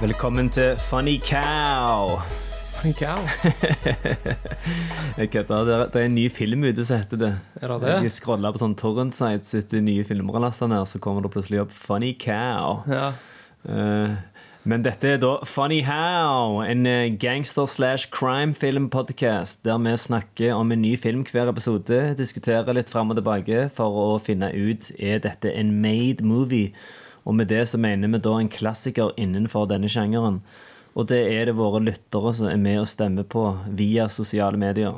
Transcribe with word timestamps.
Velkommen 0.00 0.46
til 0.48 0.78
Funny 0.80 1.18
Cow. 1.20 2.14
Funny 2.72 2.94
cow. 2.96 3.20
Jeg 5.20 5.30
kødder. 5.30 5.64
Det, 5.64 6.00
er- 6.00 6.04
en 6.06 6.14
ny 6.14 6.30
film 6.32 6.64
ute 6.64 6.84
som 6.84 7.02
heter 7.02 7.16
det. 7.20 7.32
Er 7.60 7.68
det 7.68 7.80
det? 7.82 7.96
Jeg 8.06 8.12
scrolla 8.14 8.48
på 8.48 8.62
sånn 8.62 8.78
torrent 8.80 9.12
sites 9.12 9.52
etter 9.58 9.84
nye 9.84 10.04
filmer 10.08 10.40
ned, 10.40 10.86
så 10.88 10.98
kommer 11.04 11.20
det 11.20 11.32
plutselig 11.34 11.60
opp 11.60 11.74
Funny 11.76 12.14
Cow. 12.16 12.80
Ja. 12.88 13.10
Uh, 13.68 14.16
men 14.64 14.86
dette 14.88 15.04
er 15.18 15.20
da 15.20 15.34
Funny 15.44 15.82
How, 15.84 16.62
en 16.64 16.86
eh, 16.88 17.12
gangster 17.20 17.68
slash 17.68 18.08
crime 18.10 18.54
film 18.56 18.88
podcast 18.88 19.60
der 19.64 19.76
vi 19.84 19.92
snakker 19.96 20.56
om 20.56 20.72
en 20.72 20.80
ny 20.80 20.96
film 20.96 21.26
hver 21.28 21.52
episode, 21.52 22.14
diskuterer 22.16 22.72
litt 22.72 22.88
fram 22.88 23.12
og 23.12 23.20
tilbake 23.20 23.68
for 23.76 24.00
å 24.00 24.08
finne 24.20 24.48
ut 24.52 24.90
er 24.98 25.20
dette 25.20 25.52
en 25.52 25.76
made 25.84 26.24
movie. 26.24 26.72
Og 27.28 27.36
med 27.36 27.50
det 27.52 27.66
så 27.68 27.78
mener 27.80 28.08
vi 28.08 28.20
da 28.24 28.38
en 28.40 28.48
klassiker 28.52 29.12
innenfor 29.20 29.68
denne 29.70 29.90
sjangeren. 29.92 30.40
Og 30.98 31.06
det 31.10 31.20
er 31.30 31.46
det 31.50 31.58
våre 31.58 31.82
lyttere 31.84 32.32
som 32.34 32.48
er 32.50 32.58
med 32.58 32.80
og 32.82 32.88
stemmer 32.90 33.26
på 33.28 33.44
via 33.78 34.08
sosiale 34.10 34.58
medier. 34.58 34.96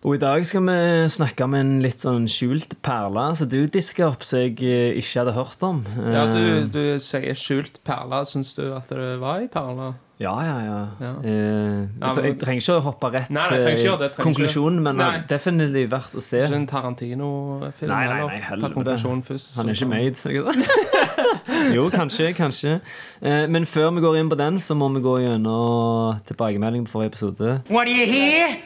Og 0.00 0.14
i 0.16 0.20
dag 0.20 0.46
skal 0.48 0.64
vi 0.64 0.76
snakke 1.12 1.44
om 1.44 1.54
en 1.58 1.74
litt 1.84 2.00
sånn 2.00 2.24
skjult 2.30 2.78
perle 2.80 3.26
som 3.36 3.50
du 3.52 3.58
disker 3.68 4.06
opp, 4.06 4.22
som 4.24 4.40
jeg 4.40 4.54
eh, 4.64 4.96
ikke 4.96 5.18
hadde 5.20 5.34
hørt 5.36 5.66
om. 5.66 5.82
ja, 6.00 6.22
du, 6.32 6.38
Eh, 6.40 6.68
du 6.72 6.84
sier 7.04 7.36
skjult 7.36 7.82
perle. 7.84 8.22
Syns 8.24 8.54
du 8.56 8.62
at 8.72 8.88
det 8.88 9.18
var 9.20 9.42
ei 9.42 9.50
perle? 9.52 9.92
Ja, 10.20 10.34
ja, 10.44 10.56
ja. 10.60 10.80
Ja. 11.00 11.10
Eh, 11.24 11.30
jeg, 11.32 12.24
jeg 12.24 12.34
trenger 12.42 12.60
ikke 12.60 12.74
å 12.76 12.80
hoppe 12.84 13.08
rett 13.14 13.30
Nei, 13.32 13.44
nei, 13.48 13.70
ikke 13.72 13.94
til 14.02 14.26
konklusjonen, 14.26 14.82
men 14.84 14.98
Nei. 15.00 15.06
det 15.14 15.22
er 15.22 15.38
definitivt 15.38 15.94
verdt 15.94 16.18
å 16.20 16.24
se. 16.24 16.42
Ikke 16.44 16.58
en 16.58 16.66
Tarantino-film? 16.68 17.88
Nei, 17.88 18.02
nei, 18.04 18.18
heller? 18.18 18.34
nei, 18.36 18.60
Ta 18.60 18.72
konklusjonen 18.74 19.24
først. 19.24 19.56
Han 19.56 19.72
er 19.72 19.80
ikke 19.80 19.88
made. 19.88 20.20
ikke 20.20 21.16
jo, 21.78 21.88
kanskje, 21.94 22.34
kanskje. 22.36 22.76
Eh, 23.24 23.46
men 23.48 23.64
før 23.64 23.94
vi 23.96 24.04
går 24.04 24.20
inn 24.20 24.28
på 24.28 24.36
den, 24.36 24.60
så 24.60 24.76
må 24.76 24.92
vi 24.92 25.00
gå 25.08 25.16
gjennom 25.24 26.20
tilbakemeldingen 26.28 26.84
på 26.84 26.98
forrige 26.98 27.14
episode. 27.14 27.60
What 27.72 27.88
do 27.88 27.96
you 27.96 28.04
hear? 28.04 28.58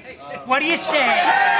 What 0.50 0.58
do 0.58 0.66
you 0.66 0.80
say? 0.90 1.53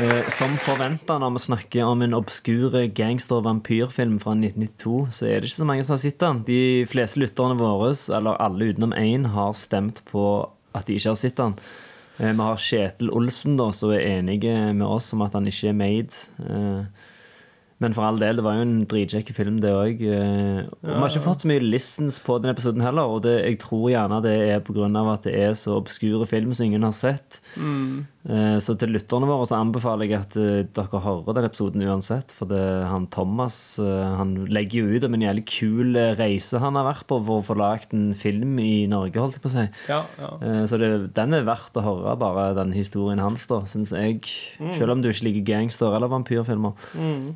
Eh, 0.00 0.28
som 0.32 0.54
forventa 0.56 1.18
når 1.20 1.34
vi 1.34 1.40
snakker 1.44 1.84
om 1.84 2.00
en 2.00 2.14
obskur 2.16 2.72
gangster-vampyrfilm 2.96 4.14
fra 4.22 4.32
1992, 4.32 4.94
så 5.12 5.26
er 5.28 5.42
det 5.42 5.50
ikke 5.50 5.58
så 5.58 5.66
mange 5.68 5.84
som 5.84 5.96
har 5.98 6.00
sett 6.00 6.22
den. 6.22 6.40
De 6.46 6.60
fleste 6.88 7.20
lytterne 7.20 7.58
våre, 7.60 7.90
eller 8.16 8.38
alle 8.40 8.70
utenom 8.70 8.94
én, 8.96 9.26
har 9.34 9.52
stemt 9.58 10.00
på 10.08 10.24
at 10.72 10.88
de 10.88 10.96
ikke 10.96 11.12
har 11.12 11.20
sett 11.20 11.36
den. 11.36 11.52
Eh, 12.16 12.32
vi 12.32 12.40
har 12.40 12.64
Kjetil 12.64 13.12
Olsen, 13.12 13.58
da, 13.60 13.68
som 13.76 13.92
er 13.92 14.06
enige 14.06 14.54
med 14.72 14.86
oss 14.86 15.10
om 15.12 15.26
at 15.26 15.36
han 15.36 15.50
ikke 15.50 15.74
er 15.74 15.76
made. 15.76 16.24
Eh, 16.48 17.09
men 17.80 17.94
for 17.96 18.04
all 18.04 18.18
del, 18.20 18.36
det 18.38 18.44
var 18.44 18.58
jo 18.58 18.66
en 18.66 18.84
dritkjekk 18.90 19.32
film, 19.36 19.58
det 19.62 19.72
òg. 19.72 20.02
Eh, 20.04 20.62
og 20.68 20.86
vi 20.86 20.94
har 21.00 21.10
ikke 21.10 21.24
fått 21.24 21.44
så 21.46 21.50
mye 21.50 21.64
listens 21.64 22.20
på 22.22 22.38
den 22.44 22.52
episoden 22.52 22.84
heller, 22.84 23.08
og 23.08 23.22
det, 23.24 23.38
jeg 23.46 23.60
tror 23.64 23.88
gjerne 23.92 24.22
det 24.24 24.36
er 24.52 24.60
pga. 24.64 24.88
at 25.14 25.24
det 25.26 25.34
er 25.40 25.54
så 25.58 25.78
obskure 25.80 26.26
film 26.28 26.52
som 26.54 26.66
ingen 26.68 26.84
har 26.86 26.92
sett. 26.96 27.40
Mm. 27.56 28.06
Så 28.60 28.74
til 28.76 28.90
lytterne 28.92 29.24
våre 29.24 29.46
så 29.48 29.56
anbefaler 29.56 30.04
jeg 30.04 30.18
at 30.20 30.34
eh, 30.36 30.66
dere 30.76 30.98
hører 31.00 31.32
den 31.38 31.46
episoden 31.48 31.84
uansett. 31.88 32.34
For 32.36 32.50
det, 32.50 32.60
han 32.90 33.06
Thomas 33.08 33.78
eh, 33.80 34.10
han 34.18 34.34
legger 34.52 34.84
jo 34.84 34.98
ut 35.00 35.06
om 35.08 35.16
en 35.16 35.24
jævlig 35.24 35.44
kul 35.48 35.96
eh, 35.96 36.12
reise 36.18 36.60
han 36.60 36.76
har 36.76 36.84
vært 36.90 37.06
på 37.08 37.16
for 37.24 37.40
å 37.40 37.46
få 37.46 37.56
lagd 37.56 37.94
en 37.96 38.10
film 38.12 38.58
i 38.60 38.84
Norge, 38.92 39.16
holdt 39.16 39.38
jeg 39.38 39.44
på 39.46 39.48
å 39.48 39.54
si. 39.56 39.64
Ja, 39.88 40.02
ja. 40.20 40.30
Eh, 40.44 40.62
Så 40.68 40.76
det, 40.82 40.90
den 41.16 41.36
er 41.38 41.48
verdt 41.48 41.80
å 41.80 41.86
høre, 41.86 42.12
bare 42.20 42.50
den 42.60 42.76
historien 42.76 43.22
hans, 43.24 43.46
da, 43.48 43.62
syns 43.64 43.94
jeg. 43.96 44.20
Selv 44.76 44.92
om 44.98 45.00
du 45.00 45.08
ikke 45.08 45.30
liker 45.30 45.46
gangster- 45.54 45.96
eller 45.96 46.12
vampyrfilmer. 46.12 46.76
Eh, 47.00 47.30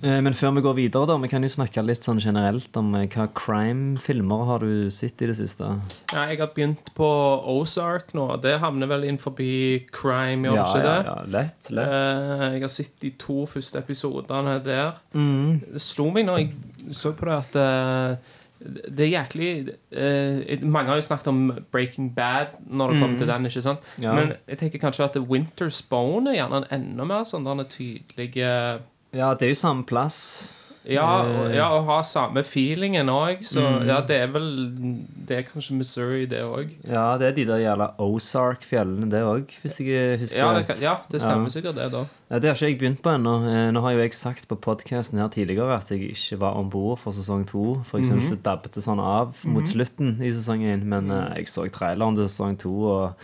Men 0.00 0.34
før 0.36 0.52
vi 0.54 0.62
går 0.62 0.76
videre, 0.76 1.08
da, 1.10 1.16
vi 1.18 1.30
kan 1.30 1.42
jo 1.42 1.50
snakke 1.50 1.82
litt 1.82 2.06
sånn 2.06 2.20
generelt 2.22 2.76
om 2.78 2.92
eh, 2.94 3.08
hva 3.10 3.26
crime-filmer 3.34 4.44
har 4.46 4.62
du 4.62 4.92
sett 4.94 5.24
i 5.24 5.30
det 5.30 5.34
siste? 5.38 5.66
ja, 6.12 6.24
jeg 6.30 6.38
har 6.38 6.52
begynt 6.54 6.92
på 6.94 7.08
Ozark 7.50 8.12
nå. 8.14 8.28
Det 8.42 8.58
havner 8.62 8.90
vel 8.90 9.08
inn 9.08 9.18
forbi 9.18 9.88
crime, 9.90 10.46
gjør 10.46 10.58
det 10.58 10.66
ikke 10.68 10.86
det? 10.86 10.96
ja, 11.10 11.16
lett, 11.34 11.70
lett. 11.74 11.94
Eh, 11.98 12.46
jeg 12.54 12.64
har 12.66 12.74
sett 12.76 12.96
de 13.02 13.12
to 13.18 13.44
første 13.50 13.82
episodene 13.82 14.58
der. 14.64 14.98
Mm. 15.18 15.60
Det 15.74 15.82
slo 15.82 16.10
meg 16.14 16.28
når 16.28 16.42
jeg 16.44 16.94
så 16.94 17.12
på 17.16 17.28
det, 17.28 17.38
at 17.42 17.58
eh, 17.62 18.36
det 18.58 19.04
er 19.04 19.12
jæklig 19.12 19.48
eh, 19.94 20.62
Mange 20.66 20.90
har 20.90 20.98
jo 20.98 21.04
snakket 21.06 21.28
om 21.30 21.42
Breaking 21.70 22.10
Bad 22.14 22.56
når 22.66 22.92
det 22.92 23.00
kommer 23.00 23.18
til 23.18 23.30
den. 23.30 23.46
ikke 23.46 23.62
sant? 23.62 23.90
Mm. 23.96 24.02
Ja. 24.02 24.14
Men 24.14 24.32
jeg 24.48 24.58
tenker 24.62 24.82
kanskje 24.82 25.04
at 25.04 25.18
Winter's 25.30 25.82
Bone 25.90 26.32
er 26.32 26.40
gjerne 26.40 26.62
en 26.62 26.70
enda 26.80 27.06
mer 27.06 27.26
sånn 27.28 27.46
den 27.46 27.66
tydelig 27.70 28.32
eh, 28.42 28.78
Ja, 29.14 29.34
det 29.34 29.42
er 29.48 29.54
jo 29.54 29.60
samme 29.60 29.84
plass. 29.86 30.54
ja, 30.88 31.04
og, 31.20 31.50
Eh. 31.50 31.56
ja, 31.56 31.66
og 31.68 31.84
ha 31.86 32.00
samme 32.02 32.42
feelingen 32.44 33.08
òg. 33.08 33.42
Så 33.44 33.60
Mm. 33.60 33.86
ja, 33.86 34.00
det 34.00 34.16
er 34.22 34.26
vel 34.28 35.04
Det 35.28 35.36
er 35.36 35.42
kanskje 35.42 35.72
Missouri, 35.76 36.24
det 36.26 36.38
òg. 36.40 36.70
Ja, 36.88 37.18
det 37.18 37.26
er 37.28 37.32
de 37.32 37.44
der 37.44 37.58
jævla 37.58 37.90
Ozark-fjellene, 37.98 39.10
det 39.10 39.20
òg, 39.22 39.44
hvis 39.62 39.78
jeg 39.80 40.18
husker 40.20 40.38
Ja, 40.38 40.54
det 40.58 40.66
kan- 40.66 40.76
ja, 40.80 40.96
det 41.10 41.20
stemmer 41.20 41.44
Ja. 41.44 41.48
sikkert, 41.60 41.74
det, 41.74 41.92
da. 41.92 42.04
Ja, 42.30 42.38
det 42.38 42.44
har 42.48 42.54
ikke 42.54 42.66
jeg 42.68 42.78
begynt 42.80 43.02
på 43.02 43.10
ennå. 43.14 43.46
Eh, 43.46 43.70
Nå 43.72 43.80
har 43.82 43.90
jo 43.92 43.98
jeg 43.98 44.12
sagt 44.14 44.48
på 44.48 44.56
podkasten 44.58 45.18
her 45.18 45.28
tidligere 45.28 45.74
at 45.74 45.88
jeg 45.90 46.00
ikke 46.10 46.38
var 46.38 46.54
om 46.54 46.70
bord 46.70 46.98
for 46.98 47.10
sesong 47.12 47.46
to. 47.46 47.82
For 47.84 47.98
jeg 47.98 48.06
syns 48.06 48.30
det 48.30 48.42
dabbet 48.42 48.72
sånn 48.82 48.98
av 49.00 49.36
mot 49.44 49.64
slutten 49.64 50.20
i 50.22 50.30
sesong 50.30 50.60
én. 50.62 50.82
Men 50.84 51.10
eh, 51.10 51.34
jeg 51.36 51.46
så 51.46 51.68
traileren 51.70 52.14
til 52.16 52.24
sesong 52.24 52.56
to, 52.58 52.70
og 52.84 53.14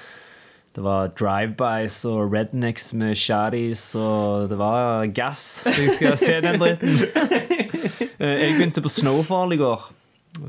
det 0.74 0.82
var 0.82 1.12
drive-bys 1.14 2.00
og 2.10 2.32
rednecks 2.34 2.88
med 2.98 3.14
shaddies, 3.14 3.84
og 3.94 4.48
det 4.50 4.58
var 4.58 5.06
gass. 5.14 5.44
Jeg 5.70 5.90
skal 5.94 6.18
se 6.18 6.40
den 6.42 6.60
dritten. 6.60 6.98
Eh, 8.14 8.28
Jeg 8.40 8.52
begynte 8.54 8.80
på 8.82 8.88
Snowfall 8.88 9.52
i 9.52 9.56
går. 9.58 9.80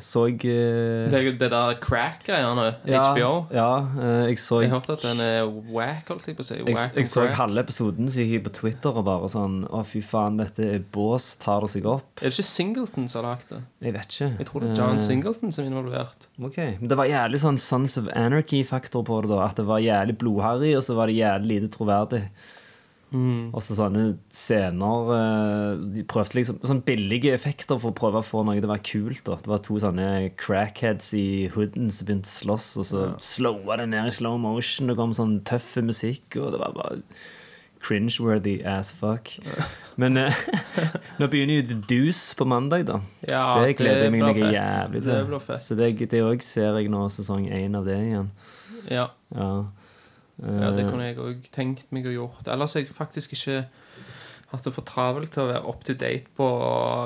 Så 0.02 0.24
jeg 0.32 0.40
eh, 0.50 1.06
Det, 1.14 1.20
det 1.40 1.50
der 1.52 1.76
crack-greiene, 1.82 2.64
ja, 2.90 3.04
HBO. 3.14 3.30
Ja, 3.54 3.68
eh, 4.02 4.24
jeg 4.32 4.40
så 4.42 4.62
Jeg 4.64 4.72
hørte 4.72 4.96
at 4.98 5.04
den 5.06 5.22
er 5.22 5.46
whack, 5.70 6.08
holdt 6.10 6.26
jeg 6.26 6.38
på 6.40 6.42
å 6.42 6.48
si. 6.48 6.58
Jeg, 6.58 6.78
jeg 6.96 7.10
så 7.12 7.28
halve 7.38 7.62
episoden 7.62 8.10
så 8.10 8.24
jeg 8.24 8.32
gikk 8.34 8.48
på 8.48 8.54
Twitter 8.62 8.98
og 8.98 9.06
bare 9.06 9.30
sånn 9.30 9.60
Å, 9.70 9.84
fy 9.86 10.02
faen, 10.02 10.40
dette 10.42 10.66
er 10.80 10.82
bås. 10.96 11.36
Tar 11.42 11.62
det 11.68 11.70
seg 11.76 11.86
opp? 11.92 12.10
Er 12.18 12.32
det 12.32 12.34
ikke 12.34 12.48
Singleton 12.50 13.08
som 13.12 13.22
har 13.22 13.36
lagd 13.36 13.54
det? 13.54 13.62
Jeg 13.86 13.96
vet 14.00 14.10
ikke. 14.18 14.32
Jeg 14.42 14.50
tror 14.50 14.66
det 14.66 14.72
er 14.74 14.82
John 14.82 14.98
Eh, 14.98 15.06
Singleton 15.06 15.54
som 15.56 15.66
er 15.66 15.72
involvert. 15.72 16.28
Ok, 16.42 16.58
Men 16.82 16.90
det 16.92 16.98
var 17.00 17.12
jævlig 17.12 17.44
sånn 17.46 17.62
Sons 17.62 17.98
of 18.02 18.10
Anarchy-faktor 18.18 19.06
på 19.06 19.22
det. 19.22 19.30
da 19.36 19.44
At 19.46 19.62
det 19.62 19.70
var 19.70 19.86
jævlig 19.86 20.18
blodharry, 20.18 20.74
og 20.80 20.84
så 20.88 20.98
var 20.98 21.12
det 21.14 21.20
jævlig 21.22 21.60
lite 21.62 21.70
troverdig. 21.78 22.24
Og 23.56 23.64
så 23.64 23.76
sånne 23.78 24.04
scener 24.34 25.12
eh, 25.16 25.84
De 25.96 26.04
prøvde 26.10 26.40
liksom 26.40 26.58
Sånne 26.66 26.86
billige 26.88 27.34
effekter 27.36 27.80
for 27.82 27.94
å 27.94 27.98
prøve 27.98 28.22
å 28.22 28.26
få 28.26 28.44
noe 28.46 28.58
til 28.58 28.68
å 28.68 28.74
være 28.74 28.86
kult. 28.88 29.24
da 29.28 29.38
Det 29.42 29.52
var 29.52 29.64
to 29.66 29.80
sånne 29.84 30.10
crackheads 30.42 31.14
i 31.18 31.28
hooden 31.56 31.92
som 31.94 32.10
begynte 32.10 32.32
å 32.32 32.36
slåss, 32.36 32.70
og 32.82 32.90
så 32.90 33.08
slowa 33.24 33.80
det 33.82 33.90
ned 33.94 34.10
i 34.10 34.14
slow 34.16 34.38
motion. 34.42 34.92
Det 34.92 34.98
kom 35.00 35.16
sånn 35.16 35.40
tøff 35.48 35.76
musikk, 35.86 36.38
og 36.42 36.54
det 36.56 36.62
var 36.64 36.76
bare 36.78 37.02
cringe-worthy 37.86 38.60
as 38.66 38.92
fuck. 38.96 39.30
Men 40.02 40.18
eh, 40.18 40.44
nå 41.20 41.30
begynner 41.32 41.62
jo 41.62 41.70
The 41.70 41.80
Deuce 41.92 42.36
på 42.38 42.48
mandag, 42.50 42.88
da. 42.90 43.00
Ja, 43.30 43.46
det 43.62 43.78
gleder 43.80 44.08
jeg 44.08 44.16
meg 44.16 44.26
noe 44.26 44.52
jævlig 44.56 45.06
til. 45.06 45.34
Det. 45.38 45.62
Så 45.64 45.78
det, 45.80 45.92
det 46.12 46.24
òg 46.26 46.44
ser 46.46 46.80
jeg 46.80 46.92
nå, 46.94 47.06
sesong 47.14 47.48
én 47.54 47.78
av 47.78 47.88
det 47.88 48.00
igjen. 48.10 48.30
Ja. 48.90 49.10
Ja. 49.36 49.50
Ja, 50.44 50.72
det 50.76 50.86
Eh, 50.86 50.92
kunne 50.92 51.10
jeg 51.10 51.20
òg 51.22 51.50
tenkt 51.56 51.92
meg 51.96 52.08
å 52.10 52.16
gjort. 52.16 52.48
Ellers 52.52 52.76
har 52.76 52.84
jeg 52.84 52.96
faktisk 52.96 53.36
ikke 53.38 53.66
hatt 54.52 54.66
det 54.68 54.74
for 54.76 54.86
travelt 54.88 55.32
til 55.34 55.44
å 55.44 55.48
være 55.50 55.62
up 55.68 55.84
to 55.88 55.96
date 55.98 56.30
på 56.38 56.48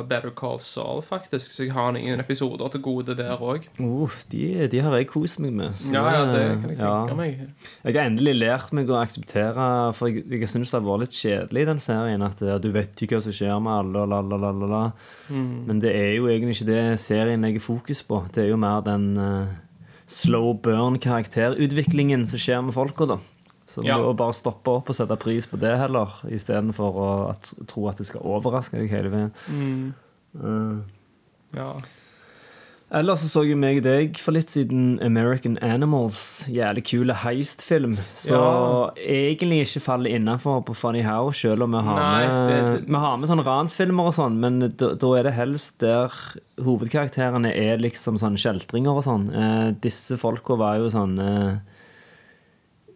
Better 0.10 0.34
Call 0.36 0.60
Saul, 0.64 1.02
faktisk. 1.06 1.54
Så 1.54 1.66
jeg 1.66 1.74
har 1.76 1.96
ingen 1.96 2.20
episoder 2.22 2.72
til 2.74 2.84
gode 2.84 3.16
der 3.18 3.40
òg. 3.40 3.66
uh, 3.80 4.18
de, 4.32 4.68
de 4.72 4.82
har 4.84 4.96
jeg 4.98 5.10
kost 5.12 5.40
meg 5.40 5.56
med. 5.56 5.78
Ja, 5.94 6.04
ja, 6.14 6.26
det 6.30 6.44
kan 6.62 6.74
jeg 6.74 6.80
ja. 6.82 6.92
tenke 7.06 7.18
meg. 7.20 7.46
Jeg 7.86 7.96
har 7.96 8.12
endelig 8.12 8.36
lært 8.38 8.74
meg 8.76 8.92
å 8.92 9.00
akseptere 9.00 9.70
For 9.98 10.12
jeg, 10.12 10.26
jeg 10.34 10.52
syns 10.52 10.74
det 10.74 10.80
har 10.80 10.86
vært 10.90 11.06
litt 11.06 11.22
kjedelig 11.22 11.64
i 11.64 11.70
den 11.72 11.82
serien. 11.84 12.28
At 12.28 12.44
ja, 12.46 12.60
du 12.62 12.70
vet 12.76 13.06
ikke 13.06 13.18
hva 13.18 13.26
som 13.26 13.36
skjer 13.40 13.56
med 13.64 13.76
alle, 13.78 14.06
la, 14.10 14.22
la, 14.26 14.42
la, 14.44 14.52
la, 14.52 14.74
la. 14.76 14.84
Mm. 15.30 15.56
Men 15.70 15.82
det 15.86 15.96
er 15.96 16.14
jo 16.18 16.30
egentlig 16.30 16.60
ikke 16.60 16.72
det 16.74 16.84
serien 17.02 17.48
legger 17.48 17.64
fokus 17.64 18.04
på. 18.06 18.24
Det 18.36 18.46
er 18.46 18.54
jo 18.54 18.60
mer 18.62 18.84
den 18.86 19.12
eh, 19.18 19.58
slow 20.10 20.56
burn-karakterutviklingen 20.66 22.26
som 22.30 22.42
skjer 22.42 22.64
med 22.66 22.74
folka, 22.74 23.06
da. 23.06 23.20
Så 23.70 23.84
Ja. 23.86 24.00
må 24.02 24.16
bare 24.18 24.34
stoppe 24.34 24.72
opp 24.80 24.90
og 24.90 24.96
sette 24.98 25.16
pris 25.22 25.46
på 25.46 25.60
det 25.62 25.76
heller, 25.78 26.10
istedenfor 26.26 26.96
å 26.98 27.10
at, 27.30 27.54
tro 27.70 27.88
at 27.88 27.98
det 28.02 28.08
skal 28.10 28.22
overraske 28.26 28.80
deg 28.80 28.90
hele 28.90 29.10
veien. 29.14 29.94
Eh, 30.36 30.82
Ja. 31.56 31.74
Ellers 32.92 33.20
så 33.22 33.28
så 33.30 33.42
jo 33.46 33.54
meg 33.56 33.84
deg 33.86 34.16
for 34.18 34.34
litt 34.34 34.50
siden 34.50 34.96
American 35.06 35.60
Animals. 35.62 36.46
Jævlig 36.50 36.82
kule 36.90 37.14
heist-film. 37.22 37.98
Så 38.18 38.34
Ja. 38.34 38.90
egentlig 38.98 39.60
ikke 39.68 39.82
faller 39.86 40.10
innafor 40.18 40.64
på 40.66 40.74
Funny 40.76 41.04
How, 41.06 41.30
selv 41.30 41.62
om 41.68 41.72
vi 41.78 41.84
har, 41.86 42.00
Nei, 42.00 42.28
med, 42.28 42.50
det- 42.50 42.88
vi 42.90 42.96
har 42.96 43.18
med 43.18 43.30
sånne 43.30 43.46
ransfilmer 43.46 44.08
og 44.08 44.14
sånn, 44.14 44.40
men 44.40 44.60
da 44.76 44.96
da 44.96 45.14
er 45.20 45.24
det 45.24 45.34
helst 45.34 45.78
der 45.80 46.10
hovedkarakterene 46.60 47.54
er 47.56 47.78
liksom 47.78 48.18
sånn 48.18 48.36
kjeltringer 48.42 48.98
og 48.98 49.04
sånn. 49.04 49.30
Eh, 49.36 49.72
disse 49.80 50.18
folka 50.18 50.58
var 50.58 50.78
jo 50.78 50.90
sånn 50.90 51.20
eh, 51.20 51.58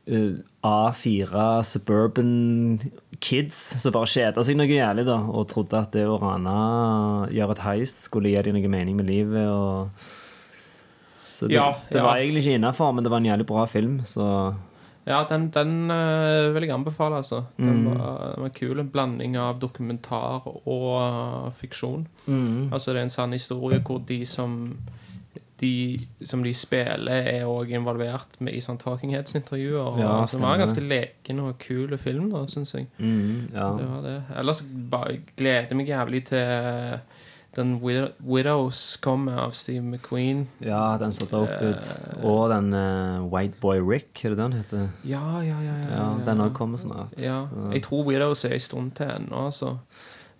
A4 0.07 1.63
suburban 1.63 2.79
kids 3.23 3.55
som 3.81 3.93
bare 3.95 4.09
kjeda 4.11 4.43
seg 4.43 4.57
noe 4.59 4.67
jævlig 4.67 5.05
da 5.07 5.15
og 5.31 5.47
trodde 5.51 5.79
at 5.79 5.93
det 5.95 6.03
å 6.09 6.17
rane, 6.19 6.55
gjøre 7.31 7.55
et 7.55 7.63
heist, 7.63 8.03
skulle 8.09 8.33
gi 8.33 8.41
dem 8.43 8.57
noe 8.57 8.71
mening 8.73 8.97
med 8.99 9.07
livet. 9.07 9.47
Og... 9.47 9.87
Så 11.33 11.47
det, 11.47 11.55
Ja, 11.55 11.69
det 11.91 12.03
var 12.03 12.19
egentlig 12.19 12.43
ikke 12.43 12.59
innafor, 12.59 12.91
men 12.93 13.03
det 13.05 13.11
var 13.13 13.23
en 13.23 13.31
jævlig 13.31 13.47
bra 13.47 13.65
film. 13.65 14.01
Så 14.05 14.27
Ja, 15.07 15.23
den, 15.27 15.49
den 15.51 15.91
eh, 15.91 16.51
vil 16.55 16.63
jeg 16.63 16.71
anbefale, 16.75 17.17
altså. 17.23 17.41
Den 17.57 17.83
Mm. 17.83 17.87
var, 17.91 18.35
den 18.35 18.43
var 18.43 18.51
kul. 18.55 18.79
En 18.79 18.89
blanding 18.89 19.35
av 19.37 19.57
dokumentar 19.59 20.45
og 20.47 20.85
uh, 20.99 21.49
fiksjon. 21.59 22.05
Mm. 22.27 22.69
Altså, 22.71 22.91
det 22.93 22.99
er 23.01 23.03
en 23.09 23.09
sann 23.09 23.31
historie 23.35 23.79
hvor 23.83 23.99
de 24.07 24.21
som 24.25 24.77
de 25.59 25.99
som 26.25 26.43
de 26.43 26.53
spiller, 26.53 27.27
er 27.29 27.45
òg 27.45 27.69
involvert 27.77 28.39
med 28.39 28.53
i 28.53 28.59
sånn 28.63 28.77
Talking 28.81 29.11
Heads-intervjuer. 29.13 29.99
Ja, 30.01 30.25
det 30.25 30.39
var 30.41 30.53
en 30.55 30.63
ganske 30.65 30.81
leken 30.83 31.39
og 31.39 31.57
kul 31.59 31.97
film, 31.97 32.29
da, 32.33 32.45
syns 32.51 32.73
jeg. 32.75 32.87
mm, 32.97 33.49
ja. 33.53 33.67
Det 33.77 33.89
var 33.89 34.01
det. 34.07 34.15
Ellers 34.39 34.63
bare 34.91 35.19
gleder 35.37 35.67
jeg 35.69 35.77
meg 35.77 35.87
jævlig 35.93 36.23
til 36.31 36.99
den 37.55 37.75
Wid- 37.83 38.15
Widows 38.25 38.97
kommer 38.97 39.37
av 39.43 39.51
Steve 39.53 39.83
McQueen. 39.85 40.47
ja, 40.59 40.97
den 40.97 41.13
så 41.13 41.27
dope 41.29 41.53
ut. 41.61 41.91
Eh. 42.17 42.25
Og 42.25 42.49
den 42.49 42.73
uh, 42.73 43.27
White 43.33 43.59
Boy 43.61 43.77
Rick, 43.79 44.25
er 44.25 44.29
det 44.33 44.37
den 44.39 44.53
heter? 44.53 44.87
Ja, 45.05 45.39
ja, 45.45 45.59
ja. 45.61 45.75
ja, 45.83 45.91
Ja, 45.99 46.07
Den 46.25 46.41
òg 46.41 46.53
kommer 46.57 46.77
snart. 46.81 47.13
Ja, 47.21 47.43
jeg 47.71 47.83
tror 47.83 48.03
Widows 48.09 48.43
er 48.45 48.53
en 48.57 48.59
stund 48.59 48.91
til 48.97 49.05
ennå, 49.05 49.45
altså. 49.45 49.75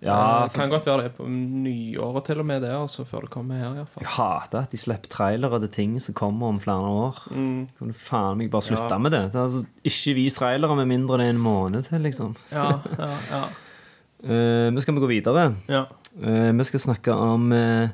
Ja, 0.04 0.48
for... 0.48 0.58
kan 0.58 0.72
godt 0.74 0.86
være 0.88 1.06
det 1.06 1.14
på 1.16 1.26
nyåret 1.30 2.26
til 2.28 2.42
og 2.44 2.48
med 2.50 2.62
det, 2.66 2.72
altså, 2.76 3.06
før 3.08 3.26
det 3.26 3.32
kommer 3.34 3.60
her, 3.62 3.70
iallfall. 3.78 4.04
Jeg 4.04 4.12
hater 4.18 4.66
at 4.66 4.74
de 4.74 4.80
slipper 4.82 5.12
trailere 5.14 5.60
til 5.64 5.72
ting 5.78 5.98
som 6.04 6.18
kommer 6.18 6.52
om 6.52 6.60
flere 6.60 6.90
år. 6.92 7.22
Kan 7.32 7.92
du 7.92 7.96
faen 7.96 8.38
meg 8.42 8.52
bare 8.52 8.68
slutte 8.68 8.90
Ja. 8.92 8.98
med 9.00 9.16
det? 9.16 9.24
det 9.34 9.40
altså, 9.40 9.64
ikke 9.84 10.16
vis 10.20 10.40
trailere 10.40 10.76
med 10.76 10.92
mindre 10.92 11.18
det 11.22 11.30
er 11.30 11.36
en 11.38 11.44
måned 11.44 11.88
til, 11.88 12.02
liksom. 12.04 12.36
Ja, 12.52 12.80
ja, 13.00 13.12
ja. 13.32 13.44
uh, 14.28 14.74
Men 14.74 14.82
skal 14.82 14.96
vi 14.96 15.06
gå 15.06 15.12
videre? 15.16 15.54
ja. 15.70 15.86
Uh, 16.14 16.52
vi 16.58 16.64
skal 16.64 16.80
snakke 16.80 17.14
om 17.18 17.52
eh, 17.52 17.90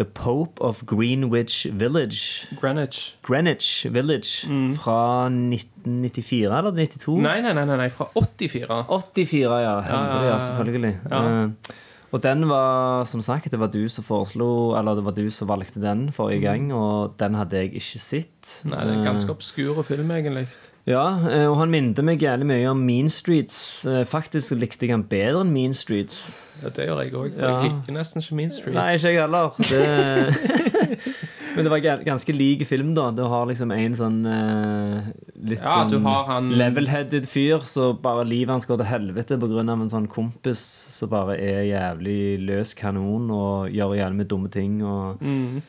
The 0.00 0.06
Pope 0.08 0.62
of 0.64 0.86
Greenwich 0.86 1.68
Village. 1.72 2.48
Greenwich. 2.60 3.18
Greenwich 3.22 3.86
Village 3.92 4.48
fra 4.80 5.28
1994 5.28 6.46
eller 6.48 6.72
92? 6.72 7.20
Nei, 7.20 7.40
nei, 7.44 7.52
nei, 7.52 7.76
nei, 7.76 7.90
fra 7.92 8.06
84. 8.14 8.86
84, 8.88 9.58
ja. 9.60 9.74
Hemmelig, 9.84 10.30
ja, 10.30 10.38
selvfølgelig. 10.46 10.94
Ja. 11.10 11.20
Eh, 11.42 11.76
og 12.10 12.22
den 12.24 12.48
var, 12.48 13.04
som 13.04 13.20
sagt, 13.22 13.50
det 13.52 13.60
var 13.60 13.68
du 13.70 13.84
som 13.92 14.02
foreslo 14.02 14.72
Eller 14.78 14.96
det 14.98 15.04
var 15.04 15.14
du 15.14 15.28
som 15.30 15.46
valgte 15.52 15.82
den 15.82 16.08
forrige 16.16 16.40
gang, 16.48 16.72
og 16.74 17.14
den 17.20 17.36
hadde 17.38 17.60
jeg 17.60 17.74
ikke 17.76 18.00
sett. 18.02 18.56
Mm. 18.64 18.72
Nei, 18.72 18.80
det 18.80 18.94
er 18.94 18.98
en 19.02 19.08
ganske 19.12 19.30
Eh, 19.30 19.36
obskur 19.36 19.82
film, 19.84 20.10
egentlig. 20.16 20.46
Ja, 20.88 21.04
eh, 21.28 21.46
og 21.50 21.56
han 21.60 21.70
minte 21.70 22.02
meg 22.02 22.20
jævlig 22.24 22.46
mye 22.46 22.70
om 22.70 22.80
Mean 22.86 23.08
Streets. 23.12 23.84
Eh, 23.86 24.04
Faktisk 24.08 24.56
likte 24.58 24.86
jeg 24.86 24.94
han 24.96 25.04
bedre 25.10 25.40
enn 25.44 25.52
Mean 25.52 25.74
Streets. 25.76 26.20
Ja, 26.62 26.68
det 26.76 26.86
gjør 26.88 27.02
jeg 27.04 27.12
òg, 27.12 27.34
for 27.36 27.44
Ja. 27.46 27.62
jeg 27.62 27.70
liker 27.72 27.92
nesten 27.98 28.22
ikke 28.22 28.34
Mean 28.38 28.50
Streets. 28.50 28.74
Nei, 28.78 28.94
ikke 28.96 29.12
jeg 29.12 29.20
heller. 29.20 29.50
Det... 29.70 30.70
Men 31.56 31.64
det 31.66 31.70
var 31.72 31.80
ga- 31.82 32.02
ganske 32.06 32.32
lik 32.32 32.60
film, 32.68 32.92
da. 32.94 33.08
Du 33.10 33.24
har 33.26 33.46
liksom 33.50 33.72
en 33.74 33.94
sånn 33.98 34.18
eh, 34.30 35.08
litt 35.50 35.58
Ja, 35.64 35.80
sånn 35.90 36.04
han- 36.06 36.50
level-headed 36.54 37.26
fyr, 37.26 37.64
så 37.66 37.88
bare 38.00 38.22
livet 38.24 38.52
hans 38.54 38.66
går 38.70 38.78
til 38.78 38.86
helvete 38.86 39.36
pga. 39.40 39.64
en 39.72 39.90
sånn 39.90 40.06
kompis 40.08 40.60
som 40.94 41.08
bare 41.10 41.34
er 41.42 41.64
jævlig 41.66 42.38
løs 42.46 42.72
kanon 42.78 43.28
og 43.34 43.68
gjør 43.74 43.96
jævlig 43.98 44.16
med 44.22 44.28
dumme 44.28 44.48
ting. 44.50 44.80
Og, 44.82 45.18
og 45.18 45.22
Mm. 45.22 45.60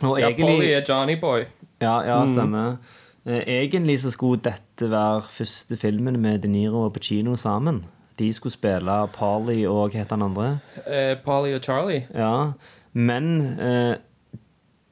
Ja, 0.00 0.28
egentlig 0.30 0.46
Polly 0.46 0.70
er 0.72 0.82
Johnny 0.86 1.16
Boy. 1.16 1.44
Ja, 1.82 1.96
ja 2.06 2.24
stemmer. 2.26 2.78
Eh, 2.78 3.07
Egentlig 3.28 3.98
så 4.00 4.12
skulle 4.14 4.40
dette 4.40 4.88
være 4.88 5.26
første 5.28 5.76
filmen 5.76 6.16
med 6.20 6.42
De 6.44 6.48
Niro 6.48 6.86
og 6.86 6.94
Pacino 6.96 7.36
sammen. 7.36 7.82
De 8.18 8.32
skulle 8.32 8.54
spille 8.54 8.98
Parley 9.14 9.62
og 9.68 9.92
hva 9.92 10.02
het 10.02 10.12
han 10.14 10.24
andre? 10.26 10.58
Eh, 10.86 11.14
Parley 11.22 11.54
og 11.54 11.62
Charlie. 11.62 12.06
Ja, 12.14 12.52
men 12.92 13.28
eh, 13.60 13.94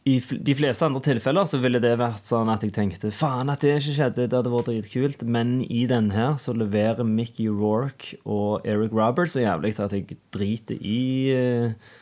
i 0.07 0.21
de 0.21 0.55
fleste 0.55 0.87
andre 0.87 1.03
tilfeller 1.03 1.49
så 1.51 1.59
ville 1.59 1.81
det 1.83 1.97
vært 1.99 2.29
sånn 2.29 2.51
at 2.53 2.63
jeg 2.63 2.77
tenkte 2.77 3.11
faen 3.11 3.51
at 3.51 3.65
det 3.65 3.73
ikke 3.81 3.97
skjedde, 3.97 4.29
det 4.31 4.39
hadde 4.39 4.53
vært 4.53 4.71
dritkult. 4.71 5.25
Men 5.27 5.59
i 5.65 5.83
denne 5.91 6.15
her 6.15 6.37
så 6.39 6.55
leverer 6.55 7.09
Mickey 7.09 7.49
Rourke 7.51 8.15
og 8.23 8.67
Eric 8.69 8.95
Roberts 8.95 9.35
så 9.35 9.43
jævlig 9.43 9.75
at 9.83 9.97
jeg 9.97 10.21
driter 10.35 10.79
i 10.79 11.01
eh, 11.35 11.95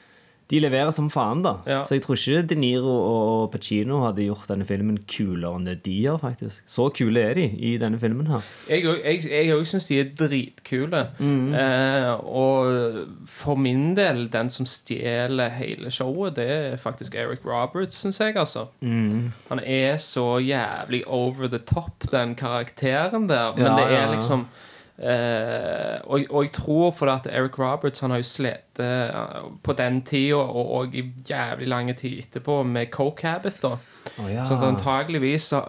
De 0.53 0.59
leverer 0.61 0.91
som 0.93 1.07
faen, 1.11 1.41
da. 1.43 1.55
Ja. 1.67 1.79
Så 1.83 1.95
jeg 1.97 2.03
tror 2.05 2.19
ikke 2.21 2.43
De 2.51 2.55
Niro 2.61 2.93
og 2.93 3.51
Pacino 3.53 4.03
hadde 4.05 4.27
gjort 4.27 4.49
denne 4.51 4.67
filmen 4.69 4.99
kulere 5.09 5.55
enn 5.57 5.65
det 5.65 5.79
de 5.87 5.95
gjør, 6.03 6.19
faktisk. 6.21 6.67
Så 6.69 6.91
kule 6.93 7.23
er 7.25 7.35
de 7.39 7.47
i 7.49 7.71
denne 7.81 7.99
filmen 7.99 8.27
her. 8.29 8.43
Jeg 8.69 8.85
òg- 8.85 9.65
syns 9.65 9.87
de 9.89 10.01
er 10.01 10.11
dritkule. 10.19 11.07
Mm. 11.19 11.55
Eh, 11.55 12.11
og 12.29 13.07
for 13.27 13.57
min 13.57 13.95
del, 13.97 14.27
den 14.29 14.51
som 14.51 14.67
stjeler 14.69 15.49
hele 15.57 15.91
showet, 15.91 16.37
det 16.37 16.49
er 16.51 16.77
faktisk 16.77 17.15
Eric 17.15 17.41
Roberts, 17.47 17.97
syns 18.05 18.21
jeg, 18.21 18.37
altså. 18.37 18.67
Mm. 18.83 19.33
Han 19.49 19.61
er 19.65 19.97
så 19.97 20.39
jævlig 20.45 21.03
over 21.09 21.49
the 21.49 21.59
top, 21.59 22.05
den 22.13 22.35
karakteren 22.35 23.29
der. 23.29 23.57
Men 23.57 23.65
Ja, 23.67 23.77
det 23.77 23.93
er 23.93 24.13
ja. 24.13 24.13
Eh, 24.99 25.97
og, 26.05 26.27
og 26.31 26.45
jeg 26.45 26.53
tror 26.55 26.91
fordi 26.95 27.13
at 27.13 27.27
Eric 27.35 27.59
Roberts 27.59 28.01
Han 28.01 28.11
har 28.15 28.21
jo 28.23 28.29
slitt 28.29 28.79
eh, 28.83 29.11
på 29.63 29.75
den 29.79 30.03
tida 30.07 30.43
og, 30.43 30.71
og 30.79 30.95
i 30.95 31.07
jævlig 31.31 31.69
lange 31.69 31.97
tid 31.99 32.19
etterpå 32.23 32.63
med 32.63 32.93
coke 32.95 33.27
habit. 33.27 33.63
da 33.63 33.77
Å, 34.21 34.27
ja. 34.29 34.43
Så 34.45 34.55
antageligvis 34.63 35.47
så 35.51 35.63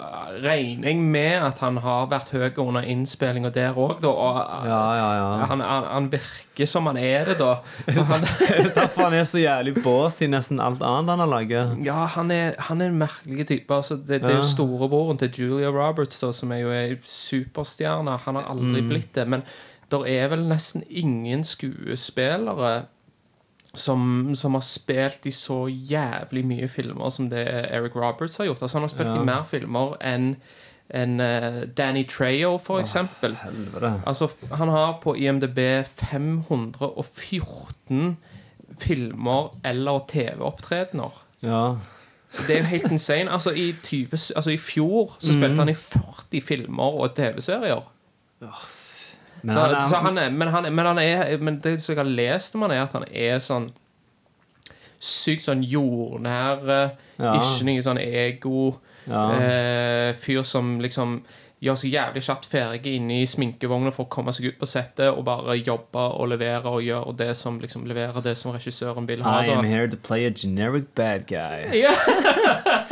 regner 0.44 0.90
jeg 0.92 0.98
med 1.02 1.42
at 1.48 1.60
han 1.64 1.78
har 1.82 2.08
vært 2.12 2.30
høy 2.36 2.60
under 2.62 2.84
innspillinga 2.92 3.50
der 3.56 3.78
òg, 3.80 4.02
da. 4.04 4.10
Og 4.12 4.40
Ja, 4.68 4.80
ja, 5.00 5.06
ja. 5.20 5.46
Han, 5.50 5.62
han, 5.64 5.88
han 5.90 6.10
virker 6.12 6.68
som 6.70 6.86
han 6.92 6.98
er 7.00 7.26
det, 7.32 7.38
da. 7.40 7.54
Han, 8.12 8.26
Derfor 8.76 9.08
han 9.08 9.14
er 9.18 9.24
så 9.30 9.40
jævlig 9.42 9.76
bås 9.84 10.20
i 10.22 10.28
nesten 10.32 10.60
alt 10.64 10.84
annet 10.84 11.14
han 11.16 11.24
har 11.24 11.32
laget. 11.32 11.78
ja, 11.88 12.06
han 12.16 12.32
er, 12.32 12.56
han 12.70 12.82
er 12.84 12.92
en 12.92 13.00
merkelig 13.00 13.48
type. 13.48 13.72
Altså, 13.76 13.96
det, 13.98 14.22
det 14.24 14.32
er 14.34 14.42
jo 14.42 14.50
storebroren 14.52 15.18
til 15.24 15.32
Julia 15.40 15.72
Roberts, 15.74 16.20
da, 16.20 16.32
som 16.36 16.52
er 16.52 16.64
jo 16.66 16.74
ei 16.76 16.98
superstjerne. 17.04 18.20
Han 18.28 18.36
har 18.42 18.52
aldri 18.52 18.82
Mm. 18.82 18.90
blitt 18.92 19.14
det. 19.16 19.28
Men 19.32 19.44
det 19.92 20.00
er 20.12 20.28
vel 20.32 20.44
nesten 20.50 20.84
ingen 20.90 21.44
skuespillere 21.46 22.86
som, 23.76 24.36
som 24.36 24.54
har 24.58 24.62
spilt 24.66 25.26
i 25.26 25.32
så 25.32 25.66
jævlig 25.70 26.46
mye 26.46 26.68
filmer 26.68 27.10
som 27.12 27.30
det 27.30 27.48
Eric 27.48 27.96
Roberts 27.96 28.38
har 28.38 28.46
gjort. 28.50 28.62
Altså, 28.62 28.78
han 28.78 28.84
har 28.84 28.90
spilt 28.94 29.10
Ja. 29.10 29.22
i 29.22 29.26
mer 29.26 29.44
filmer 29.50 29.96
enn 30.02 30.36
en, 30.94 31.20
eh, 31.20 31.64
Danny 31.78 32.04
Trejo, 32.08 32.58
for 32.62 32.78
eksempel. 32.80 33.36
Helvete. 33.42 34.02
Altså, 34.06 34.28
han 34.54 34.70
har 34.70 35.00
på 35.02 35.16
IMDb 35.18 35.58
514 35.86 38.18
filmer 38.80 39.50
eller 39.66 40.00
TV-opptredener. 40.08 41.12
Ja. 41.42 41.76
Det 42.48 42.50
er 42.50 42.58
jo 42.58 42.64
helt 42.70 42.92
insane. 42.92 43.32
Altså, 43.32 43.52
i, 43.56 43.72
20, 43.84 44.08
altså, 44.36 44.50
I 44.52 44.58
fjor 44.58 45.16
så 45.20 45.34
spilte 45.34 45.58
han 45.62 45.70
i 45.70 45.74
40 45.74 46.42
filmer 46.44 46.84
og 47.02 47.16
TV-serier. 47.16 47.82
Men 49.46 49.54
Så, 49.56 49.62
han 49.62 49.76
er, 49.76 49.86
så 49.92 50.02
han 50.02 50.18
er, 50.18 50.30
men, 50.34 50.48
han, 50.54 50.66
er- 50.66 50.74
men 50.74 50.86
han 50.90 51.00
er 51.04 51.38
Men 51.38 51.60
det 51.62 51.76
som 51.84 51.94
jeg 51.94 52.02
har 52.02 52.10
lest 52.10 52.56
om 52.58 52.66
han, 52.66 52.72
er 52.76 52.84
at 52.88 52.94
han 52.98 53.06
er 53.14 53.38
sånn 53.46 53.70
sykt 55.06 55.44
sånn 55.46 55.62
jordnær, 55.70 56.64
eh, 56.66 56.90
Ja. 57.22 57.34
ikke 57.38 57.66
noe 57.68 57.82
sånn 57.86 58.00
ego. 58.02 58.80
Ja. 59.08 59.26
Eh, 59.38 60.14
fyr 60.18 60.42
som 60.44 60.80
liksom 60.82 61.20
gjør 61.62 61.78
seg 61.80 61.94
jævlig 61.94 62.22
kjapt 62.26 62.46
ferdig 62.50 62.96
inne 62.98 63.22
i 63.22 63.26
sminkevogna 63.30 63.92
for 63.94 64.06
å 64.06 64.10
komme 64.12 64.34
seg 64.36 64.48
ut 64.50 64.58
på 64.60 64.68
settet 64.68 65.08
og 65.14 65.24
bare 65.26 65.56
jobbe 65.62 66.02
og 66.20 66.28
levere 66.30 66.66
og 66.66 66.82
gjøre 66.84 67.14
det 67.18 67.30
som 67.38 67.60
liksom 67.62 67.86
leverer 67.90 68.22
det 68.26 68.34
som 68.38 68.52
regissøren 68.54 69.08
vil 69.08 69.22
ha. 69.24 69.40
I 69.46 69.50
am 69.54 69.64
here 69.64 69.88
to 69.88 69.98
play 69.98 70.26
a 70.26 70.32
generic 70.32 70.90
bad 70.96 71.28
guy. 71.28 71.70
Ja. 71.86 71.94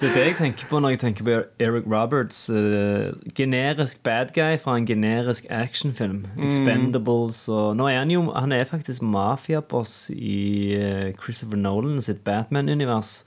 Det 0.00 0.08
er 0.08 0.14
det 0.14 0.24
jeg 0.24 0.36
tenker 0.38 0.68
på 0.70 0.80
når 0.80 0.94
jeg 0.94 1.00
tenker 1.02 1.26
på 1.26 1.36
Eric 1.62 1.84
Roberts. 1.90 2.42
Uh, 2.50 3.10
generisk 3.36 4.02
bad 4.06 4.32
guy 4.36 4.56
fra 4.62 4.76
en 4.78 4.86
generisk 4.88 5.46
actionfilm. 5.50 6.24
Mm. 6.36 6.46
Expendables 6.48 7.44
og 7.52 7.76
Nå 7.76 7.88
er 7.90 7.98
han 8.02 8.10
jo 8.14 8.26
Han 8.32 8.52
er 8.56 8.64
faktisk 8.68 9.02
mafiaboss 9.02 10.10
i 10.14 10.40
uh, 10.78 11.08
Christopher 11.22 11.56
Nolan 11.60 12.00
sitt 12.02 12.24
Batman-univers. 12.24 13.24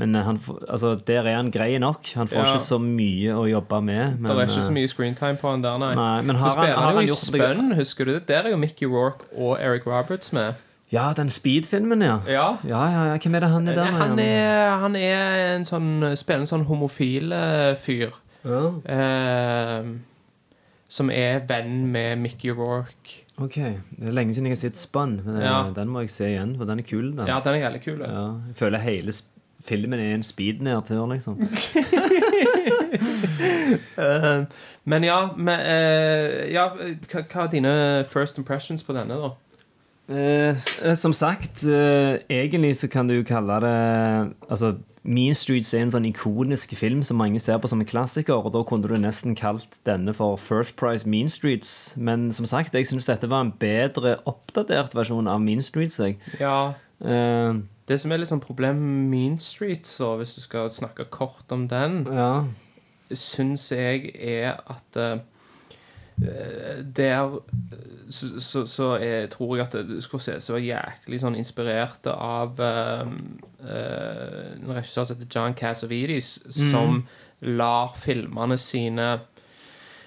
Men 0.00 0.14
eh, 0.16 0.24
han, 0.24 0.38
altså, 0.72 0.94
der 1.06 1.26
er 1.28 1.36
han 1.36 1.50
grei 1.52 1.76
nok. 1.78 2.08
Han 2.16 2.26
får 2.28 2.38
Ja. 2.38 2.44
ikke 2.54 2.64
så 2.64 2.78
mye 2.80 3.34
å 3.36 3.44
jobbe 3.46 3.80
med. 3.84 4.16
Men, 4.18 4.30
det 4.32 4.38
er 4.40 4.48
ikke 4.48 4.64
så 4.64 4.72
mye 4.74 4.88
screentime 4.88 5.36
på 5.38 5.50
han 5.52 5.62
der, 5.62 5.76
nei. 5.78 5.90
Nei, 5.94 6.22
men 6.22 6.36
har 6.40 6.48
så 6.48 6.56
han- 6.56 6.64
spiller 6.64 6.74
har 6.80 6.86
han, 6.86 6.96
han 6.96 7.06
jo 7.06 7.12
i 7.12 7.20
Spønn, 7.20 7.74
husker 7.76 8.04
du 8.08 8.12
det? 8.14 8.22
Der 8.26 8.48
er 8.48 8.50
jo 8.50 8.56
Mickey 8.56 8.88
Rourke 8.88 9.28
og 9.36 9.58
Eric 9.60 9.86
Roberts 9.86 10.32
med. 10.32 10.54
Ja, 10.92 11.12
den 11.16 11.30
Speed-filmen, 11.32 12.02
ja. 12.04 12.18
Ja. 12.28 12.46
Ja, 12.68 12.82
ja, 12.92 13.04
ja. 13.12 13.18
Hvem 13.18 13.34
er 13.38 13.40
det 13.40 13.48
han 13.50 13.68
er 13.68 13.74
der? 13.78 13.90
Han 13.96 14.18
er, 14.20 14.70
han 14.82 14.96
er 14.96 15.54
en 15.56 15.64
sånn 15.64 15.90
Spiller 16.20 16.44
en 16.44 16.50
sånn 16.50 16.66
homofil 16.68 17.32
eh, 17.32 17.72
fyr. 17.80 18.12
Ja. 18.44 18.62
eh, 18.90 19.92
som 20.92 21.08
er 21.14 21.38
venn 21.48 21.86
med 21.94 22.18
Mickey 22.20 22.50
Rourke. 22.52 23.22
Ok, 23.40 23.54
Det 23.56 24.08
er 24.10 24.12
lenge 24.12 24.34
siden 24.36 24.50
jeg 24.50 24.58
har 24.58 24.60
sett 24.66 24.76
Spun. 24.76 25.20
Men 25.24 25.40
eh. 25.40 25.70
Den 25.78 25.88
må 25.88 26.02
jeg 26.04 26.10
se 26.12 26.28
igjen, 26.28 26.56
for 26.58 26.68
den 26.68 26.82
er 26.82 26.84
kul. 26.84 27.12
den 27.16 27.26
Ja, 27.30 27.38
den 27.40 27.54
er 27.56 27.62
jævlig 27.70 27.80
kul. 27.86 28.02
Ja, 28.04 28.26
jeg 28.50 28.56
føler 28.58 28.78
hele 28.84 29.14
filmen 29.64 29.94
er 30.02 30.14
en 30.14 30.22
speed-nedtur, 30.26 31.06
liksom. 31.14 31.38
Eh, 33.96 34.42
men 34.84 35.04
ja, 35.04 35.28
men, 35.36 35.60
eh, 35.60 36.52
ja 36.52 36.66
hva, 36.74 37.22
hva 37.22 37.44
er 37.44 37.50
dine 37.52 37.72
first 38.08 38.38
impressions 38.40 38.82
på 38.84 38.94
denne, 38.96 39.16
da? 39.20 39.30
Eh, 40.08 40.50
eh, 40.82 40.94
som 40.98 41.12
sagt, 41.12 41.62
eh, 41.64 42.18
egentlig 42.28 42.76
så 42.76 42.88
kan 42.90 43.06
du 43.08 43.14
jo 43.14 43.22
kalle 43.24 43.60
det 43.62 44.34
Altså, 44.50 44.76
Mean 45.04 45.34
Streets 45.34 45.72
er 45.74 45.82
en 45.82 45.90
sånn 45.94 46.06
ikonisk 46.06 46.74
film 46.78 47.02
som 47.02 47.16
mange 47.18 47.40
ser 47.40 47.58
på 47.58 47.68
som 47.70 47.80
en 47.80 47.86
klassiker, 47.86 48.34
og 48.38 48.52
da 48.54 48.62
kunne 48.62 48.86
du 48.86 48.94
nesten 48.98 49.34
kalt 49.38 49.80
denne 49.86 50.14
for 50.14 50.36
First 50.36 50.76
Price 50.76 51.06
Mean 51.06 51.28
Streets. 51.28 51.94
Men 51.96 52.30
som 52.32 52.46
sagt, 52.46 52.74
jeg 52.74 52.86
syns 52.86 53.06
dette 53.06 53.30
var 53.30 53.42
en 53.42 53.54
bedre 53.58 54.18
oppdatert 54.26 54.94
versjon 54.94 55.26
av 55.26 55.40
Mean 55.42 55.62
Streets. 55.62 55.98
Jeg. 55.98 56.18
Ja, 56.38 56.74
Eh, 57.02 57.54
Det 57.88 57.98
som 57.98 58.12
er 58.14 58.20
litt 58.22 58.30
sånn 58.30 58.42
problem 58.42 58.78
med 58.78 59.10
Mean 59.10 59.38
Streets, 59.42 59.96
og 60.04 60.20
hvis 60.20 60.36
du 60.36 60.40
skal 60.44 60.70
snakke 60.70 61.08
kort 61.10 61.50
om 61.50 61.66
den, 61.68 62.04
ja. 62.06 62.44
syns 63.10 63.66
jeg 63.74 64.12
er 64.14 64.60
at 64.70 64.96
eh, 64.96 65.18
der 66.22 67.38
så, 68.12 68.40
så, 68.40 68.66
så 68.66 68.96
jeg 69.00 69.30
tror 69.30 69.56
jeg 69.56 69.66
at 69.66 69.88
du 69.88 69.98
skulle 70.00 70.22
se 70.22 70.36
så 70.42 70.60
jæklig 70.60 71.20
sånn 71.22 71.38
inspirert 71.38 72.06
av 72.12 72.60
um, 72.60 73.18
uh, 73.64 74.54
en 74.58 74.72
regissør 74.76 75.08
som 75.08 75.16
heter 75.16 75.30
John 75.32 75.58
Cassavetes, 75.58 76.38
som 76.52 77.04
lar 77.42 77.94
filmene 77.98 78.58
sine 78.60 79.06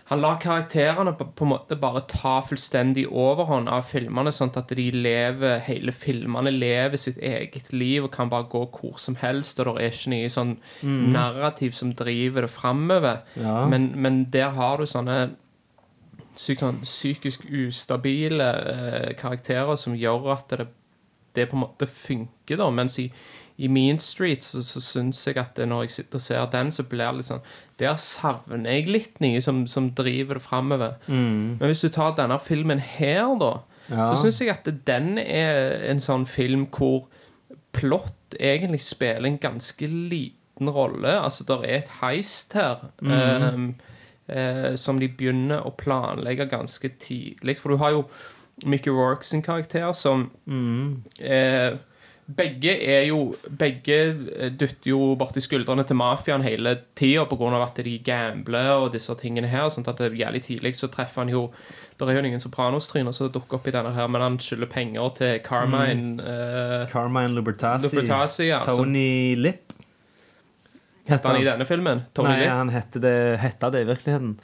Han 0.06 0.22
lar 0.22 0.36
karakterene 0.38 1.16
på, 1.18 1.26
på 1.34 1.48
en 1.48 1.50
måte 1.50 1.76
bare 1.82 2.04
ta 2.06 2.36
fullstendig 2.46 3.08
overhånd 3.10 3.72
av 3.74 3.88
filmene, 3.90 4.30
sånn 4.30 4.52
at 4.54 4.70
de 4.78 4.86
lever 4.94 5.64
hele 5.66 5.90
filmene 5.90 6.54
lever 6.54 7.02
sitt 7.02 7.18
eget 7.18 7.72
liv 7.74 8.06
og 8.06 8.12
kan 8.14 8.30
bare 8.30 8.46
gå 8.52 8.62
hvor 8.70 9.00
som 9.02 9.18
helst, 9.18 9.58
og 9.60 9.66
det 9.80 9.88
er 9.88 9.96
ikke 9.96 10.14
noe 10.14 10.30
sånn 10.30 10.54
narrativ 11.16 11.74
som 11.74 11.96
driver 11.98 12.46
det 12.46 12.52
framover. 12.54 13.24
Ja. 13.34 13.64
Men, 13.66 13.96
men 13.98 14.28
der 14.30 14.54
har 14.54 14.78
du 14.78 14.86
sånne 14.86 15.18
syk, 16.36 16.60
sånn, 16.60 16.82
psykisk 16.84 17.46
ustabile 17.50 18.48
eh, 18.72 19.14
karakterer 19.20 19.76
som 19.80 19.96
gjør 19.96 20.32
at 20.36 20.50
det, 20.60 20.68
det 21.36 21.50
på 21.52 21.58
en 21.58 21.64
måte 21.66 21.88
funker, 21.88 22.58
da. 22.62 22.70
Mens 22.72 22.98
i, 23.00 23.10
i 23.58 23.68
Mean 23.72 24.00
Street 24.04 24.44
så, 24.44 24.62
så 24.64 24.82
syns 24.84 25.22
jeg 25.28 25.38
at 25.40 25.54
det, 25.56 25.68
når 25.72 25.86
jeg 25.86 25.92
sitter 25.98 26.20
og 26.20 26.26
ser 26.26 26.46
den, 26.52 26.72
så 26.76 26.84
blir 26.92 27.06
det 27.08 27.22
litt 27.22 27.30
sånn 27.30 27.46
Der 27.80 27.96
savner 28.00 28.68
jeg 28.72 28.88
litt 28.92 29.20
noe 29.24 29.42
som, 29.44 29.64
som 29.68 29.90
driver 29.96 30.36
det 30.40 30.44
framover. 30.46 30.98
Men 31.08 31.60
hvis 31.70 31.82
du 31.84 31.90
tar 31.96 32.16
denne 32.20 32.38
filmen 32.44 32.80
her, 32.80 33.36
da, 33.40 33.54
Ja. 33.90 34.08
så 34.14 34.24
syns 34.24 34.40
jeg 34.42 34.50
at 34.50 34.66
den 34.88 35.18
er 35.22 35.84
en 35.92 36.00
sånn 36.02 36.24
film 36.28 36.66
hvor 36.74 37.06
plott 37.76 38.36
egentlig 38.40 38.82
spiller 38.82 39.28
en 39.28 39.38
ganske 39.38 39.88
liten 39.88 40.70
rolle. 40.72 41.12
Altså, 41.22 41.44
det 41.48 41.58
er 41.68 41.78
et 41.82 41.92
heist 42.02 42.54
her. 42.56 42.86
eh, 43.04 43.60
eh, 44.28 44.76
som 44.80 45.00
de 45.00 45.10
begynner 45.10 45.66
å 45.66 45.74
planlegge 45.78 46.50
ganske 46.52 46.94
tidlig. 47.02 47.58
For 47.62 47.74
du 47.74 47.82
har 47.82 47.96
jo 47.96 48.06
Mickey 48.66 48.94
Rourke 48.94 49.26
sin 49.28 49.44
karakter 49.44 49.92
som 49.94 50.30
eh, 51.20 51.76
Begge 52.26 52.72
er 52.82 53.04
jo 53.06 53.36
Begge 53.54 53.98
eh, 54.34 54.50
dytter 54.50 54.90
jo 54.90 55.12
borti 55.20 55.44
skuldrene 55.44 55.84
til 55.86 56.00
mafiaen 56.00 56.42
hele 56.42 56.74
tida 56.98 57.28
pga. 57.30 57.52
at 57.62 57.84
de 57.86 58.00
gambler 58.00 58.72
og 58.82 58.94
disse 58.94 59.14
tingene 59.20 59.48
her. 59.48 59.70
Sånn 59.70 59.86
at 59.88 60.02
det 60.02 60.18
jævlig 60.18 60.42
tidlig 60.42 60.76
så 60.76 60.88
treffer 60.88 61.22
han 61.22 61.30
jo 61.30 61.52
Det 62.00 62.10
er 62.10 62.18
jo 62.18 62.26
ingen 62.26 62.42
Sopranos-tryner 62.42 63.14
som 63.14 63.30
dukker 63.32 63.60
opp 63.60 63.68
i 63.68 63.72
denne 63.72 63.94
her, 63.94 64.08
men 64.08 64.22
han 64.22 64.40
skylder 64.40 64.68
penger 64.68 65.14
til 65.16 65.40
Carmine 65.46 66.20
eh, 66.20 66.90
Carmine 66.92 67.36
Lubertasi. 67.38 67.88
Lubertasi, 67.88 68.50
ja, 68.50 68.60
Tony 68.66 69.36
Lipp. 69.36 69.65
Heter 71.06 71.30
han 71.32 71.42
i 71.42 71.46
denne 71.46 71.66
filmen? 71.70 72.06
Tony 72.14 72.32
Nei, 72.32 72.44
Lipp? 72.44 72.54
han 72.54 72.72
hette 72.74 73.02
det, 73.02 73.18
hette 73.42 73.70
det 73.74 73.84
i 73.86 73.90
virkeligheten. 73.92 74.38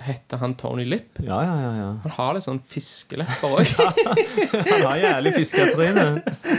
Heter 0.00 0.40
han 0.40 0.54
Tony 0.54 0.84
Lipp? 0.88 1.18
Ja, 1.20 1.38
ja, 1.44 1.54
ja. 1.60 1.72
ja. 1.76 1.88
Han 2.04 2.14
har 2.16 2.36
litt 2.36 2.46
sånn 2.46 2.60
fiskelepper 2.68 3.56
òg. 3.58 3.72
Han 4.70 4.84
har 4.86 5.00
jævlig 5.00 5.34
fisketryne. 5.36 6.06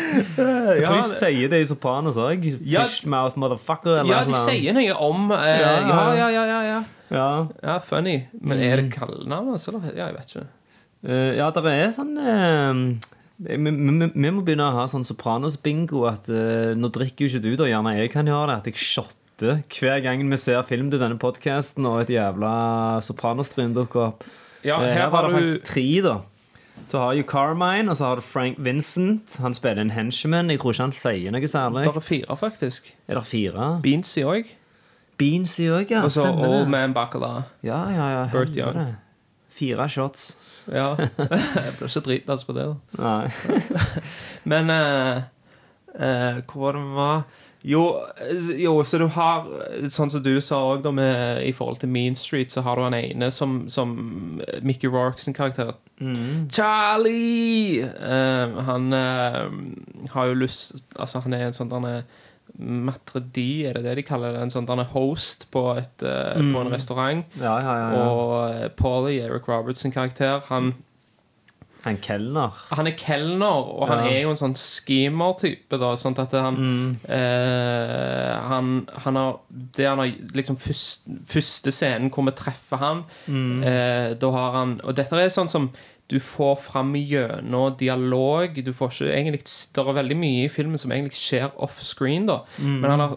Jeg 0.76 0.84
tror 0.86 1.00
de 1.00 1.08
sier 1.10 1.54
det 1.54 1.62
i 1.64 1.70
Sopranos 1.70 2.20
òg. 2.22 2.46
Fishmouth 2.62 3.40
motherfucker. 3.42 4.04
Ja, 4.10 4.22
de 4.28 4.38
sier 4.46 4.78
noe 4.78 5.00
om 5.08 5.34
eh, 5.34 5.56
Ja, 5.62 5.74
ja, 5.82 6.30
ja. 6.30 6.46
ja, 6.52 6.84
ja, 7.16 7.26
ja, 7.64 7.80
funny. 7.86 8.20
Men 8.42 8.62
er 8.66 8.82
det 8.82 8.94
kallenavn 8.94 9.54
hans, 9.54 9.68
eller? 9.70 9.90
Ja, 9.94 10.10
jeg 10.10 10.20
vet 10.20 10.36
ikke. 10.36 10.48
Uh, 11.06 11.36
ja 11.38 11.52
det 11.54 11.62
er 11.70 11.92
sånn 11.94 12.16
uh, 12.18 12.80
vi, 13.46 13.58
vi, 13.62 14.08
vi 14.10 14.30
må 14.34 14.42
begynne 14.42 14.72
å 14.72 14.78
ha 14.80 14.88
sånn 14.90 15.06
Sopranos-bingo. 15.06 16.06
At 16.10 16.30
uh, 16.30 16.74
Nå 16.78 16.90
drikker 16.94 17.26
jo 17.26 17.34
ikke 17.34 17.46
du, 17.46 17.54
da. 17.62 17.70
Gjerne 17.74 17.98
jeg 18.00 18.14
kan 18.14 18.30
gjøre 18.30 18.54
det. 18.54 18.58
At 18.62 18.70
jeg 18.72 18.82
shotter 18.82 19.25
hver 19.40 20.00
gang 20.04 20.24
vi 20.32 20.38
ser 20.38 20.62
film 20.64 20.90
til 20.92 21.00
denne 21.02 21.18
podkasten, 21.20 21.86
og 21.86 22.02
et 22.06 22.14
jævla 22.16 23.02
Sopranos-tryn 23.04 23.76
dukker 23.76 24.08
opp. 24.10 24.24
Ja, 24.64 24.80
Eh, 24.82 24.94
her 24.94 25.02
her 25.02 25.10
var 25.10 25.28
det 25.28 25.32
du 25.32 25.36
faktisk 25.36 25.66
tre, 25.66 26.02
da. 26.02 26.22
Du 26.92 26.98
har 26.98 27.14
jo 27.14 27.24
Carmine, 27.24 27.90
og 27.90 27.98
så 27.98 28.06
har 28.06 28.16
du 28.16 28.22
Frank 28.22 28.58
Vincent. 28.60 29.38
Han 29.42 29.54
spiller 29.54 29.82
en 29.82 29.92
henchman. 29.92 30.50
Jeg 30.50 30.60
tror 30.60 30.72
ikke 30.74 30.82
han 30.82 30.92
sier 30.92 31.32
noe 31.32 31.48
særlig. 31.48 31.86
Det 31.86 31.96
er 31.96 32.02
fire, 32.02 32.38
faktisk. 32.38 32.96
Er 33.08 33.16
det 33.16 33.26
fire? 33.26 33.80
Beansy 33.84 34.24
òg. 34.24 34.46
Beansy 35.18 35.70
òg, 35.72 35.92
ja. 35.92 36.04
Og 36.04 36.12
så 36.12 36.24
Old. 36.24 36.68
Man 36.68 36.94
Bacala. 36.94 37.44
Ja, 37.64 37.90
ja, 37.90 38.10
ja. 38.10 38.30
Bert 38.32 38.56
Young. 38.56 38.76
Det. 38.76 38.96
Fire 39.50 39.90
shots. 39.90 40.38
Ja. 40.68 40.96
jeg 40.98 41.74
blir 41.78 41.88
ikke 41.88 42.06
dritlass 42.06 42.44
på 42.44 42.54
det, 42.54 42.68
da. 42.68 42.76
Nei. 43.00 43.30
Men 44.52 44.70
uh, 44.70 45.22
uh, 45.96 46.42
Hvor 46.46 46.66
var 46.66 46.72
det 46.72 46.82
vi 46.82 46.96
var? 46.96 47.24
Jo, 47.66 47.84
eh, 48.22 48.52
jo, 48.62 48.76
så 48.86 49.00
du 49.02 49.08
har 49.16 49.48
Sånn 49.90 50.12
som 50.14 50.22
du 50.22 50.36
sa 50.44 50.60
òg, 50.74 50.86
i 51.42 51.54
forhold 51.56 51.82
til 51.82 51.90
Mean 51.90 52.16
Street, 52.16 52.54
så 52.54 52.62
har 52.66 52.78
du 52.78 52.86
han 52.86 52.98
ene 52.98 53.32
som, 53.34 53.64
som 53.70 53.96
Mickey 54.62 54.92
Rourke 54.92 55.22
sin 55.22 55.34
karakter. 55.34 55.74
Charlie! 56.52 57.82
Uh, 57.82 58.62
han 58.68 58.94
uh, 58.94 59.50
har 60.12 60.30
jo 60.30 60.38
lyst 60.44 60.76
Altså, 61.00 61.22
han 61.24 61.34
er 61.34 61.48
en 61.48 61.56
sånn 61.56 61.72
derne 61.72 62.04
Matredi, 62.56 63.66
er 63.68 63.76
det 63.76 63.84
det 63.84 63.96
de 64.00 64.04
kaller 64.08 64.36
det? 64.36 64.44
En 64.46 64.54
sånn 64.54 64.68
derne 64.68 64.86
host 64.94 65.48
på, 65.52 65.64
et, 65.76 66.04
eh, 66.06 66.38
på 66.40 66.62
en 66.62 66.72
restaurant. 66.72 67.26
Ja, 67.36 67.56
ja, 67.60 67.74
ja. 67.82 68.04
Og 68.06 68.36
eh, 68.54 68.68
Paulie, 68.80 69.26
Eric 69.26 69.50
Roberts 69.52 69.84
sin 69.84 69.92
karakter, 69.92 70.40
han 70.48 70.72
Han 71.86 71.98
kelner. 72.02 72.52
han 72.76 72.88
er 72.90 72.96
kelner, 72.98 73.70
og 73.80 73.88
han 73.88 74.00
Ja. 74.06 74.12
er 74.12 74.22
jo 74.24 74.32
en 74.32 74.36
sånn 74.42 74.56
schemer-type. 74.58 75.78
da, 75.80 75.94
sånn 75.96 76.18
at 76.20 76.32
han 76.34 76.98
eh, 77.08 78.40
han, 78.50 78.88
han 79.06 79.16
har 79.20 79.40
Det 79.50 79.86
han 79.88 80.02
har 80.02 80.12
liksom 80.34 80.58
først, 80.58 81.06
Første 81.30 81.72
scenen 81.74 82.10
hvor 82.14 82.26
vi 82.28 82.34
treffer 82.38 82.78
han, 82.82 83.04
eh, 83.64 84.14
da 84.20 84.32
har 84.32 84.52
han 84.60 84.80
Og 84.84 84.96
dette 84.98 85.14
er 85.20 85.30
sånn 85.34 85.50
som 85.52 85.70
du 86.08 86.20
får 86.22 86.60
fram 86.62 86.92
gjennom 86.94 87.76
dialog. 87.80 88.60
Du 88.64 88.70
får 88.78 88.92
ikke 88.94 89.14
egentlig 89.16 89.40
Det 89.74 89.82
er 89.82 89.96
veldig 89.98 90.18
mye 90.22 90.44
i 90.46 90.52
filmen 90.54 90.78
som 90.78 90.92
egentlig 90.94 91.18
skjer 91.18 91.50
offscreen, 91.58 92.28
da. 92.30 92.44
Men 92.62 92.92
han 92.92 93.00
har 93.00 93.16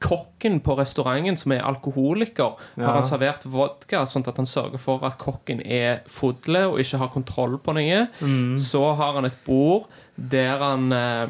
Kokken 0.00 0.60
på 0.64 0.74
restauranten, 0.78 1.36
som 1.36 1.52
er 1.52 1.60
alkoholiker, 1.62 2.54
Ja. 2.76 2.86
har 2.86 2.92
han 2.94 3.02
servert 3.02 3.44
vodka, 3.44 4.02
sånn 4.08 4.26
at 4.28 4.36
han 4.36 4.46
sørger 4.46 4.78
for 4.80 5.04
at 5.04 5.18
kokken 5.18 5.60
er 5.66 6.00
fodle 6.08 6.64
og 6.72 6.78
ikke 6.80 6.98
har 6.98 7.08
kontroll 7.08 7.58
på 7.58 7.74
noe. 7.76 8.08
Så 8.58 8.94
har 8.96 9.12
han 9.14 9.24
et 9.28 9.36
bord 9.44 9.86
der 10.16 10.58
han 10.58 10.92
eh, 10.92 11.28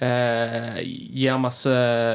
eh, 0.00 1.36
masse, 1.38 1.72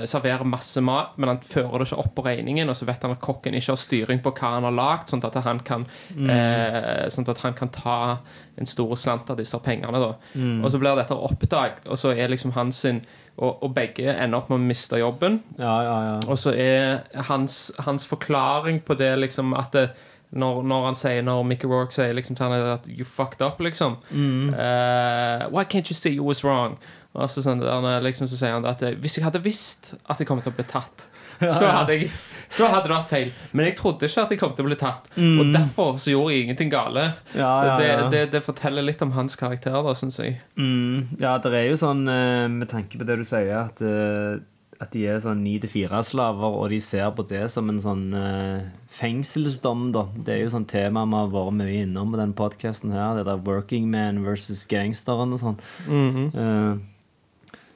serverer 0.09 0.43
masse 0.47 0.81
mat, 0.81 1.17
men 1.17 1.29
han 1.29 1.39
fører 1.45 1.79
det 1.83 1.87
ikke 1.89 1.99
opp 2.01 2.15
på 2.17 2.25
regningen, 2.25 2.69
og 2.69 2.75
så 2.77 2.87
vet 2.87 3.01
han 3.05 3.13
at 3.15 3.21
kokken 3.23 3.53
ikke 3.57 3.73
har 3.73 3.81
styring 3.81 4.21
på 4.25 4.33
hva 4.33 4.55
han 4.57 4.63
har 4.67 4.75
lagd, 4.75 5.11
sånn 5.11 5.23
at 5.25 5.37
han 5.45 5.59
kan, 5.65 5.85
eh, 6.17 7.05
sånn 7.13 7.29
at 7.29 7.43
han 7.45 7.53
kan 7.53 7.69
ta 7.69 8.19
en 8.57 8.65
stor 8.65 8.95
slant 8.95 9.29
av 9.29 9.37
disse 9.37 9.57
pengene. 9.59 9.99
Da. 9.99 10.15
Og 10.63 10.71
så 10.71 10.79
blir 10.79 10.95
dette 10.95 11.15
oppdaget, 11.15 11.85
og 11.87 11.97
så 11.97 12.15
er 12.17 12.29
liksom 12.29 12.53
hans 12.53 12.75
sin 12.85 13.01
og, 13.35 13.63
og 13.63 13.71
begge 13.75 14.13
ender 14.13 14.39
opp 14.39 14.51
med 14.51 14.61
å 14.61 14.65
miste 14.69 14.99
jobben. 15.01 15.41
Ja, 15.59 15.75
ja, 15.83 15.95
ja. 16.07 16.17
Og 16.31 16.39
så 16.39 16.53
er 16.55 17.03
hans, 17.29 17.71
hans 17.83 18.07
forklaring 18.07 18.79
på 18.87 18.95
det 18.99 19.11
liksom 19.19 19.55
at 19.59 19.75
det, 19.75 19.89
når, 20.35 20.61
når 20.67 20.85
han 20.89 20.97
sier 20.99 21.21
Når 21.23 21.43
Mickey 21.47 21.69
Rourke 21.69 21.95
sier 21.95 22.15
liksom 22.15 22.35
til 22.35 22.49
han 22.49 22.69
at 22.73 22.87
You 22.91 23.05
fucked 23.07 23.43
up, 23.45 23.59
liksom. 23.63 23.99
Eh, 24.11 25.45
Why 25.51 25.63
can't 25.63 25.91
you 25.91 25.95
see 25.95 26.15
you 26.15 26.25
was 26.27 26.43
wrong? 26.43 26.79
Og 27.15 27.29
så, 27.31 27.43
sånn, 27.45 27.61
liksom, 28.03 28.27
så 28.27 28.39
sier 28.39 28.57
han 28.57 28.65
at 28.67 28.81
hvis 28.99 29.19
jeg 29.19 29.23
hadde 29.23 29.43
visst 29.43 29.93
at 30.11 30.19
jeg 30.19 30.27
kom 30.27 30.41
til 30.43 30.51
å 30.51 30.57
bli 30.57 30.65
tatt, 30.67 31.07
så 31.57 31.67
hadde, 31.71 31.97
jeg, 31.99 32.09
så 32.49 32.69
hadde 32.71 32.87
det 32.87 32.93
vært 32.95 33.09
feil. 33.11 33.29
Men 33.51 33.65
jeg 33.69 33.75
trodde 33.79 34.07
ikke 34.09 34.23
at 34.25 34.33
jeg 34.35 34.39
kom 34.41 34.55
til 34.55 34.65
å 34.65 34.69
bli 34.69 34.77
tatt, 34.79 35.09
og 35.17 35.53
derfor 35.53 35.99
så 36.01 36.13
gjorde 36.13 36.33
jeg 36.35 36.47
ingenting 36.47 36.71
gale. 36.73 37.09
Ja, 37.35 37.43
Ja, 37.45 37.53
ja, 37.65 37.77
Det, 37.79 38.09
det, 38.13 38.23
det 38.37 38.43
forteller 38.45 38.85
litt 38.85 39.01
om 39.05 39.11
hans 39.17 39.35
karakter, 39.39 39.75
da, 39.83 39.93
syns 39.97 40.19
jeg. 40.21 40.37
Mm, 40.55 41.15
ja, 41.19 41.37
det 41.43 41.53
er 41.53 41.69
jo 41.71 41.79
sånn 41.81 42.05
eh, 42.07 42.47
med 42.51 42.69
tanke 42.71 42.97
på 43.01 43.07
det 43.07 43.19
du 43.21 43.25
sier, 43.27 43.51
at, 43.67 43.81
eh, 43.83 44.39
at 44.83 44.91
de 44.91 45.05
er 45.07 45.21
sånn 45.23 45.43
9-4-slaver, 45.45 46.57
og 46.61 46.69
de 46.73 46.79
ser 46.83 47.07
på 47.15 47.23
det 47.29 47.45
som 47.53 47.69
en 47.71 47.79
sånn 47.83 48.07
eh, 48.19 48.65
fengselsdom, 48.91 49.89
da. 49.95 50.05
Det 50.15 50.33
er 50.35 50.41
jo 50.45 50.51
sånn 50.55 50.67
tema 50.67 51.05
vi 51.07 51.15
har 51.19 51.31
vært 51.31 51.55
mye 51.61 51.83
innom 51.85 52.11
på 52.15 52.19
den 52.19 52.33
podkasten 52.37 52.91
her, 52.95 53.15
det 53.19 53.25
der 53.29 53.39
working 53.47 53.87
man 53.91 54.23
versus 54.25 54.65
gangsteren 54.71 55.35
og 55.35 55.41
sånn. 55.43 55.57
Eh, 55.87 56.73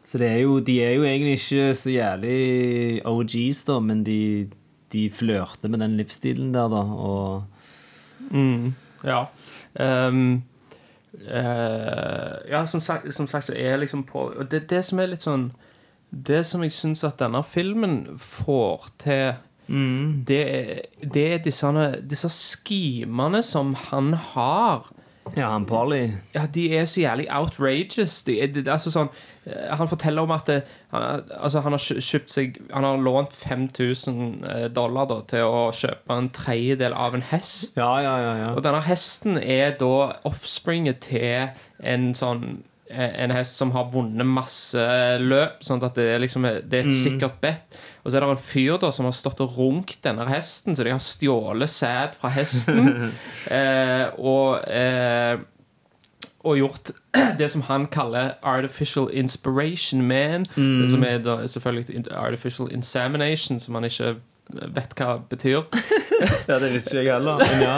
så 0.10 0.18
det 0.18 0.28
er 0.32 0.40
jo, 0.42 0.56
de 0.66 0.80
er 0.82 0.96
jo 0.98 1.04
egentlig 1.06 1.36
ikke 1.38 1.74
så 1.78 1.92
jævlig 1.94 3.02
OGs, 3.06 3.60
da, 3.68 3.76
men 3.80 4.00
de, 4.08 4.50
de 4.94 5.04
flørter 5.14 5.70
med 5.70 5.80
den 5.84 5.98
livsstilen 6.00 6.50
der, 6.56 6.70
da, 6.74 6.82
og 6.82 7.44
Ja. 9.06 9.24
Um, 10.10 10.42
uh, 11.14 12.50
ja, 12.50 12.66
som 12.66 12.82
sagt, 12.82 13.14
som 13.14 13.28
sagt 13.28 13.46
så 13.46 13.54
er 13.56 13.70
jeg 13.70 13.80
liksom 13.80 14.04
på 14.04 14.20
Og 14.38 14.52
det, 14.52 14.66
det 14.70 14.82
som 14.86 15.00
er 15.00 15.08
litt 15.14 15.24
sånn 15.24 15.48
Det 16.12 16.42
som 16.46 16.64
jeg 16.66 16.74
syns 16.76 17.04
at 17.08 17.20
denne 17.22 17.42
filmen 17.46 18.18
får 18.18 18.90
til 19.06 19.34
det, 20.26 20.40
er- 20.50 21.10
det 21.14 21.26
er 21.34 21.38
disse, 21.46 21.70
disse 22.10 22.30
skimene 22.34 23.44
som 23.46 23.76
han 23.92 24.14
har. 24.34 24.88
Ja, 25.38 25.52
han 25.54 25.66
Polly. 25.70 26.10
Ja, 26.34 26.46
de 26.46 26.66
er 26.78 26.88
så 26.90 27.04
jævlig 27.04 27.28
outrageous. 27.34 28.24
De 28.28 28.38
det, 28.48 28.64
er 28.66 28.74
altså 28.74 28.94
sånn, 28.94 29.12
eh, 29.46 29.68
han 29.78 29.90
forteller 29.92 30.26
om 30.26 30.34
at 30.36 30.50
det, 30.50 30.60
han, 30.94 31.26
altså 31.38 31.64
han 31.66 31.76
har 31.76 31.84
kjøpt 31.84 32.34
seg 32.34 32.58
Han 32.74 32.88
har 32.88 33.04
lånt 33.04 33.36
5000 33.36 34.72
dollar 34.76 35.10
da, 35.12 35.20
til 35.30 35.46
å 35.46 35.68
kjøpe 35.76 36.18
en 36.18 36.32
tredjedel 36.36 36.96
av 36.98 37.18
en 37.18 37.26
hest. 37.32 37.78
Ja, 37.78 37.92
ja, 38.04 38.16
ja. 38.24 38.34
ja. 38.44 38.50
Og 38.56 38.64
denne 38.66 38.82
hesten 38.88 39.38
er 39.42 39.78
da 39.80 39.94
offspringet 40.30 41.04
til 41.10 41.52
en 41.80 42.12
sånn 42.18 42.64
en 42.90 43.32
hest 43.36 43.60
som 43.60 43.72
har 43.76 43.92
vunnet 43.94 44.26
masse 44.26 44.82
løp, 45.22 45.60
sånn 45.66 45.84
at 45.86 45.98
det 45.98 46.08
er, 46.16 46.22
liksom, 46.24 46.48
det 46.66 46.80
er 46.80 46.88
et 46.88 46.96
sikkert 46.96 47.38
bet. 47.44 47.78
Og 48.04 48.10
så 48.10 48.18
er 48.18 48.26
det 48.26 48.32
en 48.34 48.42
fyr 48.42 48.80
da 48.82 48.90
som 48.96 49.06
har 49.06 49.14
stått 49.14 49.44
og 49.46 49.58
runket 49.60 50.02
denne 50.08 50.26
hesten, 50.30 50.76
så 50.76 50.86
de 50.86 50.96
har 50.96 51.04
stjålet 51.04 51.70
sæd 51.70 52.18
fra 52.20 52.34
hesten. 52.34 53.14
eh, 53.60 54.08
og 54.18 54.66
eh, 54.66 55.38
og 56.40 56.56
gjort 56.58 56.92
det 57.40 57.50
som 57.52 57.62
han 57.68 57.86
kaller 57.92 58.32
artificial 58.44 59.10
inspiration 59.14 60.02
man. 60.02 60.46
Det 60.56 60.92
som 60.92 61.04
er 61.04 61.18
da 61.18 61.48
selvfølgelig 61.48 62.06
artificial 62.12 62.72
insemination, 62.72 63.60
som 63.60 63.76
han 63.76 63.90
ikke 63.90 64.16
vet 64.50 64.96
hva 64.98 65.18
det 65.18 65.30
betyr. 65.30 65.62
ja, 66.50 66.60
det 66.60 66.72
visste 66.74 66.98
ikke 66.98 67.12
jeg 67.12 67.14
heller. 67.14 67.44
Men 67.44 67.62
ja. 67.62 67.76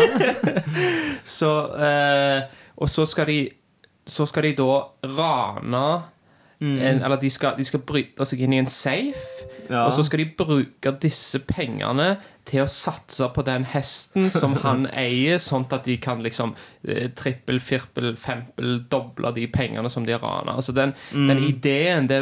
Så, 1.38 1.52
eh, 1.76 2.44
og 2.78 2.90
så 2.90 3.06
skal 3.06 3.28
de 3.28 3.40
Så 4.12 4.28
skal 4.28 4.50
de 4.50 4.56
da 4.60 4.72
rane 5.18 5.86
Mm. 6.62 6.76
en, 6.78 7.00
Eller 7.02 7.18
de 7.18 7.30
skal, 7.34 7.56
de 7.58 7.64
skal 7.66 7.80
bryte 7.90 8.22
seg 8.30 8.44
inn 8.46 8.54
i 8.54 8.60
en 8.62 8.68
safe. 8.70 9.48
Ja. 9.68 9.80
Og 9.88 9.94
så 9.96 10.04
skal 10.06 10.20
de 10.22 10.28
bruke 10.38 10.92
disse 11.02 11.40
pengene 11.50 12.20
til 12.46 12.62
å 12.62 12.68
satse 12.70 13.26
på 13.34 13.42
den 13.48 13.64
hesten 13.66 14.28
som 14.30 14.54
han 14.62 14.84
eier, 14.94 15.40
sånn 15.42 15.66
at 15.74 15.88
de 15.90 15.96
kan 15.98 16.22
liksom 16.22 16.54
eh, 16.88 17.08
trippel, 17.18 17.58
firpel, 17.66 18.12
fempel 18.16 18.84
doble 18.92 19.34
de 19.34 19.48
pengene 19.50 19.90
som 19.90 20.06
de 20.06 20.14
har 20.14 20.22
rana. 20.22 20.54
Altså 20.62 20.76
den, 20.78 20.94
Mm. 21.16 21.28
den 21.32 21.42
ideen 21.50 22.08
det, 22.08 22.22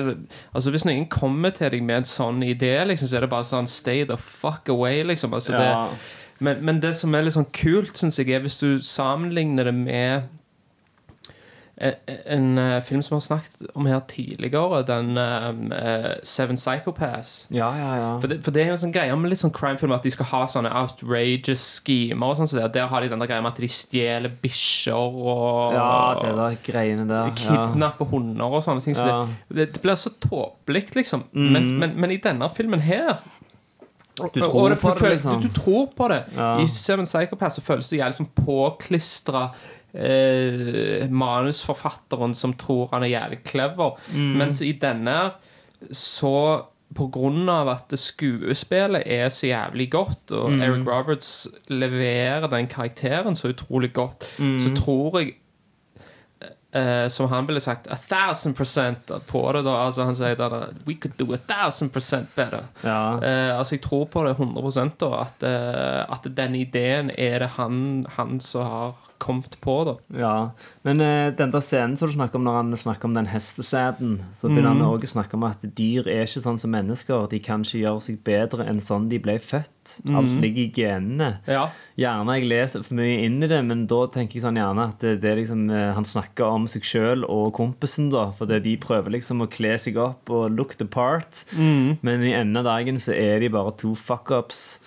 altså 0.56 0.72
Hvis 0.72 0.86
noen 0.88 1.10
kommer 1.12 1.52
til 1.52 1.72
deg 1.76 1.84
med 1.84 1.98
en 1.98 2.08
sånn 2.08 2.40
idé, 2.42 2.86
liksom, 2.88 3.10
så 3.12 3.18
er 3.18 3.28
det 3.28 3.34
bare 3.36 3.44
sånn 3.44 3.68
Stay 3.68 4.06
the 4.06 4.16
fuck 4.16 4.70
away, 4.70 5.04
liksom. 5.04 5.34
Altså, 5.34 5.52
det, 5.52 5.98
men, 6.40 6.64
men 6.64 6.80
det 6.80 6.96
som 6.96 7.14
er 7.14 7.24
litt 7.28 7.36
sånn 7.36 7.52
kult, 7.52 7.92
syns 8.00 8.16
jeg, 8.24 8.32
er 8.32 8.40
hvis 8.40 8.62
du 8.64 8.80
sammenligner 8.80 9.66
det 9.68 9.74
med 9.76 10.30
en, 11.80 11.94
en 12.26 12.58
eh, 12.58 12.82
film 12.84 13.02
som 13.02 13.14
vi 13.14 13.18
har 13.20 13.24
snakket 13.26 13.70
om 13.74 13.86
her 13.88 14.02
tidligere, 14.12 14.82
den 14.88 15.14
eh, 15.18 16.10
Seven 16.28 16.58
Psychopaths. 16.60 17.48
Ja, 17.56 17.70
ja, 17.78 17.92
ja. 17.96 18.10
For 18.20 18.28
det, 18.28 18.42
for 18.44 18.52
det 18.56 18.64
er 18.66 18.68
jo 18.74 18.76
en 18.76 18.82
sånn 18.82 18.94
greie 18.96 19.16
med 19.16 19.32
litt 19.32 19.40
sånn 19.40 19.54
crime-film 19.56 19.94
at 19.96 20.04
de 20.04 20.12
skal 20.12 20.28
ha 20.34 20.42
sånne 20.52 20.74
outrageous 20.82 21.64
schemer. 21.86 22.34
og 22.34 22.42
sånn, 22.42 22.52
så 22.52 22.60
der, 22.60 22.74
der 22.76 22.92
har 22.92 23.06
de 23.06 23.12
den 23.14 23.24
der 23.24 23.32
greia 23.32 23.46
med 23.46 23.54
at 23.54 23.64
de 23.64 23.72
stjeler 23.72 24.36
bikkjer 24.44 25.00
og 25.24 25.78
Ja, 25.78 25.90
det 26.20 26.36
der 26.42 26.60
greiene 26.68 27.08
der. 27.08 27.32
Ja. 27.32 27.66
Kidnapper 27.72 28.12
hunder 28.12 28.60
og 28.60 28.64
sånne 28.68 28.84
ting. 28.84 29.00
Så 29.00 29.08
Ja. 29.08 29.22
det, 29.48 29.72
det 29.78 29.82
blir 29.86 29.96
så 29.96 30.12
tåpelig, 30.20 30.90
liksom. 31.00 31.24
Mens, 31.32 31.72
men, 31.72 31.96
men 31.96 32.12
i 32.12 32.20
denne 32.24 32.52
filmen 32.56 32.84
her 32.84 33.22
Mm. 34.20 34.30
Du 34.34 34.42
tror 34.42 34.70
det, 34.70 34.76
på 34.82 34.90
det, 35.00 35.10
liksom. 35.10 35.42
Du, 35.42 35.48
du 35.48 35.54
tror 35.54 35.86
på 35.96 36.08
det. 36.12 36.24
Ja. 36.36 36.62
I 36.62 36.68
Seven 36.68 37.06
Psychopaths 37.08 37.56
så 37.56 37.62
føles 37.64 37.90
det 37.90 38.02
jævlig 38.02 38.18
som 38.18 38.26
påklistra 38.36 39.46
eh, 39.94 41.08
manusforfatteren 41.10 42.34
som 42.36 42.54
tror 42.54 42.90
han 42.92 43.04
er 43.04 43.14
jævlig 43.16 43.40
clever. 43.46 43.96
Mm. 44.14 44.36
Mens 44.38 44.62
i 44.62 44.72
denne 44.82 45.32
så 45.92 46.36
på 46.96 47.06
grunn 47.14 47.46
av 47.54 47.68
at 47.70 47.94
skuespillet 48.02 49.04
er 49.06 49.30
så 49.30 49.48
jævlig 49.52 49.90
godt, 49.94 50.32
og 50.32 50.52
Mm. 50.52 50.62
Eric 50.62 50.88
Roberts 50.88 51.48
leverer 51.70 52.48
den 52.50 52.68
karakteren 52.68 53.36
så 53.36 53.50
utrolig 53.54 53.94
godt, 53.94 54.26
Mm. 54.40 54.58
så 54.60 54.74
tror 54.76 55.20
jeg 55.20 55.34
eh, 56.74 57.08
som 57.10 57.30
han 57.30 57.48
ville 57.48 57.60
sagt, 57.60 57.88
a 57.90 57.96
thousand 57.96 58.56
percent 58.56 59.12
på 59.28 59.52
det. 59.54 59.64
da, 59.66 59.86
altså 59.86 60.04
Han 60.06 60.16
sier 60.16 60.36
da 60.36 60.50
We 60.86 60.94
could 61.02 61.18
do 61.18 61.34
a 61.34 61.38
thousand 61.38 61.90
percent 61.92 62.28
better. 62.36 62.64
Ja. 62.84 63.18
Eh, 63.18 63.58
altså 63.60 63.76
Jeg 63.76 63.82
tror 63.82 64.06
på 64.06 64.24
det 64.28 64.36
100 64.38 64.92
da 65.00 65.22
At, 65.22 65.44
eh, 65.44 66.06
at 66.12 66.28
den 66.38 66.56
ideen 66.56 67.12
er 67.18 67.40
det 67.40 67.50
han, 67.58 68.06
han 68.18 68.40
som 68.40 68.66
har 68.66 68.94
kommet 69.20 69.58
på. 69.62 69.76
da 69.88 69.96
Ja, 70.16 70.52
men 70.88 71.02
uh, 71.04 71.30
den 71.36 71.52
der 71.54 71.64
scenen 71.64 71.98
som 72.00 72.10
du 72.10 72.16
snakker 72.16 72.40
om 72.40 72.48
når 72.48 72.60
han 72.60 72.78
snakker 72.80 73.10
om 73.10 73.18
den 73.18 73.30
hestesæden, 73.30 74.20
så 74.40 74.50
begynner 74.50 74.74
han 74.74 74.86
også 74.86 75.10
å 75.10 75.14
snakke 75.18 75.38
om 75.38 75.46
at 75.48 75.66
dyr 75.78 76.08
er 76.08 76.26
ikke 76.26 76.44
sånn 76.46 76.60
som 76.62 76.74
mennesker. 76.74 77.28
De 77.32 77.42
kan 77.44 77.66
ikke 77.66 77.84
gjøre 77.84 78.06
seg 78.06 78.22
bedre 78.28 78.68
enn 78.70 78.82
sånn 78.84 79.10
de 79.12 79.20
ble 79.22 79.38
født. 79.44 79.96
Alt 80.14 80.36
ligger 80.42 80.64
i 80.64 80.72
genene. 80.74 81.30
Ja, 81.50 81.68
Gjerne 82.00 82.38
jeg 82.38 82.48
leser 82.48 82.84
for 82.86 82.96
mye 83.00 83.18
inn 83.26 83.42
i 83.44 83.50
det, 83.50 83.60
men 83.68 83.84
da 83.90 84.04
tenker 84.14 84.38
jeg 84.38 84.46
sånn 84.46 84.60
gjerne 84.60 84.86
at 84.94 85.04
det, 85.04 85.26
er 85.26 85.40
liksom 85.42 85.66
uh, 85.74 85.92
han 85.98 86.08
snakker 86.08 86.48
om 86.48 86.70
seg 86.72 86.88
sjøl 86.88 87.26
og 87.28 87.52
kompisen, 87.58 88.08
da. 88.14 88.30
For 88.38 88.50
det 88.50 88.62
de 88.68 88.78
prøver 88.80 89.18
liksom 89.18 89.44
å 89.44 89.50
kle 89.52 89.76
seg 89.82 90.00
opp 90.00 90.32
og 90.32 90.54
look 90.56 90.78
the 90.80 90.88
part. 90.88 91.44
Men 92.06 92.24
i 92.24 92.36
enden 92.38 92.62
av 92.62 92.70
dagen 92.70 93.00
så 93.02 93.16
er 93.18 93.44
de 93.44 93.52
bare 93.52 93.76
to 93.82 93.96
fuck-ups. 93.98 94.80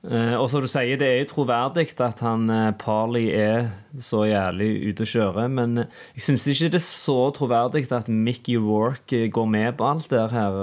Eh, 0.00 0.32
og 0.40 0.46
som 0.48 0.62
du 0.64 0.68
sier, 0.70 0.96
det 0.96 1.08
er 1.08 1.18
jo 1.20 1.28
troverdig 1.34 1.90
at 2.00 2.22
han 2.24 2.46
eh, 2.48 2.70
Parley 2.80 3.26
er 3.36 3.66
så 4.00 4.22
jævlig 4.24 4.70
ute 4.88 5.04
å 5.04 5.10
kjøre, 5.10 5.44
men 5.52 5.82
eh, 5.82 5.98
jeg 6.16 6.24
syns 6.24 6.46
ikke 6.48 6.70
det 6.72 6.80
er 6.80 6.86
så 6.86 7.18
troverdig 7.36 7.84
at 7.92 8.08
Mickey 8.08 8.56
Rourke 8.56 9.26
eh, 9.26 9.28
går 9.28 9.50
med 9.52 9.76
på 9.76 9.90
alt 9.90 10.08
det 10.08 10.22
her. 10.32 10.56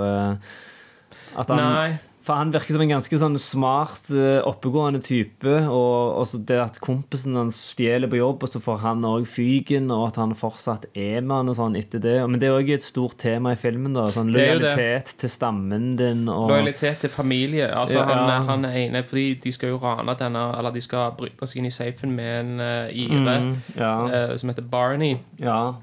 at 1.38 1.54
han, 1.54 1.62
Nei. 1.62 1.91
For 2.27 2.35
han 2.35 2.49
virker 2.51 2.75
som 2.75 2.81
en 2.83 2.89
ganske 2.91 3.17
sånn 3.21 3.37
smart, 3.39 4.09
eh, 4.11 4.41
oppegående 4.43 4.99
type. 4.99 5.47
Og 5.71 6.17
også 6.19 6.41
det 6.49 6.57
at 6.59 6.79
kompisen 6.83 7.37
hans 7.39 7.55
stjeler 7.71 8.09
på 8.11 8.17
jobb, 8.19 8.41
og 8.43 8.51
så 8.51 8.59
får 8.59 8.81
han 8.81 9.05
òg 9.07 9.23
fyken, 9.31 9.87
og 9.95 10.09
at 10.09 10.19
han 10.19 10.33
fortsatt 10.35 10.89
er 10.91 11.21
med 11.23 11.37
han 11.37 11.51
og 11.53 11.55
sånn 11.55 11.77
etter 11.79 12.03
det. 12.03 12.17
Men 12.27 12.35
det 12.41 12.49
er 12.49 12.57
òg 12.59 12.73
et 12.75 12.83
stort 12.83 13.15
tema 13.23 13.53
i 13.55 13.59
filmen. 13.61 13.93
da 13.95 14.09
Sånn. 14.11 14.33
Lojalitet 14.35 15.13
til 15.23 15.31
stammen 15.31 15.95
din 15.95 16.25
og 16.27 16.49
Lojalitet 16.51 16.99
til 17.05 17.09
familie. 17.15 17.69
Altså 17.71 18.01
Ja. 18.01 18.05
han, 18.11 18.45
han 18.51 18.65
er 18.65 18.75
ene 18.83 19.03
Fordi 19.07 19.39
de 19.47 19.51
skal 19.55 19.69
jo 19.69 19.77
rane 19.79 20.15
denne 20.19 20.43
Eller 20.57 20.71
de 20.75 20.81
skal 20.83 21.11
bryte 21.17 21.47
seg 21.47 21.61
inn 21.61 21.69
i 21.69 21.71
safen 21.71 22.11
med 22.15 22.39
en 22.39 22.59
uh, 22.59 22.89
ire 22.91 23.39
Mm, 23.39 23.55
ja. 23.77 23.93
uh, 24.31 24.35
som 24.37 24.49
heter 24.51 24.67
Barney. 24.67 25.17
ja. 25.39 25.73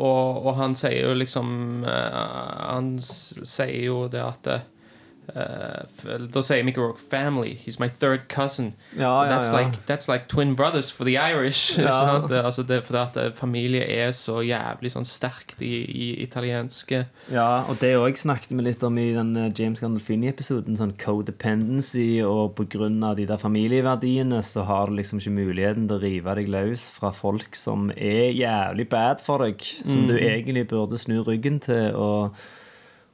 Og, 0.00 0.46
og 0.46 0.54
han 0.56 0.74
sier 0.78 1.02
jo 1.10 1.14
liksom 1.18 1.84
uh, 1.84 2.70
Han 2.72 2.94
sier 2.98 3.84
jo 3.84 4.08
det 4.08 4.22
at 4.24 4.48
eh, 5.34 6.28
they'll 6.32 6.42
sier 6.42 6.62
Mickey 6.64 6.80
Rourke 6.80 6.98
'family'. 6.98 7.56
He's 7.66 7.78
my 7.80 7.88
third 7.88 8.28
cousin. 8.28 8.74
Ja, 8.96 9.24
ja, 9.24 9.30
that's, 9.30 9.50
ja. 9.52 9.58
Like, 9.58 9.78
that's 9.86 10.08
like 10.12 10.26
twin 10.28 10.54
brothers 10.54 10.90
for 10.90 11.04
the 11.04 11.16
Irish. 11.18 11.78
Ja. 11.78 12.18
Det- 12.28 12.44
Altså 12.44 12.62
det, 12.62 12.82
fordi 12.84 12.98
at 12.98 13.16
eh, 13.26 13.32
familie 13.34 13.80
er 13.82 14.10
så 14.12 14.40
jævlig 14.42 14.90
sånn 14.90 15.04
sterkt 15.04 15.60
i, 15.62 15.84
i 15.84 16.22
italienske 16.22 17.04
Ja, 17.30 17.62
og 17.68 17.76
det 17.80 17.94
òg 17.96 18.16
snakket 18.18 18.50
vi 18.56 18.62
litt 18.62 18.82
om 18.82 18.98
i 18.98 19.12
den 19.14 19.36
eh, 19.36 19.50
James 19.58 19.80
Gandolfini-episoden. 19.80 20.76
Sånn 20.76 20.94
codependency, 20.98 22.20
og 22.24 22.54
pga. 22.56 23.14
de 23.14 23.26
der 23.26 23.36
familieverdiene 23.36 24.42
så 24.42 24.64
har 24.64 24.86
du 24.86 24.96
liksom 24.96 25.18
ikke 25.20 25.30
muligheten 25.34 25.88
til 25.88 25.96
å 25.98 26.02
rive 26.02 26.34
deg 26.34 26.48
løs 26.48 26.88
fra 26.90 27.10
folk 27.12 27.54
som 27.56 27.90
er 27.96 28.32
jævlig 28.32 28.88
bad 28.88 29.20
for 29.20 29.38
deg, 29.44 29.60
som 29.60 30.06
du 30.08 30.16
egentlig 30.16 30.66
burde 30.68 30.98
snu 30.98 31.20
ryggen 31.26 31.60
til. 31.60 31.94
og 31.94 32.34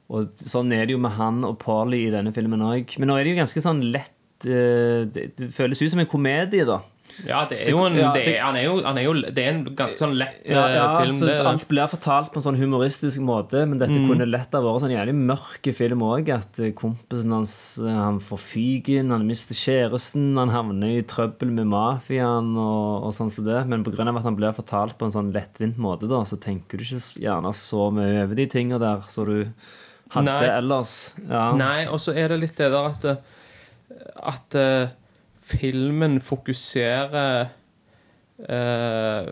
og 0.09 0.29
sånn 0.39 0.71
er 0.73 0.85
det 0.87 0.95
jo 0.95 1.01
med 1.03 1.11
han 1.17 1.43
og 1.43 1.57
Parley 1.59 2.07
i 2.07 2.11
denne 2.13 2.31
filmen 2.35 2.61
òg. 2.63 2.97
Men 2.99 3.09
nå 3.11 3.17
er 3.19 3.23
det 3.27 3.35
jo 3.35 3.41
ganske 3.41 3.63
sånn 3.65 3.81
lett 3.91 4.13
eh, 4.47 5.03
det, 5.11 5.31
føles 5.51 5.81
ut 5.81 5.89
som 5.91 5.99
en 6.03 6.07
komedie, 6.11 6.63
da. 6.67 6.79
Ja, 7.25 7.45
det 7.49 7.61
er 7.63 7.69
jo 7.71 7.79
en, 7.87 7.95
Ja, 7.95 8.09
det 8.13 8.25
det- 8.27 8.39
han, 8.43 8.55
er 8.59 8.65
jo, 8.65 8.73
han 8.83 8.97
er 8.99 9.03
jo 9.05 9.13
Det 9.31 9.39
er 9.39 9.47
en 9.53 9.61
ganske 9.79 9.97
sånn 9.97 10.17
lett 10.19 10.43
Ja, 10.45 10.65
eh, 10.67 10.73
ja, 10.75 10.99
film. 10.99 11.15
så 11.15 11.47
Alt 11.47 11.63
blir 11.69 11.87
fortalt 11.87 12.33
på 12.33 12.37
en 12.37 12.43
sånn 12.43 12.59
humoristisk 12.59 13.21
måte, 13.23 13.63
men 13.65 13.79
dette 13.79 13.95
Mm. 13.95 14.07
kunne 14.11 14.27
lett 14.29 14.51
ha 14.51 14.59
vært 14.61 14.81
sånn 14.83 14.93
jævlig 14.93 15.15
mørk 15.15 15.73
film 15.73 15.99
òg. 16.03 16.29
At 16.29 16.59
eh, 16.59 16.73
kompisen 16.73 17.31
hans 17.31 17.79
han 17.81 18.19
får 18.19 18.37
fyken, 18.43 19.09
han 19.09 19.25
mister 19.25 19.55
kjæresten, 19.55 20.35
han 20.37 20.49
havner 20.49 20.99
i 20.99 21.01
trøbbel 21.01 21.49
med 21.49 21.65
mafiaen 21.71 22.51
og, 22.57 23.07
og 23.07 23.13
sånn 23.15 23.31
som 23.31 23.45
det. 23.45 23.65
Men 23.65 23.83
pga. 23.83 24.03
at 24.15 24.23
han 24.23 24.35
blir 24.35 24.53
fortalt 24.53 24.97
på 24.99 25.05
en 25.07 25.11
sånn 25.15 25.33
lettvint 25.33 25.77
måte, 25.77 26.07
da, 26.07 26.21
så 26.27 26.37
tenker 26.37 26.77
du 26.77 26.83
ikke 26.83 27.23
gjerne 27.23 27.55
så 27.55 27.89
mye 27.91 28.23
over 28.27 28.35
de 28.35 28.45
tinga 28.47 28.77
der 28.77 28.97
Så 29.07 29.25
du 29.25 29.45
hadde 30.13 30.31
Nei. 30.31 30.51
ellers. 30.57 30.93
Ja. 31.27 31.49
Nei, 31.57 31.87
og 31.91 31.99
så 32.03 32.15
er 32.15 32.31
det 32.33 32.39
litt 32.43 32.57
det 32.59 32.71
der 32.73 32.91
at 32.93 33.07
eh, 33.11 33.33
At 34.27 34.55
uh, 34.57 34.87
filmen 35.47 36.19
fokuserer 36.23 37.49
uh, 38.47 39.29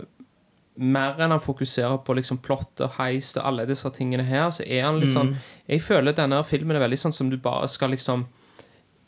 Mer 0.75 1.21
enn 1.23 1.31
han 1.31 1.43
fokuserer 1.43 2.01
på 2.03 2.15
liksom 2.17 2.41
plott 2.43 2.81
og 2.83 2.97
heist 2.97 3.37
og 3.39 3.45
alle 3.47 3.65
disse 3.69 3.87
tingene 3.95 4.25
her, 4.27 4.49
så 4.51 4.65
er 4.67 4.83
han 4.83 4.99
litt 4.99 5.13
sånn 5.13 5.35
Jeg 5.69 5.83
føler 5.85 6.15
denne 6.15 6.41
filmen 6.47 6.75
er 6.75 6.83
veldig 6.83 6.99
sånn 6.99 7.15
som 7.15 7.29
du 7.31 7.37
bare 7.39 7.69
skal 7.71 7.95
liksom 7.95 8.25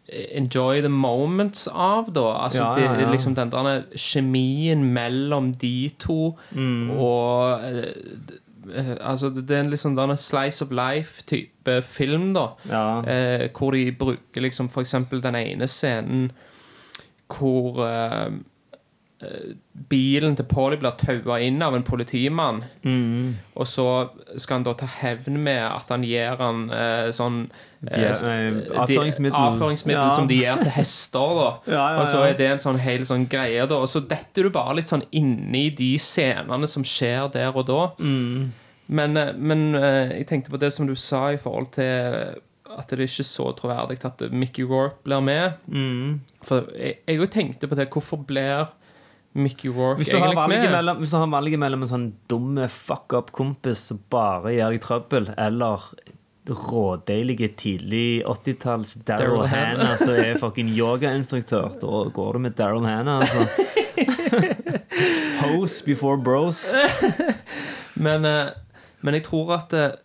enjoy 0.08 0.82
the 0.82 0.90
moments 0.90 1.68
av, 1.68 2.14
da. 2.14 2.32
Altså 2.46 2.64
Ja, 2.64 2.80
ja, 2.80 3.00
ja. 3.02 3.12
liksom 3.12 3.36
den 3.36 3.52
der 3.52 3.84
kjemien 3.96 4.86
mellom 4.94 5.54
de 5.60 5.90
to 6.00 6.38
og 6.56 7.64
eh, 7.64 7.80
eh, 7.84 8.38
Altså, 9.02 9.30
det 9.30 9.52
er 9.52 9.64
en 9.64 9.70
liksom 9.72 9.96
denne 9.98 10.18
slice 10.18 10.66
of 10.66 10.72
life-type 10.72 11.82
film, 11.82 12.34
da. 12.34 12.48
Ja. 12.70 12.84
Eh, 13.02 13.50
hvor 13.58 13.72
de 13.72 13.92
bruker 13.92 14.42
liksom 14.42 14.70
eksempel 14.82 15.24
den 15.24 15.36
ene 15.36 15.68
scenen 15.68 16.32
hvor 17.28 17.84
eh, 17.86 18.26
eh, 18.26 18.34
bilen 19.90 20.36
til 20.38 20.46
Polly 20.46 20.78
blir 20.78 20.94
taua 21.00 21.40
inn 21.42 21.62
av 21.66 21.74
en 21.76 21.84
politimann. 21.86 22.60
Mm. 22.86 23.36
Og 23.58 23.66
så 23.70 23.86
skal 24.38 24.60
han 24.60 24.68
da 24.68 24.74
ta 24.78 24.86
hevn 25.00 25.40
med 25.42 25.64
at 25.66 25.90
han 25.90 26.04
gir 26.06 26.38
han 26.38 26.68
eh, 26.70 27.08
sånn 27.16 27.40
eh, 27.88 28.04
eh, 28.04 28.60
avføringsmiddel. 28.78 29.40
avføringsmiddel 29.40 30.04
Ja. 30.04 30.12
som 30.14 30.28
de 30.30 30.38
gir 30.44 30.62
til 30.62 30.72
hester. 30.78 31.58
Ja, 31.68 31.96
ja, 31.96 32.02
Og 32.02 32.08
så 32.08 32.22
er 32.28 32.38
det 32.38 32.52
en 32.52 32.62
sånn 32.62 32.80
hel 32.80 33.06
sånn 33.10 33.28
greie, 33.30 33.66
da. 33.66 33.82
Og 33.82 33.90
så 33.90 34.04
detter 34.06 34.44
du 34.44 34.50
bare 34.54 34.76
litt 34.78 34.88
sånn 34.94 35.06
inni 35.12 35.70
de 35.74 35.96
scenene 35.98 36.68
som 36.70 36.86
skjer 36.86 37.32
der 37.34 37.56
og 37.58 37.66
da. 37.70 37.82
Mm. 38.00 38.52
Men, 38.88 39.18
eh, 39.18 39.34
men 39.34 39.74
eh, 39.76 40.18
jeg 40.20 40.28
tenkte 40.30 40.54
på 40.54 40.62
det 40.62 40.74
som 40.74 40.86
du 40.88 40.96
sa 40.96 41.32
i 41.34 41.42
forhold 41.42 41.72
til 41.76 42.36
at 42.78 42.90
det 42.92 43.00
er 43.00 43.08
ikke 43.08 43.24
så 43.26 43.50
troverdig 43.58 43.98
at 44.06 44.22
Mickey 44.32 44.62
Rourke 44.68 45.02
blir 45.08 45.22
med. 45.26 45.54
Mm. 45.72 46.20
For 46.46 46.68
jeg 46.78 47.00
jeg 47.08 47.20
òg 47.24 47.32
tenkte 47.34 47.68
på 47.68 47.76
det. 47.80 47.90
Hvorfor 47.90 48.22
blir 48.28 48.68
Mickey 49.38 49.70
Rourke 49.70 50.02
Hvis 50.02 50.12
du, 50.12 50.18
har 50.20 50.36
valget 50.36 50.72
mellom, 50.74 51.00
hvis 51.02 51.14
du 51.14 51.18
har 51.20 51.32
valget 51.32 51.62
mellom 51.62 51.86
en 51.86 51.92
sånn 51.92 52.08
dumme 52.32 52.68
fuck 52.74 53.14
up-kompis 53.18 53.88
som 53.92 54.02
bare 54.12 54.56
gjør 54.56 54.76
deg 54.76 54.84
trøbbel, 54.84 55.30
eller 55.38 55.90
rådeilige 56.48 57.50
tidlig 57.60 58.24
80-talls 58.26 58.94
Daryl 59.08 59.46
Hannah. 59.52 59.98
som 60.00 60.16
er 60.16 60.40
fucking 60.40 60.70
yogainstruktør, 60.72 61.76
da 61.82 62.04
går 62.14 62.34
du 62.34 62.44
med 62.46 62.56
Daryl 62.58 62.88
Hannah, 62.88 63.22
altså. 63.22 63.46
Hose 65.44 65.84
before 65.86 66.18
bros. 66.18 66.66
Men, 68.06 68.26
eh, 68.26 68.50
men 69.02 69.16
jeg 69.18 69.24
tror 69.26 69.56
at 69.56 69.74
eh, 69.74 69.96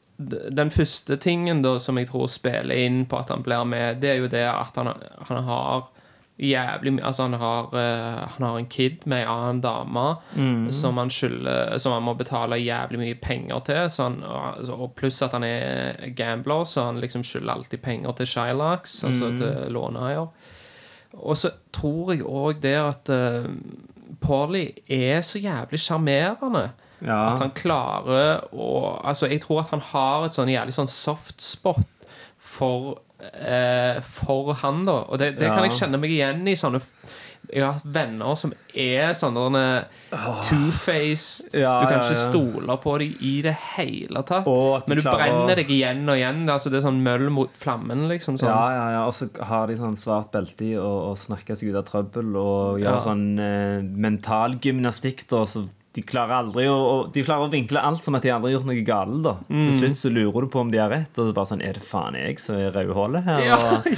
den 0.57 0.71
første 0.73 1.17
tingen 1.21 1.63
da 1.65 1.75
som 1.83 1.99
jeg 2.01 2.09
tror 2.09 2.31
spiller 2.33 2.79
inn 2.87 3.03
på 3.09 3.19
at 3.21 3.33
han 3.35 3.45
blir 3.45 3.67
med, 3.69 4.01
det 4.01 4.15
er 4.15 4.23
jo 4.23 4.31
det 4.33 4.47
at 4.49 4.79
han, 4.81 4.93
han 5.29 5.43
har 5.45 5.91
jævlig 6.39 6.93
mye 6.97 7.05
Altså, 7.05 7.23
han 7.23 7.33
har, 7.39 7.67
uh, 7.73 8.29
han 8.37 8.47
har 8.47 8.57
en 8.59 8.67
kid 8.67 9.05
med 9.07 9.19
ei 9.23 9.27
annen 9.29 9.61
dame 9.61 10.17
som, 10.73 10.97
han 10.99 11.11
skylder, 11.11 11.79
som 11.79 11.93
han 11.93 12.03
må 12.03 12.15
betale 12.19 12.57
jævlig 12.57 12.99
mye 12.99 13.15
penger 13.21 13.61
til. 13.65 13.91
Så 13.91 14.03
han, 14.03 14.23
og- 14.25 14.81
og 14.81 14.95
pluss 14.97 15.23
at 15.23 15.33
han 15.33 15.45
er 15.45 16.09
gambler, 16.17 16.65
så 16.65 16.85
han 16.87 17.01
liksom 17.01 17.23
skylder 17.23 17.53
alltid 17.55 17.83
penger 17.83 18.13
til 18.13 18.27
Shylax, 18.27 19.05
altså 19.05 19.37
til 19.37 19.73
låneeier. 19.73 20.27
Og 21.15 21.37
så 21.37 21.51
tror 21.73 22.13
jeg 22.15 22.23
òg 22.25 22.61
det 22.63 22.77
at 22.81 23.09
uh, 23.13 23.45
Paulie 24.21 24.73
er 24.89 25.21
så 25.21 25.39
jævlig 25.39 25.79
sjarmerende. 25.81 26.71
Ja. 27.03 27.33
At 27.35 27.39
han 27.41 27.51
klarer 27.51 28.45
å 28.55 29.01
Altså, 29.05 29.27
jeg 29.29 29.41
tror 29.43 29.61
at 29.61 29.71
han 29.71 29.81
har 29.81 30.25
et 30.25 30.33
sånn 30.37 30.49
jævlig 30.49 30.73
sånn 30.73 30.87
soft 30.89 31.43
spot 31.43 31.81
for, 32.39 32.99
eh, 33.31 34.01
for 34.03 34.53
han, 34.63 34.85
da. 34.89 34.99
Og 35.09 35.19
det, 35.23 35.35
det 35.39 35.51
kan 35.53 35.65
jeg 35.69 35.79
kjenne 35.79 36.01
meg 36.03 36.11
igjen 36.15 36.47
i 36.49 36.55
sånne 36.59 36.81
Jeg 37.53 37.65
har 37.65 37.73
hatt 37.75 37.89
venner 37.93 38.37
som 38.39 38.53
er 38.79 39.13
sånne 39.19 39.63
two-faced 40.47 41.57
Ja, 41.59 41.75
Du 41.83 41.87
kan 41.89 41.99
ja, 41.99 42.05
ikke 42.07 42.19
stole 42.21 42.77
på 42.83 42.95
dem 43.03 43.17
i 43.21 43.33
det 43.45 43.55
hele 43.77 44.23
tatt. 44.29 44.47
Og 44.49 44.79
at 44.79 44.89
Men 44.89 45.01
du 45.01 45.05
klarer 45.05 45.25
brenner 45.27 45.59
deg 45.61 45.73
igjen 45.75 46.03
og 46.09 46.17
igjen. 46.19 46.43
Altså, 46.49 46.73
det 46.73 46.81
er 46.81 46.87
sånn 46.87 47.03
møll 47.05 47.29
mot 47.35 47.53
flammen, 47.61 48.07
liksom. 48.11 48.39
Sånn. 48.41 48.51
Ja, 48.53 48.65
ja, 48.77 48.87
ja. 48.97 49.05
Og 49.11 49.15
så 49.17 49.29
har 49.51 49.69
de 49.71 49.77
sånn 49.81 49.99
svart 50.01 50.33
belte 50.35 50.71
i 50.71 50.73
og, 50.79 51.13
å 51.13 51.15
snakke 51.19 51.57
seg 51.59 51.73
ut 51.75 51.81
av 51.83 51.87
trøbbel 51.91 52.33
og 52.39 52.81
gjøre 52.83 52.97
Ja. 52.99 53.05
sånn 53.05 53.27
eh, 53.43 53.83
mental 54.07 54.59
gymnastikk, 54.63 55.27
da. 55.31 55.45
Så 55.49 55.67
de 55.93 56.01
klarer 56.09 56.39
aldri 56.39 56.63
å, 56.73 56.77
de 57.13 57.21
klarer 57.21 57.45
å 57.45 57.51
vinkle 57.53 57.81
alt 57.85 58.01
som 58.05 58.15
at 58.17 58.25
de 58.25 58.31
aldri 58.33 58.49
har 58.49 58.55
gjort 58.59 58.69
noe 58.71 58.85
galt, 58.87 59.19
da. 59.27 59.33
Mm. 59.53 59.59
Til 59.67 59.75
slutt 59.77 59.99
så 60.01 60.13
lurer 60.15 60.47
du 60.47 60.49
på 60.55 60.63
om 60.63 60.71
de 60.73 60.79
har 60.81 60.89
rett, 60.89 61.11
og 61.21 61.27
det 61.27 61.33
er 61.35 61.37
bare 61.37 61.51
sånn 61.51 61.65
Er 61.67 61.77
det 61.77 61.83
faen 61.85 62.17
jeg 62.17 62.39
som 62.41 62.57
er 62.57 62.71
rødhålet 62.73 63.27
her? 63.27 63.43
Ja, 63.45 63.59
Og, 63.61 63.91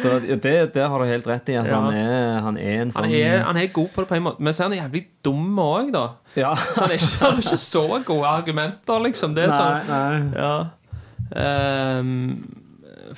Så 0.00 0.14
det, 0.24 0.54
det 0.72 0.86
har 0.88 0.96
du 1.04 1.04
helt 1.10 1.28
rett 1.28 1.52
i, 1.52 1.58
at 1.60 1.68
Ja. 1.68 1.82
han, 1.84 1.92
er, 1.92 2.40
han 2.46 2.56
er 2.56 2.80
en 2.86 2.94
sånn 2.94 3.04
Han 3.04 3.12
er, 3.20 3.42
han 3.50 3.60
er 3.60 3.68
god 3.76 3.92
på 3.92 4.00
det 4.06 4.10
på 4.14 4.16
en 4.16 4.24
måte, 4.30 4.40
men 4.48 4.56
så 4.56 4.64
er 4.64 4.70
han 4.72 4.78
jævlig 4.80 5.04
dum 5.28 5.60
òg, 5.60 5.92
da. 5.92 6.06
Ja. 6.40 6.54
Så 6.56 6.86
han, 6.86 6.90
er 6.94 7.00
ikke, 7.02 7.12
han 7.26 7.36
er 7.36 7.44
ikke 7.44 7.60
så 7.66 7.84
gode 8.08 8.32
argumenter, 8.32 9.04
liksom. 9.10 9.36
Det 9.36 9.44
er 9.44 9.52
Nei, 9.52 9.60
sånn 9.60 9.92
nei. 9.92 10.40
Ja. 10.40 10.56
Ehm, 11.36 12.22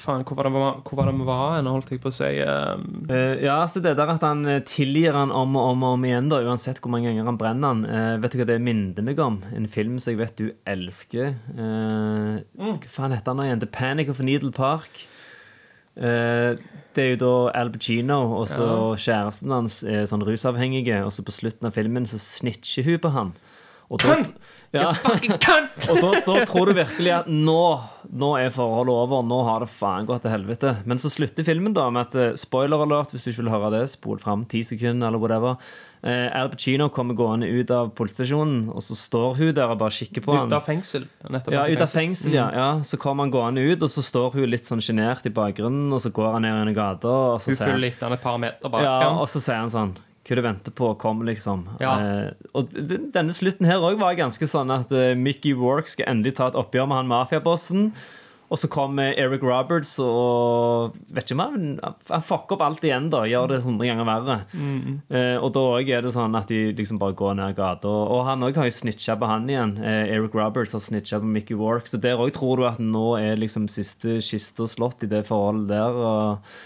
faen, 0.00 0.24
hvor 0.26 0.38
var 0.38 0.48
det 0.48 0.52
hvor 0.54 0.98
var 0.98 1.08
det 1.08 1.14
vi 1.18 1.26
var 1.26 1.54
hen, 1.56 1.68
holdt 1.70 1.90
jeg 1.92 2.00
på 2.02 2.10
å 2.10 2.14
si? 2.14 2.30
Eh, 2.40 3.34
ja, 3.44 3.58
altså 3.60 3.82
det 3.84 3.96
der 3.98 4.12
at 4.14 4.24
han 4.24 4.44
eh, 4.48 4.62
tilgir 4.66 5.16
han 5.18 5.32
om 5.34 5.56
og 5.58 5.74
om 5.74 5.84
og 5.86 5.96
om 5.98 6.06
igjen, 6.08 6.30
da, 6.32 6.40
uansett 6.46 6.80
hvor 6.82 6.92
mange 6.94 7.10
ganger 7.10 7.28
han 7.28 7.40
brenner 7.40 7.74
han. 7.74 7.84
Uh, 7.88 8.16
vet 8.22 8.34
du 8.34 8.40
hva 8.40 8.48
det 8.48 8.58
minner 8.64 9.04
meg 9.04 9.20
om? 9.22 9.40
En 9.56 9.68
film 9.70 9.98
som 10.02 10.14
jeg 10.14 10.20
vet 10.22 10.40
du 10.40 10.48
elsker. 10.68 11.36
Eh, 11.54 12.34
Hva 12.58 12.74
faen 12.88 13.16
heter 13.16 13.34
han 13.34 13.44
igjen? 13.46 13.62
The 13.64 13.70
Panic 13.78 14.12
of 14.12 14.22
Needle 14.24 14.54
Park. 14.54 15.04
Uh, 15.98 16.54
det 16.94 17.04
er 17.04 17.12
jo 17.12 17.20
da 17.22 17.32
Al 17.58 17.70
Pacino 17.74 18.20
og 18.38 18.46
så 18.50 18.66
kjæresten 18.98 19.52
hans 19.54 19.80
er 19.86 20.06
sånn 20.10 20.22
rusavhengige, 20.26 21.02
og 21.06 21.12
så 21.14 21.24
på 21.26 21.34
slutten 21.34 21.68
av 21.68 21.74
filmen 21.74 22.06
så 22.06 22.20
snitcher 22.22 22.86
hun 22.86 23.00
på 23.02 23.14
han. 23.14 23.32
Og 23.88 24.02
da, 24.02 24.18
ja, 24.76 24.90
og 25.88 26.00
da, 26.02 26.08
da 26.20 26.34
tror 26.44 26.68
du 26.68 26.74
virkelig 26.76 27.12
at 27.22 27.28
nå, 27.32 27.60
nå 28.20 28.28
er 28.36 28.50
forholdet 28.52 28.92
over. 28.92 29.22
Nå 29.24 29.38
har 29.46 29.64
det 29.64 29.70
faen 29.72 30.04
gått 30.08 30.26
til 30.26 30.34
helvete. 30.34 30.74
Men 30.84 31.00
så 31.00 31.08
slutter 31.08 31.46
filmen 31.46 31.72
da 31.76 31.86
med 31.88 32.10
at 32.10 32.16
eh, 32.20 32.34
spoiler 32.36 32.84
alert, 32.84 33.14
hvis 33.14 33.24
du 33.24 33.30
ikke 33.32 33.46
vil 33.46 33.52
høre 33.54 33.70
det, 33.72 33.86
spol 33.88 34.20
fram 34.20 34.42
ti 34.50 34.60
sekunder 34.68 35.08
eller 35.08 35.22
whatever. 35.22 35.56
Eh, 36.04 36.26
Al 36.36 36.50
Pacino 36.52 36.90
kommer 36.92 37.16
gående 37.16 37.48
ut 37.48 37.72
av 37.72 37.88
politistasjonen, 37.96 38.66
og 38.74 38.84
så 38.84 38.96
står 38.98 39.38
hun 39.40 39.54
der 39.56 39.72
og 39.72 39.80
bare 39.80 39.96
kikker 39.96 40.26
på 40.26 40.36
han. 40.36 40.52
Ut 40.52 40.58
av 40.58 40.68
fengsel. 40.68 41.06
Nettopp. 41.24 41.56
Ja, 41.56 41.62
ut 41.64 41.84
av 41.86 41.94
fengsel, 41.94 42.36
ja. 42.36 42.50
ja. 42.52 42.68
Så 42.84 43.00
kommer 43.00 43.24
han 43.24 43.32
gående 43.32 43.64
ut, 43.64 43.80
og 43.80 43.88
så 43.88 44.04
står 44.04 44.36
hun 44.36 44.52
litt 44.52 44.68
sånn 44.68 44.84
sjenert 44.84 45.24
i 45.24 45.32
bakgrunnen, 45.32 45.88
og 45.88 46.04
så 46.04 46.12
går 46.12 46.36
han 46.36 46.44
ned 46.44 46.52
gjennom 46.52 46.76
gata, 46.76 47.14
og 47.38 47.40
så 47.40 47.56
Hun 47.56 47.62
følger 47.62 47.82
litt 47.88 48.04
han 48.04 48.18
et 48.18 48.22
par 48.26 48.36
meter 48.42 48.74
bak 48.76 48.84
ja, 48.84 48.98
og 49.16 49.24
så 49.32 49.40
sier 49.40 49.64
han 49.64 49.72
sånn 49.72 49.96
Hva 50.28 50.36
du 50.36 50.44
venter 50.44 50.74
på, 50.76 50.92
kom, 51.00 51.22
liksom. 51.24 51.64
Ja. 51.80 51.94
Eh, 51.96 52.48
og 52.52 52.74
denne 52.76 53.32
slutten 53.32 53.68
her 53.68 53.80
òg 53.80 53.96
var 54.00 54.18
ganske 54.18 54.48
sånn 54.50 54.70
at 54.74 54.92
eh, 54.92 55.16
Mickey 55.16 55.56
Wark 55.56 55.88
skal 55.88 56.10
endelig 56.12 56.36
ta 56.36 56.50
et 56.50 56.58
oppgjør 56.58 56.90
med 56.90 57.00
han 57.00 57.12
mafiabossen. 57.12 57.92
Og 58.48 58.56
så 58.56 58.68
kommer 58.72 59.12
Eric 59.20 59.42
Roberts 59.44 59.90
og 60.00 60.94
vet 61.12 61.26
ikke 61.26 61.36
om 61.36 61.42
han, 61.42 61.64
han 62.08 62.24
fucker 62.24 62.56
opp 62.56 62.64
alt 62.64 62.84
igjen. 62.86 63.10
da 63.12 63.26
Gjør 63.28 63.50
det 63.52 63.58
hundre 63.64 63.88
ganger 63.90 64.08
verre. 64.08 64.38
Eh, 65.12 65.36
og 65.36 65.52
da 65.52 65.64
også 65.74 65.96
er 65.98 66.06
det 66.06 66.12
sånn 66.14 66.38
at 66.38 66.48
de 66.48 66.62
liksom 66.78 67.00
bare 67.00 67.16
går 67.18 67.36
ned 67.36 67.58
gata. 67.58 67.90
Og, 67.92 68.14
og 68.16 68.24
han 68.30 68.46
òg 68.46 68.56
har 68.56 68.70
jo 68.70 68.76
snitcha 68.78 69.18
på 69.20 69.28
han 69.28 69.48
igjen. 69.52 69.76
Eh, 69.82 70.14
Eric 70.16 70.36
Roberts 70.38 70.72
har 70.76 70.84
snitcha 70.84 71.20
på 71.20 71.28
Mickey 71.28 71.58
Wark. 71.60 71.90
Så 71.90 72.00
der 72.00 72.20
òg 72.20 72.32
tror 72.36 72.62
du 72.62 72.66
at 72.70 72.80
nå 72.80 73.10
er 73.20 73.36
liksom 73.40 73.68
siste 73.72 74.16
kista 74.24 74.68
slått 74.68 75.04
i 75.04 75.12
det 75.12 75.26
forholdet 75.28 75.68
der. 75.74 76.00
Og 76.08 76.56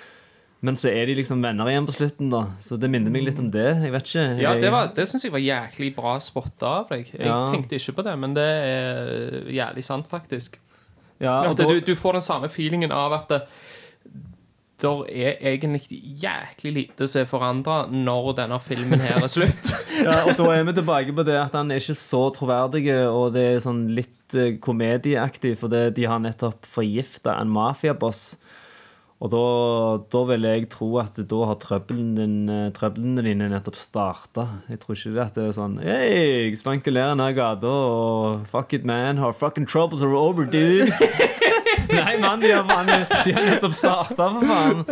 men 0.63 0.77
så 0.79 0.89
er 0.95 1.07
de 1.11 1.17
liksom 1.19 1.43
venner 1.43 1.67
igjen 1.73 1.87
på 1.89 1.95
slutten, 1.97 2.29
da. 2.31 2.45
Så 2.63 2.77
det 2.79 2.89
minner 2.93 3.11
meg 3.11 3.25
litt 3.27 3.39
om 3.43 3.49
det. 3.51 3.65
Jeg 3.83 3.91
vet 3.93 4.07
ikke. 4.13 4.27
Ja, 4.41 4.53
det, 4.55 4.63
Jeg- 4.69 4.73
var- 4.73 4.93
det 4.95 5.09
syns 5.11 5.25
jeg 5.27 5.33
var 5.35 5.43
jæklig 5.43 5.89
bra 5.97 6.13
spotta 6.23 6.67
av 6.81 6.89
deg. 6.93 7.11
Jeg 7.13 7.27
Ja. 7.27 7.51
tenkte 7.51 7.75
ikke 7.81 7.97
på 7.99 8.05
det, 8.07 8.17
men 8.19 8.35
det 8.35 8.47
er 8.47 9.51
jævlig 9.51 9.83
sant, 9.85 10.07
faktisk. 10.09 10.57
ja, 11.21 11.41
og 11.51 11.57
da, 11.57 11.67
du, 11.67 11.81
du 11.81 11.95
får 11.95 12.13
den 12.15 12.23
samme 12.23 12.49
feelingen 12.49 12.91
av 12.93 13.13
at 13.13 13.29
det 13.29 13.43
der 14.83 15.05
er 15.15 15.37
egentlig 15.47 16.01
jæklig 16.19 16.73
lite 16.75 17.07
som 17.07 17.23
er 17.23 17.29
forandra 17.31 17.77
når 17.93 18.33
denne 18.41 18.57
filmen 18.61 18.99
her 18.99 19.21
er 19.23 19.29
slutt. 19.31 19.71
ja, 20.03 20.25
og 20.27 20.33
da 20.41 20.49
er 20.57 20.65
vi 20.67 20.73
tilbake 20.75 21.15
på 21.15 21.25
det 21.29 21.37
at 21.39 21.53
han 21.55 21.71
er 21.71 21.79
ikke 21.79 21.95
så 21.95 22.23
troverdig, 22.35 22.89
og 23.07 23.33
det 23.37 23.45
er 23.53 23.61
sånn 23.63 23.85
litt 23.95 24.35
eh, 24.35 24.57
komedieaktig, 24.59 25.55
for 25.61 25.71
det, 25.71 25.95
de 25.95 26.09
har 26.11 26.19
nettopp 26.19 26.67
forgifta 26.67 27.37
en 27.41 27.53
mafiaboss. 27.55 28.25
Og 29.23 29.31
da, 29.31 29.43
da 30.11 30.21
vil 30.33 30.47
jeg 30.49 30.67
tro 30.73 30.89
at 30.99 31.21
da 31.31 31.41
har 31.47 31.59
trøbbelen 31.63 32.17
din, 32.17 32.39
eh, 32.51 32.73
trøblene 32.75 33.23
dine 33.23 33.47
nettopp 33.53 33.79
starta. 33.79 34.49
Jeg 34.73 34.81
tror 34.83 34.99
ikke 34.99 35.13
det 35.15 35.23
at 35.23 35.39
det 35.39 35.45
er 35.47 35.55
sånn 35.55 35.77
Hei, 35.79 36.09
jeg 36.49 36.59
spankulerer 36.59 37.15
ned 37.19 37.37
gata, 37.39 37.71
og 37.71 38.43
fuck 38.51 38.75
it, 38.75 38.85
man. 38.89 39.23
Our 39.23 39.37
fucking 39.37 39.69
troubles 39.71 40.03
are 40.03 40.17
over, 40.19 40.45
dude. 40.45 40.91
Nei, 41.93 42.17
mann, 42.19 42.43
de 42.43 42.51
har, 42.51 42.67
nettopp 42.67 43.79
starta, 43.79 44.27
for 44.35 44.43
faen. 44.51 44.83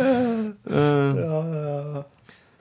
Eh, 0.69 2.01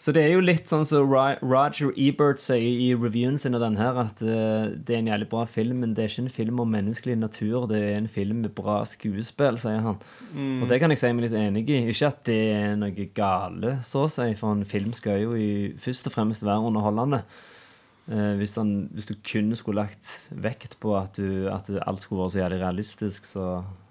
Så 0.00 0.14
det 0.16 0.22
er 0.24 0.30
jo 0.32 0.40
litt 0.40 0.64
sånn 0.70 0.86
som 0.88 1.04
Ro- 1.12 1.36
Roger 1.44 1.90
Ebert 2.00 2.40
sier 2.40 2.62
i 2.64 2.86
reviewen 2.96 3.34
sin 3.38 3.52
av 3.58 3.60
den 3.60 3.74
her, 3.76 3.98
at 4.00 4.22
eh, 4.24 4.70
det 4.72 4.94
er 4.96 5.02
en 5.02 5.10
jævlig 5.10 5.26
bra 5.28 5.42
film, 5.44 5.82
men 5.84 5.92
det 5.92 6.06
er 6.06 6.08
ikke 6.08 6.22
en 6.24 6.32
film 6.32 6.62
om 6.64 6.70
menneskelig 6.72 7.18
natur, 7.20 7.66
det 7.68 7.82
er 7.90 7.98
en 7.98 8.08
film 8.08 8.40
med 8.46 8.54
bra 8.56 8.78
skuespill, 8.88 9.58
sier 9.60 9.82
han. 9.84 9.98
Og 10.62 10.64
det 10.70 10.78
kan 10.80 10.88
jeg 10.94 11.02
si 11.02 11.10
meg 11.12 11.26
litt 11.26 11.36
enig 11.36 11.66
i. 11.68 11.82
Ikke 11.92 12.08
at 12.08 12.22
det 12.30 12.38
er 12.54 12.78
noe 12.80 13.06
gale, 13.12 13.74
så 13.84 14.06
å 14.06 14.10
si, 14.10 14.30
for 14.40 14.56
en 14.56 14.64
film 14.64 14.94
skal 14.96 15.20
jo 15.20 15.34
i, 15.36 15.50
først 15.84 16.08
og 16.08 16.14
fremst 16.16 16.46
være 16.48 16.64
underholdende. 16.70 17.20
Eh, 18.10 18.30
hvis, 18.40 18.54
den, 18.56 18.70
hvis 18.96 19.06
du 19.10 19.12
kun 19.20 19.52
skulle 19.54 19.82
lagt 19.84 20.08
vekt 20.32 20.78
på 20.80 20.94
at, 20.98 21.20
du, 21.20 21.44
at 21.52 21.68
alt 21.84 22.00
skulle 22.06 22.22
være 22.24 22.32
så 22.32 22.40
jævlig 22.40 22.62
realistisk, 22.64 23.28
så 23.28 23.50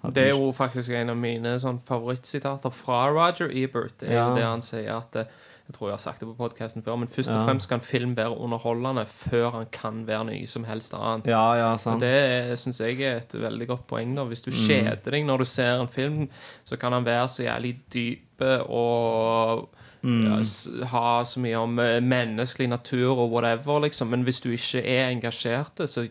Det 0.10 0.26
er 0.26 0.34
jo 0.34 0.50
faktisk 0.58 0.90
en 0.98 1.14
av 1.14 1.22
mine 1.22 1.54
sånn 1.62 1.78
favorittsitater 1.86 2.74
fra 2.74 3.06
Roger 3.14 3.54
Ebert. 3.54 4.00
Det 4.02 4.10
er 4.10 4.18
Ja. 4.18 4.26
jo 4.32 4.36
det 4.42 4.48
han 4.50 4.66
sier 4.66 4.90
at 4.98 5.16
eh, 5.22 5.30
Jeg 5.70 5.76
tror 5.78 5.88
jeg 5.88 5.94
har 5.94 6.02
sagt 6.02 6.20
det 6.24 6.28
på 6.28 6.34
podkasten 6.34 6.82
før, 6.82 6.96
men 6.98 7.08
først 7.08 7.30
og 7.30 7.44
fremst 7.46 7.70
kan 7.70 7.82
film 7.86 8.16
være 8.18 8.34
underholdende 8.42 9.04
før 9.06 9.52
han 9.54 9.68
kan 9.72 10.00
være 10.08 10.26
noe 10.26 10.48
som 10.50 10.64
helst 10.66 10.96
annet. 10.98 11.28
Ja, 11.30 11.54
ja, 11.54 11.68
Og 11.92 12.00
det 12.02 12.58
syns 12.58 12.80
jeg 12.82 12.98
er 13.06 13.18
et 13.22 13.36
veldig 13.38 13.68
godt 13.70 13.86
poeng. 13.88 14.16
da 14.18 14.24
Hvis 14.26 14.42
du 14.42 14.50
Mm. 14.50 14.58
kjeder 14.66 15.12
deg 15.12 15.26
når 15.28 15.38
du 15.38 15.46
ser 15.46 15.80
en 15.82 15.88
film, 15.88 16.30
så 16.66 16.76
kan 16.80 16.92
han 16.94 17.06
være 17.06 17.28
så 17.28 17.44
jævlig 17.46 17.76
dype 17.94 18.64
og 18.68 19.70
Mm. 20.02 20.24
ja, 20.24 20.86
ha 20.88 21.24
så 21.26 21.40
mye 21.40 21.56
om 21.60 21.76
menneskelig 22.04 22.70
natur 22.70 23.18
og 23.20 23.32
whatever, 23.32 23.80
liksom. 23.82 24.08
Men 24.08 24.24
hvis 24.24 24.40
du 24.42 24.50
ikke 24.50 24.80
er 24.86 25.10
engasjert, 25.10 25.76
så, 25.90 26.08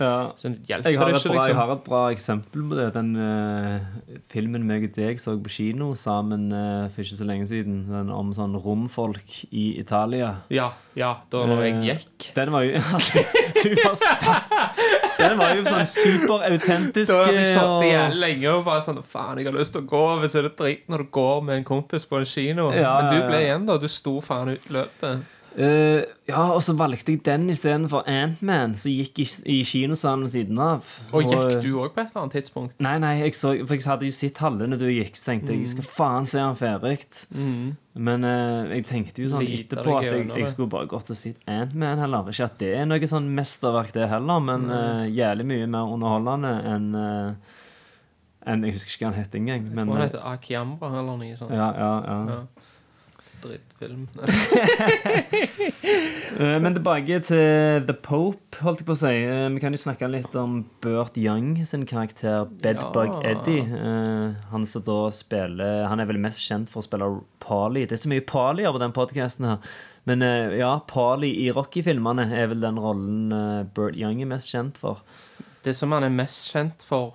Ja. 0.00 0.32
så 0.36 0.50
hjelper 0.66 0.90
Jeg 0.90 0.98
har, 0.98 1.06
det 1.06 1.14
et 1.14 1.20
ikke, 1.24 1.30
bra, 1.30 1.42
jeg 1.44 1.54
liksom. 1.54 1.58
har 1.60 1.72
et 1.76 1.84
bra 1.86 2.00
eksempel 2.10 2.64
på 2.70 2.78
det. 2.80 2.86
Den 2.96 3.10
uh, 3.14 4.18
filmen 4.32 4.64
meg 4.66 4.88
og 4.88 4.94
deg 4.96 5.20
så 5.22 5.36
på 5.38 5.52
kino 5.54 5.92
sammen 5.94 6.48
uh, 6.52 6.88
for 6.90 7.04
ikke 7.04 7.18
så 7.20 7.28
lenge 7.28 7.46
siden. 7.46 7.84
Den 7.90 8.10
om 8.10 8.32
sånn 8.34 8.56
romfolk 8.64 9.36
i 9.54 9.78
Italia. 9.78 10.32
Ja, 10.50 10.70
ja, 10.98 11.12
da 11.30 11.44
når 11.46 11.62
jeg 11.64 11.74
Eh, 11.74 11.84
gikk. 11.92 12.28
Den 12.34 12.52
var 12.54 12.62
jo 12.66 12.72
Du 13.64 13.74
var 13.80 13.94
sterk. 13.96 14.50
Den 15.18 15.38
var 15.38 15.54
jo 15.56 15.62
sånn 15.64 15.86
superautentisk. 15.88 17.08
Da 17.12 17.20
hadde 17.24 17.38
jeg 17.38 17.52
satt 17.54 17.68
og- 17.70 17.84
igjen 17.86 18.16
lenge 18.20 18.50
og 18.50 18.64
bare 18.66 18.82
sånn 18.84 18.98
Faen, 19.04 19.38
jeg 19.38 19.46
har 19.46 19.56
lyst 19.56 19.72
til 19.76 19.82
å 19.84 19.88
gå. 19.88 20.02
Hvis 20.22 20.32
det 20.34 20.40
er 20.42 20.48
det 20.48 20.56
drit 20.58 20.88
når 20.90 21.04
du 21.04 21.10
går 21.14 21.40
med 21.46 21.56
en 21.60 21.64
kompis 21.64 22.04
på 22.10 22.18
en 22.18 22.26
kino. 22.28 22.70
Ja, 22.74 22.96
Men 23.02 23.12
du 23.14 23.28
ble 23.28 23.40
igjen, 23.46 23.66
da. 23.66 23.78
Du 23.78 23.86
sto 23.88 24.18
faen 24.24 24.50
ut 24.56 24.68
løpet. 24.74 25.22
Eh, 25.54 26.02
ja, 26.26 26.40
og 26.50 26.58
så 26.66 26.72
valgte 26.74 27.12
jeg 27.14 27.20
den 27.26 27.44
istedenfor 27.52 28.02
Ant-Man, 28.10 28.72
som 28.80 28.90
gikk 28.90 29.20
i, 29.22 29.26
i 29.54 29.56
kinosalen 29.62 30.24
ved 30.26 30.32
siden 30.32 30.58
av. 30.58 30.88
Og 31.14 31.28
gikk 31.30 31.60
du 31.62 31.68
òg 31.78 31.92
på 31.94 32.02
et 32.02 32.08
eller 32.10 32.24
annet 32.24 32.34
tidspunkt? 32.40 32.80
Nei, 32.82 32.96
nei, 32.98 33.12
jeg 33.20 33.36
så, 33.38 33.52
for 33.62 33.76
jeg 33.78 33.86
hadde 33.86 34.08
jo 34.08 34.16
sett 34.16 34.40
halve 34.42 34.66
når 34.66 34.82
du 34.82 34.86
gikk, 34.90 35.14
så 35.20 35.30
tenkte 35.30 35.54
jeg 35.54 35.62
jeg 35.62 35.72
skal 35.76 35.86
faen 35.86 36.26
se 36.26 36.42
han 36.42 36.58
ferdig. 36.58 36.96
Men 37.94 38.26
uh, 38.26 38.66
jeg 38.74 38.86
tenkte 38.90 39.22
jo 39.22 39.30
sånn 39.30 39.44
Lite 39.46 39.76
etterpå 39.78 39.98
at 40.00 40.08
jeg, 40.08 40.26
jeg 40.42 40.50
skulle 40.50 40.72
bare 40.74 40.90
gått 40.90 41.12
og 41.14 41.20
sett 41.20 41.38
Ant-Man 41.46 42.02
heller. 42.02 42.32
Ikke 42.34 42.48
at 42.50 42.58
det 42.64 42.72
er 42.80 42.88
noe 42.90 43.10
sånn 43.14 43.30
mesterverk, 43.38 43.94
det 43.94 44.08
heller, 44.10 44.42
men 44.42 44.66
eh, 44.74 45.04
jævlig 45.14 45.46
mye 45.52 45.70
mer 45.70 45.92
underholdende 45.94 46.54
enn 46.74 46.90
eh, 46.98 47.54
enn- 48.50 48.66
Jeg 48.66 48.74
husker 48.80 48.90
ikke 48.96 49.06
hva 49.06 49.12
han 49.14 49.22
het 49.22 49.38
engang. 49.38 49.68
Jeg 49.68 49.76
Men, 49.76 49.86
tror 49.86 49.94
han 50.00 50.02
eh, 50.02 50.10
heter 50.10 50.26
Akiambra 50.34 50.90
eller 50.98 51.20
noe 51.22 51.36
sånt. 51.38 51.54
ja, 51.54 51.70
ja, 51.78 51.92
ja. 52.10 52.18
Ja. 52.34 52.40
Drittfilm. 53.44 54.08
Eh, 56.34 56.56
Men 56.58 56.74
tilbake 56.74 57.20
til 57.22 57.84
The 57.86 57.94
Pope, 58.02 58.58
holdt 58.64 58.80
jeg 58.82 58.86
på 58.88 58.94
å 58.96 58.98
si. 58.98 59.10
Eh, 59.22 59.44
Vi 59.54 59.60
kan 59.62 59.74
jo 59.76 59.78
snakke 59.78 60.08
litt 60.10 60.34
om 60.40 60.56
Burt 60.82 61.14
Young 61.20 61.60
sin 61.68 61.84
karakter 61.86 62.48
Bedbug 62.62 63.12
Ja. 63.12 63.20
Eddie. 63.34 63.62
Eh, 63.62 64.34
Han 64.50 64.66
som 64.66 64.82
da 64.82 65.10
spiller 65.14 65.86
Han 65.86 66.00
er 66.02 66.06
vel 66.10 66.18
mest 66.18 66.42
kjent 66.42 66.68
for 66.72 66.82
å 66.82 66.86
spille 66.88 67.08
Pali. 67.44 67.84
Det 67.86 67.92
er 67.98 68.02
så 68.02 68.10
mye 68.10 68.24
Pali 68.26 68.64
på 68.66 68.80
den 68.82 68.92
podkasten 68.96 69.46
her. 69.46 69.58
Men 70.06 70.20
ja, 70.58 70.78
Pali 70.88 71.30
i 71.46 71.50
Rocky-filmene 71.54 72.26
er 72.36 72.48
vel 72.50 72.60
den 72.60 72.76
rollen 72.80 73.68
Burt 73.74 73.96
Young 73.96 74.20
er 74.20 74.26
mest 74.34 74.50
kjent 74.52 74.76
for. 74.80 75.00
Det 75.64 75.74
som 75.76 75.92
han 75.92 76.04
er 76.04 76.10
mest 76.12 76.50
kjent 76.52 76.82
for 76.84 77.14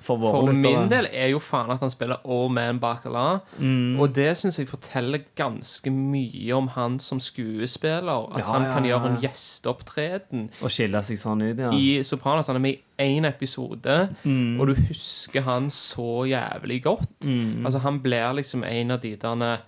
For 0.00 0.16
For 0.18 0.46
min 0.52 0.88
del 0.88 1.06
er 1.12 1.28
jo 1.34 1.38
faen 1.38 1.70
at 1.70 1.80
han 1.84 1.90
spiller 1.92 2.22
Old 2.24 2.52
Man 2.56 2.78
Bacala. 2.80 3.40
Mm. 3.58 3.98
Og 4.00 4.14
det 4.16 4.30
syns 4.40 4.56
jeg 4.58 4.68
forteller 4.70 5.20
ganske 5.36 5.90
mye 5.92 6.52
om 6.56 6.68
han 6.74 6.98
som 7.00 7.20
skuespiller. 7.20 8.26
At 8.32 8.38
Ja, 8.40 8.46
han 8.52 8.64
kan 8.72 8.84
ja. 8.84 8.94
gjøre 8.96 9.10
en 9.14 9.20
gjesteopptreden 9.20 10.48
Og 10.62 10.70
skille 10.72 11.02
seg 11.06 11.18
sånn 11.20 11.42
ut, 11.44 11.58
ja. 11.60 11.70
i 11.76 12.02
Sopranos. 12.06 12.48
Han 12.50 12.56
er 12.56 12.64
med 12.64 12.78
i 12.78 12.80
én 13.18 13.24
episode, 13.28 14.08
Mm. 14.24 14.60
og 14.60 14.66
du 14.68 14.74
husker 14.74 15.40
han 15.42 15.70
så 15.70 16.24
jævlig 16.28 16.82
godt. 16.84 17.08
Mm. 17.24 17.64
Altså 17.66 17.78
Han 17.80 18.00
blir 18.00 18.32
liksom 18.34 18.64
en 18.64 18.90
av 18.90 19.00
de 19.00 19.16
derne 19.16 19.58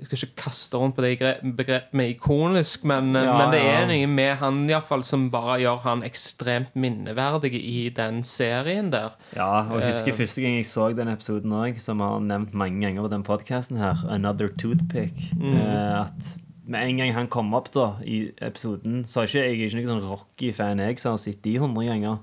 Jeg 0.00 0.08
skal 0.08 0.18
ikke 0.18 0.42
kaste 0.42 0.78
rundt 0.80 0.96
på 0.96 1.02
det 1.04 1.18
begrepet 1.56 1.92
med 1.94 2.14
ikonisk, 2.14 2.84
men, 2.88 3.12
Ja, 3.14 3.36
men 3.38 3.52
det 3.54 3.60
er 3.60 3.84
noe 3.86 4.06
med 4.10 4.32
han 4.40 4.62
i 4.70 4.78
fall 4.88 5.04
som 5.06 5.28
bare 5.30 5.60
gjør 5.62 5.82
han 5.84 6.02
ekstremt 6.06 6.72
minneverdig 6.74 7.52
i 7.54 7.88
den 7.94 8.22
serien 8.26 8.90
der. 8.90 9.14
Ja, 9.36 9.68
og 9.68 9.80
jeg 9.80 9.92
husker 9.92 10.16
uh, 10.16 10.18
første 10.22 10.42
gang 10.42 10.56
jeg 10.56 10.66
så 10.66 10.88
den 10.96 11.12
episoden 11.12 11.54
òg, 11.54 11.78
som 11.84 12.00
vi 12.02 12.08
har 12.08 12.24
nevnt 12.24 12.56
mange 12.56 12.80
ganger 12.82 13.06
på 13.06 13.12
den 13.12 13.26
podkasten 13.26 13.78
her, 13.78 14.00
'Another 14.08 14.48
Toothpick'. 14.48 15.34
Mm. 15.36 15.60
Uh, 15.60 16.06
at 16.06 16.32
med 16.64 16.88
en 16.88 16.98
gang 16.98 17.14
han 17.14 17.28
kom 17.28 17.54
opp 17.54 17.72
da 17.74 17.86
i 18.06 18.30
episoden 18.40 19.04
Så 19.08 19.20
er 19.20 19.26
ikke, 19.26 19.38
jeg 19.38 19.50
er 19.50 19.64
ikke 19.66 19.78
noen 19.80 20.00
sånn 20.00 20.10
Rocky-fan, 20.10 20.82
jeg, 20.82 20.98
som 21.02 21.16
har 21.16 21.22
sett 21.22 21.42
de 21.44 21.56
hundre 21.58 21.86
ganger. 21.86 22.18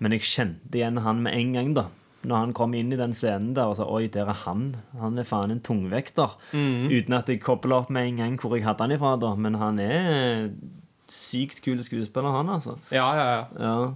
Men 0.00 0.16
jeg 0.16 0.26
kjente 0.26 0.78
igjen 0.78 1.02
han 1.04 1.22
med 1.22 1.36
en 1.36 1.56
gang, 1.56 1.72
da. 1.76 1.88
Når 2.22 2.36
han 2.36 2.52
kom 2.52 2.74
inn 2.74 2.92
i 2.92 2.96
den 3.00 3.12
scenen 3.16 3.54
der 3.56 3.64
og 3.70 3.76
sa 3.78 3.84
'oi, 3.88 4.06
der 4.12 4.28
er 4.28 4.34
han'. 4.44 4.74
Han 5.00 5.18
er 5.18 5.24
faen 5.24 5.50
en 5.50 5.60
tungvekter. 5.60 6.36
Mm. 6.52 6.90
Uten 6.90 7.14
at 7.16 7.28
jeg 7.28 7.40
kobler 7.40 7.76
opp 7.76 7.90
med 7.90 8.06
en 8.08 8.16
gang 8.16 8.36
hvor 8.40 8.54
jeg 8.56 8.64
hadde 8.66 8.80
han 8.84 8.92
ifra, 8.92 9.16
da. 9.20 9.34
Men 9.34 9.54
han 9.54 9.78
er 9.78 10.50
sykt 11.08 11.62
kul 11.64 11.80
skuespiller, 11.84 12.30
han, 12.30 12.48
altså. 12.48 12.76
Ja, 12.92 13.08
ja, 13.14 13.26
ja. 13.32 13.44
Ja. 13.58 13.92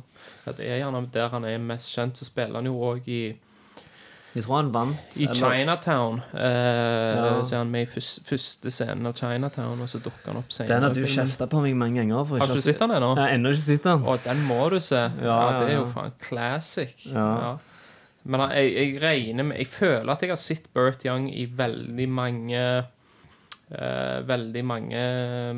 Ja, 0.46 0.52
Det 0.52 0.66
er 0.68 0.78
gjerne 0.80 1.06
der 1.12 1.28
han 1.28 1.44
er 1.44 1.58
mest 1.58 1.90
kjent. 1.96 2.16
Så 2.16 2.24
spiller 2.24 2.54
han 2.54 2.64
jo 2.66 2.74
òg 2.80 3.06
i, 3.08 3.34
Jeg 4.34 4.42
tror 4.44 4.56
han 4.56 4.72
vant. 4.74 4.96
i 5.16 5.24
eller- 5.24 5.34
Chinatown. 5.34 6.22
Eh, 6.34 7.14
Ja. 7.14 7.42
Så 7.44 7.54
er 7.54 7.58
han 7.58 7.70
med 7.70 7.82
i 7.82 8.00
første 8.00 8.70
scenen 8.70 9.06
av 9.06 9.14
Chinatown, 9.14 9.80
og 9.80 9.86
så 9.88 9.98
dukker 10.00 10.26
han 10.32 10.36
opp 10.36 10.48
senere. 10.50 10.68
Den 10.68 10.82
har 10.82 10.94
du 10.94 11.00
kjefta 11.04 11.46
på 11.46 11.60
meg 11.62 11.76
mange 11.76 12.00
ganger. 12.00 12.24
Har 12.24 12.38
ikke 12.38 12.54
du 12.54 12.60
sett 12.60 12.78
den 12.78 12.90
ennå? 12.90 13.14
Jeg 13.16 13.24
har 13.28 13.38
ennå 13.38 13.48
ikke 13.52 13.60
sett 13.68 13.82
den. 13.84 14.02
Å, 14.02 14.24
den 14.24 14.36
må 14.48 14.70
du 14.70 14.80
se. 14.80 14.96
Ja, 15.22 15.50
Ja, 15.52 15.58
Det 15.60 15.70
er 15.70 15.74
jo 15.76 15.86
faen 15.86 16.12
classic. 16.20 17.06
Ja. 17.12 17.58
Men 18.24 18.46
jeg, 18.54 18.72
jeg 18.72 19.02
regner 19.02 19.44
med 19.44 19.58
Jeg 19.60 19.68
føler 19.68 20.12
at 20.14 20.22
jeg 20.24 20.32
har 20.32 20.40
sett 20.40 20.68
Bert 20.72 21.04
Young 21.04 21.28
i 21.28 21.44
veldig 21.44 22.06
mange 22.08 22.62
uh, 22.84 24.18
Veldig 24.28 24.64
mange 24.64 25.04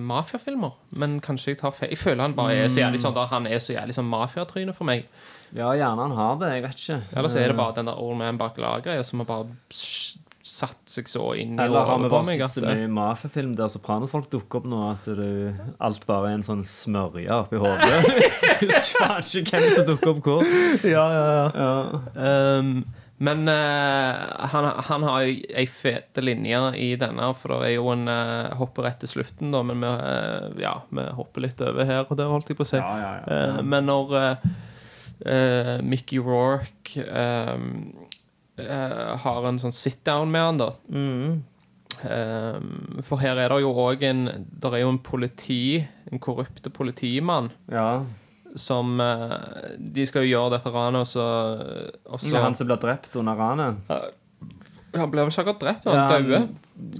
mafiafilmer. 0.01 0.75
Men 0.99 1.21
kanskje 1.23 1.55
jeg 1.55 1.61
tar 1.63 1.75
feil. 1.77 1.93
Jeg 1.95 2.03
føler 2.03 2.25
han 2.25 2.37
bare 2.39 2.59
er 2.65 2.71
så 2.73 2.83
jævlig 2.83 3.03
sånn 3.03 3.17
da 3.17 3.27
Han 3.31 3.49
er 3.51 3.63
så 3.63 3.77
jævlig 3.77 3.97
sånn 3.97 4.11
mafiatryne 4.11 4.75
for 4.77 4.89
meg. 4.89 5.07
Ja, 5.55 5.71
gjerne 5.79 6.09
han 6.09 6.17
har 6.19 6.39
det. 6.41 6.53
Jeg 6.57 6.67
vet 6.67 6.83
ikke. 6.83 7.01
Eller 7.17 7.33
så 7.33 7.43
er 7.43 7.53
det 7.53 7.59
bare 7.59 7.77
den 7.79 7.91
der 7.91 7.99
Old 8.03 8.19
Man 8.19 8.41
bak 8.41 8.59
lageret 8.63 9.07
som 9.07 9.23
har 9.23 9.31
bare 9.31 9.51
satt 10.47 10.91
seg 10.91 11.09
så 11.11 11.25
inn 11.35 11.57
i 11.57 11.63
Eller 11.65 11.89
har 11.89 11.99
vi 11.99 12.11
bare 12.11 12.37
sett 12.39 12.61
så 12.61 12.63
mye 12.63 12.91
mafiafilm 12.93 13.57
der 13.59 13.71
sopranosfolk 13.73 14.29
dukker 14.31 14.61
opp 14.61 14.69
nå, 14.71 14.83
at 14.93 15.09
det, 15.19 15.31
alt 15.83 16.07
bare 16.07 16.31
er 16.31 16.39
en 16.39 16.47
sånn 16.47 16.63
smørje 16.67 17.27
oppi 17.35 17.59
hodet? 17.59 18.05
Husker 18.63 18.93
faen 19.03 19.27
ikke 19.27 19.59
hvem 19.59 19.75
som 19.75 19.89
dukker 19.89 20.13
opp 20.13 20.23
hvor. 20.29 20.53
Ja, 20.87 21.03
ja, 21.17 21.25
ja. 21.27 21.49
Ja. 21.57 22.61
Um, 22.61 22.79
men 23.17 23.49
uh, 23.49 24.47
han, 24.53 24.69
han 24.87 25.05
har 25.09 25.25
jo 25.25 25.37
ei 25.57 25.65
fete 25.73 26.21
linje 26.23 26.61
i 26.77 26.91
denne, 27.01 27.31
for 27.41 27.57
det 27.57 27.71
er 27.71 27.75
jo 27.79 27.89
en 27.95 28.05
uh, 28.13 28.53
hopper 28.61 28.87
rett 28.87 29.01
til 29.03 29.15
slutten, 29.15 29.51
da, 29.55 29.65
men 29.67 29.81
vi, 29.83 29.91
uh, 29.91 30.51
ja, 30.61 30.77
vi 30.93 31.09
hopper 31.17 31.47
litt 31.47 31.65
over 31.65 31.89
her 31.89 32.05
og 32.05 32.15
der, 32.21 32.31
holdt 32.31 32.53
jeg 32.53 32.61
på 32.61 32.67
å 32.67 32.71
si. 32.71 32.79
Ja, 32.79 32.97
ja, 33.01 33.13
ja. 33.25 33.43
Eh, 33.57 33.61
men 33.65 33.89
når 33.89 34.17
Mickey 35.83 36.19
Rourke 36.19 37.01
eh, 37.01 37.55
eh, 37.55 38.06
har 38.57 39.47
en 39.49 39.59
sånn 39.61 39.75
sit-down 39.75 40.31
med 40.33 40.41
han, 40.43 40.59
da 40.63 40.71
Mm. 40.89 41.43
eh, 42.05 43.03
For 43.03 43.17
her 43.21 43.37
er 43.37 43.49
det 43.53 43.61
jo 43.63 43.73
òg 43.75 44.03
en 44.03 44.47
Der 44.61 44.75
er 44.75 44.81
jo 44.85 44.89
en 44.95 44.99
politi, 44.99 45.87
en 46.13 46.19
korrupte 46.19 46.71
politimann, 46.71 47.51
ja. 47.71 48.03
som 48.57 49.01
eh, 49.01 49.77
De 49.79 50.07
skal 50.07 50.25
jo 50.25 50.33
gjøre 50.39 50.57
dette 50.57 50.73
ranet, 50.73 51.01
og 51.01 51.07
så, 51.07 51.27
Det 52.19 52.33
er 52.35 52.43
han 52.43 52.55
som 52.55 52.67
blir 52.67 52.81
drept 52.81 53.17
under 53.17 53.35
ranet. 53.37 53.77
Han 55.01 55.11
ble 55.13 55.25
vel 55.27 55.33
ikke 55.33 55.43
akkurat 55.45 55.61
drept, 55.65 55.85
han 55.87 55.97
Ja, 55.97 56.07
døde. 56.19 56.41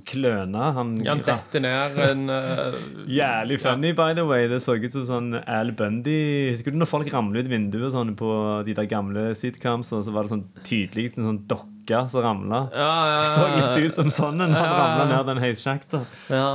kløna. 0.09 0.73
Han, 0.77 0.95
Ja, 1.05 1.13
han 1.15 1.23
detter 1.27 1.61
ned 1.65 1.99
en 2.07 2.23
uh, 2.31 2.77
Jævlig 3.19 3.59
funny, 3.61 3.93
by 3.99 4.13
the 4.17 4.25
way. 4.29 4.47
Det 4.49 4.61
så 4.65 4.77
ut 4.81 4.93
som 4.95 5.05
sånn 5.09 5.29
Al 5.47 5.73
Bundy 5.77 6.17
Husker 6.53 6.73
du 6.73 6.79
når 6.81 6.91
folk 6.91 7.11
ramler 7.13 7.45
ut 7.45 7.51
vinduet 7.53 7.93
sånn 7.95 8.15
på 8.19 8.31
de 8.67 8.75
der 8.79 8.89
gamle 8.91 9.29
sitcoms, 9.39 9.93
og 9.97 10.05
så 10.07 10.15
var 10.15 10.25
det 10.27 10.35
sånn 10.37 10.47
tydelig 10.67 11.11
en 11.19 11.29
sånn 11.31 11.43
dokke 11.51 12.05
som 12.11 12.25
ramla? 12.25 12.65
Ja, 12.75 12.93
ja, 13.13 13.21
Det 13.23 13.31
så 13.35 13.47
litt 13.55 13.85
ut 13.91 13.95
som 14.01 14.11
sånn 14.11 14.41
en 14.47 14.57
han 14.57 14.73
ramla 14.81 15.05
ned 15.13 15.27
den 15.35 15.43
høysjakta. 15.45 16.05
Ja. 16.33 16.49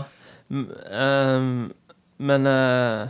M- 0.52 0.68
ehm, 0.92 1.54
men 2.20 2.48
eh, 2.52 3.08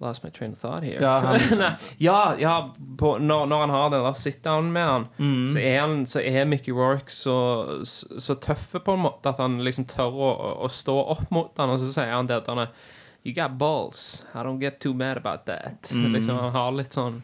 Lost 0.00 0.22
my 0.24 0.28
train 0.30 0.52
of 0.52 0.58
thought 0.58 0.82
here. 0.84 0.98
Ja, 1.00 1.20
han- 1.20 1.76
ja, 1.98 2.34
ja 2.38 2.70
på, 2.98 3.14
når, 3.18 3.46
når 3.46 3.60
han 3.60 3.70
har 3.70 3.90
den 3.90 4.02
der 4.04 4.12
sit-down 4.20 4.68
med 4.72 4.84
han, 4.86 5.06
Mm. 5.18 5.46
så, 5.48 5.58
er 5.58 5.80
han, 5.80 6.06
så 6.06 6.20
er 6.20 6.44
Mickey 6.44 6.72
Rourke 6.76 7.10
så, 7.12 7.36
så, 7.84 8.20
så 8.20 8.34
tøff 8.34 8.74
på 8.84 8.92
en 8.92 9.00
måte 9.06 9.28
at 9.32 9.38
han 9.40 9.56
liksom 9.64 9.86
tør 9.88 10.12
å, 10.12 10.28
å 10.66 10.68
stå 10.68 10.98
opp 11.16 11.30
mot 11.32 11.56
han, 11.58 11.70
og 11.72 11.80
så 11.80 11.88
sier 11.94 12.12
han 12.12 12.26
det 12.28 12.36
at 12.42 12.46
han 12.52 12.58
er 12.66 12.68
You 13.26 13.32
got 13.34 13.56
balls. 13.58 14.22
I 14.34 14.42
don't 14.44 14.60
get 14.60 14.78
too 14.80 14.92
mad 14.94 15.16
about 15.16 15.46
that. 15.46 15.88
Mm. 15.94 16.12
Liksom, 16.14 16.36
han 16.38 16.52
har 16.54 16.70
litt 16.76 16.92
sånn 16.94 17.22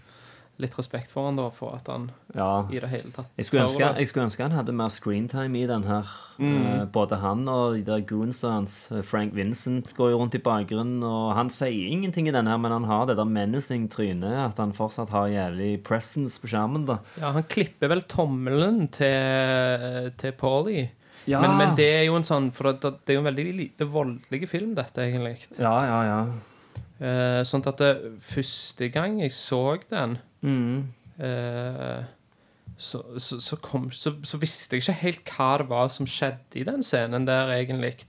Litt 0.62 0.76
respekt 0.78 1.10
for 1.10 1.26
han 1.26 1.36
da, 1.40 1.48
for 1.50 1.74
at 1.74 1.88
han 1.90 2.04
Ja. 2.36 2.62
i 2.70 2.78
det 2.78 2.88
hele 2.92 3.10
tatt 3.10 3.26
Jeg 3.36 3.48
skulle, 3.48 3.64
ønske, 3.66 3.88
jeg 3.98 4.08
skulle 4.08 4.26
ønske 4.28 4.44
han 4.46 4.54
hadde 4.54 4.72
mer 4.78 4.92
screentime 4.94 5.58
i 5.58 5.66
den 5.66 5.82
her. 5.88 6.06
Eh, 6.38 6.84
både 6.94 7.18
han 7.20 7.42
og 7.50 7.74
de 7.76 7.82
der 7.86 8.04
goonsa 8.06 8.52
hans. 8.54 8.76
eh, 8.94 9.02
Frank 9.02 9.34
Vincent 9.34 9.90
går 9.98 10.12
jo 10.14 10.20
rundt 10.22 10.34
i 10.38 10.42
bakgrunnen, 10.42 11.02
og 11.04 11.34
han 11.36 11.50
sier 11.50 11.90
ingenting 11.90 12.28
i 12.30 12.34
den 12.34 12.46
her, 12.46 12.56
men 12.62 12.70
han 12.72 12.84
har 12.88 13.06
det 13.10 13.16
der 13.18 13.26
menacing-trynet. 13.28 14.38
At 14.46 14.58
han 14.62 14.72
fortsatt 14.72 15.10
har 15.10 15.26
jævlig 15.34 15.82
presence 15.84 16.38
på 16.40 16.48
skjermen, 16.52 16.86
da. 16.86 17.00
Ja, 17.20 17.32
han 17.34 17.42
klipper 17.50 17.90
vel 17.92 18.02
tommelen 18.06 18.86
til, 18.92 20.12
til 20.18 20.32
Paulie. 20.38 20.90
Ja. 21.26 21.40
Men, 21.42 21.56
men 21.58 21.76
det 21.78 21.86
er 22.00 22.04
jo 22.08 22.16
en 22.18 22.24
sånn 22.26 22.48
For 22.50 22.72
det, 22.72 22.80
det 23.06 23.12
er 23.12 23.14
jo 23.14 23.20
en 23.22 23.28
veldig 23.28 23.44
lite 23.54 23.86
voldelig 23.86 24.48
film, 24.50 24.72
dette, 24.74 25.04
egentlig. 25.06 25.36
Ja, 25.58 25.76
ja, 25.86 26.00
ja. 26.08 26.16
Eh, 27.02 27.42
sånn 27.48 27.64
at 27.66 27.80
det, 27.82 27.92
første 28.22 28.88
gang 28.94 29.20
jeg 29.24 29.34
så 29.34 29.78
den 29.90 30.18
Mm. 30.42 30.88
eh, 31.22 32.02
så, 32.78 32.98
så, 33.18 33.38
så, 33.40 33.56
kom, 33.62 33.90
så, 33.94 34.14
så 34.26 34.38
visste 34.42 34.76
jeg 34.76 34.82
ikke 34.82 35.00
helt 35.02 35.30
hva 35.36 35.50
det 35.60 35.68
var 35.70 35.90
som 35.94 36.06
skjedde 36.06 36.58
i 36.58 36.64
den 36.66 36.82
scenen 36.82 37.26
der, 37.28 37.50
egentlig. 37.54 38.08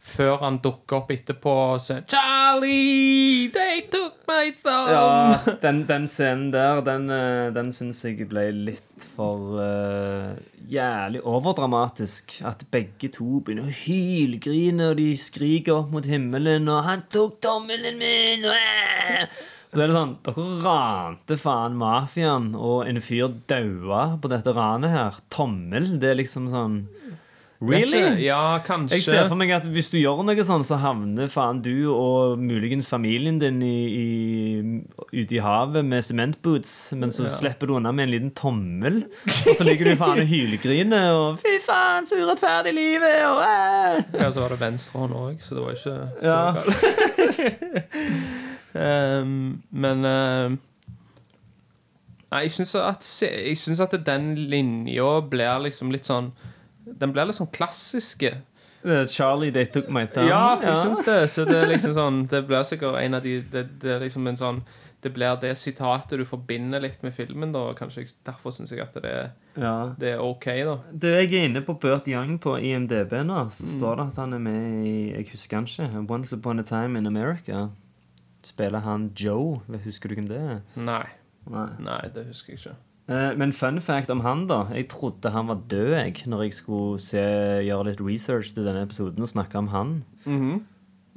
Før 0.00 0.38
han 0.40 0.56
dukker 0.64 1.02
opp 1.02 1.10
etterpå 1.12 1.52
og 1.74 1.80
sier 1.84 2.00
'Charlie, 2.08 3.50
they 3.52 3.82
took 3.92 4.16
my 4.26 4.48
thumb'. 4.62 4.88
Ja, 4.94 5.54
den, 5.60 5.84
den 5.86 6.08
scenen 6.08 6.48
der, 6.54 6.80
den, 6.80 7.10
eh, 7.12 7.52
den 7.52 7.68
syns 7.76 8.00
jeg 8.06 8.24
ble 8.30 8.46
litt 8.50 9.04
for 9.14 9.60
uh, 9.60 10.32
jævlig 10.72 11.20
overdramatisk. 11.20 12.40
At 12.48 12.64
begge 12.72 13.12
to 13.12 13.42
begynner 13.44 13.68
å 13.68 13.78
hylgrine, 13.84 14.90
og 14.90 14.98
de 15.02 15.12
skriker 15.20 15.82
opp 15.82 15.92
mot 15.92 16.08
himmelen, 16.08 16.68
og 16.72 16.84
'Han 16.88 17.04
tok 17.12 17.40
tommelen 17.44 18.00
min!' 18.00 18.48
Og, 18.48 19.28
så 19.70 19.78
det 19.78 19.84
er 19.84 19.92
sånn 19.94 20.16
Dere 20.26 20.44
rante 20.64 21.36
faen 21.38 21.76
mafiaen, 21.78 22.54
og 22.58 22.88
en 22.90 22.98
fyr 23.04 23.28
daua 23.52 24.16
på 24.18 24.32
dette 24.32 24.50
ranet 24.56 24.90
her. 24.90 25.20
Tommel. 25.30 25.92
Det 26.02 26.10
er 26.10 26.18
liksom 26.18 26.48
sånn. 26.50 26.80
Really? 27.60 28.24
Ja, 28.24 28.56
kanskje. 28.64 28.96
Jeg 28.96 29.04
ser 29.04 29.26
for 29.28 29.36
meg 29.36 29.50
at 29.52 29.66
hvis 29.68 29.90
du 29.92 29.98
gjør 30.00 30.22
noe 30.24 30.44
sånn, 30.48 30.62
så 30.64 30.78
havner 30.80 31.28
faen 31.28 31.58
du 31.60 31.92
og 31.92 32.38
muligens 32.40 32.88
familien 32.88 33.36
din 33.42 33.60
ute 35.12 35.34
i 35.36 35.40
havet 35.44 35.84
med 35.84 36.00
sementboots, 36.06 36.92
men 36.96 37.12
så 37.12 37.28
slipper 37.28 37.66
du 37.68 37.74
unna 37.76 37.92
med 37.92 38.06
en 38.08 38.12
liten 38.14 38.30
tommel. 38.38 39.02
Og 39.28 39.52
så 39.58 39.64
ligger 39.68 39.84
du 39.90 39.96
faen 40.00 40.22
og 40.22 40.28
hylgriner 40.30 41.10
og 41.12 41.36
'fy 41.42 41.58
faen, 41.66 42.06
så 42.08 42.14
urettferdig 42.22 42.72
livet', 42.72 43.28
og 43.28 43.38
æ. 43.44 44.00
Ja, 44.22 44.30
så 44.32 44.40
var 44.40 44.48
det 44.56 44.60
venstrehånd 44.64 45.12
òg, 45.20 45.36
så 45.44 45.50
det 45.54 45.60
var 45.64 45.70
ikke 45.76 45.84
så 45.84 45.96
Ja. 46.24 46.40
galt. 46.56 46.72
um, 49.22 49.62
men 49.84 49.98
uh, 50.04 50.48
Nei, 52.30 52.44
jeg 52.46 52.52
syns 52.54 52.74
at, 52.78 53.02
jeg 53.26 53.58
synes 53.58 53.80
at 53.82 53.90
den 54.06 54.34
linja 54.48 55.16
blir 55.28 55.58
liksom 55.66 55.90
litt 55.90 56.06
sånn 56.06 56.30
Den 56.98 57.12
blir 57.12 57.26
litt 57.26 57.36
sånn 57.38 57.50
klassiske. 57.52 58.34
Charlie, 59.10 59.50
they 59.52 59.66
took 59.66 59.90
my 59.92 60.06
thumb. 60.06 60.28
Ja, 60.30 60.54
jeg 60.62 60.76
syns 60.80 61.02
det. 61.04 61.18
Så 61.30 61.44
det 61.44 61.56
er 61.60 61.66
liksom 61.74 61.92
sånn 61.92 62.22
Det 62.32 62.46
blir 62.48 62.62
sikkert 62.64 62.96
en 63.02 63.14
av 63.18 63.22
de 63.22 63.34
Det, 63.52 63.66
det 63.82 63.90
er 63.92 64.00
liksom 64.00 64.24
en 64.30 64.38
sånn 64.40 64.62
Det 65.04 65.10
blir 65.12 65.36
det 65.42 65.50
sitatet 65.60 66.16
du 66.16 66.24
forbinder 66.24 66.80
litt 66.80 67.02
med 67.04 67.12
filmen, 67.12 67.52
da. 67.52 67.66
Kanskje 67.76 68.06
Derfor 68.24 68.54
syns 68.56 68.72
jeg 68.72 68.80
at 68.80 68.96
det, 69.04 69.12
Ja. 69.60 69.92
det 70.00 70.14
er 70.14 70.24
OK, 70.24 70.46
da. 70.64 70.78
Du, 70.92 71.06
jeg 71.12 71.28
er 71.28 71.44
inne 71.50 71.60
på 71.66 71.76
Burt 71.80 72.08
Young 72.08 72.38
på 72.40 72.56
IMDb 72.56 73.12
nå. 73.28 73.42
Så 73.52 73.68
står 73.76 74.00
det 74.00 74.08
at 74.14 74.20
han 74.24 74.32
er 74.38 74.44
med 74.48 74.86
i 74.88 74.96
Jeg 75.12 75.28
husker 75.34 75.60
han 75.60 75.68
ikke. 75.68 76.06
Once 76.16 76.32
Upon 76.36 76.58
a 76.60 76.62
Time 76.64 76.96
in 76.98 77.06
America. 77.06 77.66
Spiller 78.48 78.80
han 78.80 79.10
Joe. 79.12 79.60
Husker 79.84 80.08
du 80.08 80.14
hvem 80.16 80.28
det 80.32 80.40
er? 80.40 80.60
Nei. 80.80 81.04
Nei. 81.52 81.68
Nei, 81.84 82.00
det 82.14 82.30
husker 82.32 82.54
jeg 82.56 82.62
ikke. 82.64 82.78
Eh, 83.10 83.32
Men 83.36 83.52
fun 83.52 83.80
fact 83.82 84.10
om 84.10 84.20
han, 84.22 84.46
da. 84.46 84.64
Jeg 84.74 84.88
trodde 84.92 85.32
han 85.34 85.48
var 85.50 85.58
død 85.70 85.94
jeg, 85.96 86.22
når 86.30 86.44
jeg 86.46 86.52
skulle 86.60 87.00
se, 87.02 87.22
gjøre 87.66 87.88
litt 87.90 88.00
research 88.06 88.52
til 88.54 88.64
denne 88.68 88.84
episoden 88.86 89.24
og 89.26 89.28
snakke 89.32 89.58
om 89.58 89.68
han. 89.74 89.96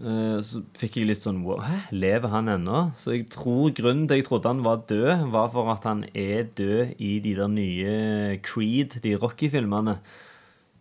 Eh, 0.01 0.39
Så 0.41 0.63
fikk 0.73 0.97
jeg 0.97 1.05
litt 1.07 1.21
sånn 1.21 1.43
wow, 1.45 1.59
Hæ, 1.61 1.75
lever 1.93 2.29
han 2.33 2.49
ennå? 2.49 2.79
Så 2.97 3.13
jeg 3.13 3.27
tror 3.29 3.69
grunnen 3.77 4.07
til 4.09 4.17
jeg 4.17 4.25
trodde 4.25 4.49
han 4.49 4.63
var 4.65 4.81
død, 4.89 5.27
var 5.31 5.51
for 5.53 5.69
at 5.71 5.83
han 5.85 6.03
er 6.17 6.43
død 6.57 6.95
i 6.99 7.19
de 7.21 7.35
der 7.37 7.47
nye 7.47 8.39
Creed, 8.41 8.97
de 9.03 9.13
Rocky-filmene. 9.21 9.99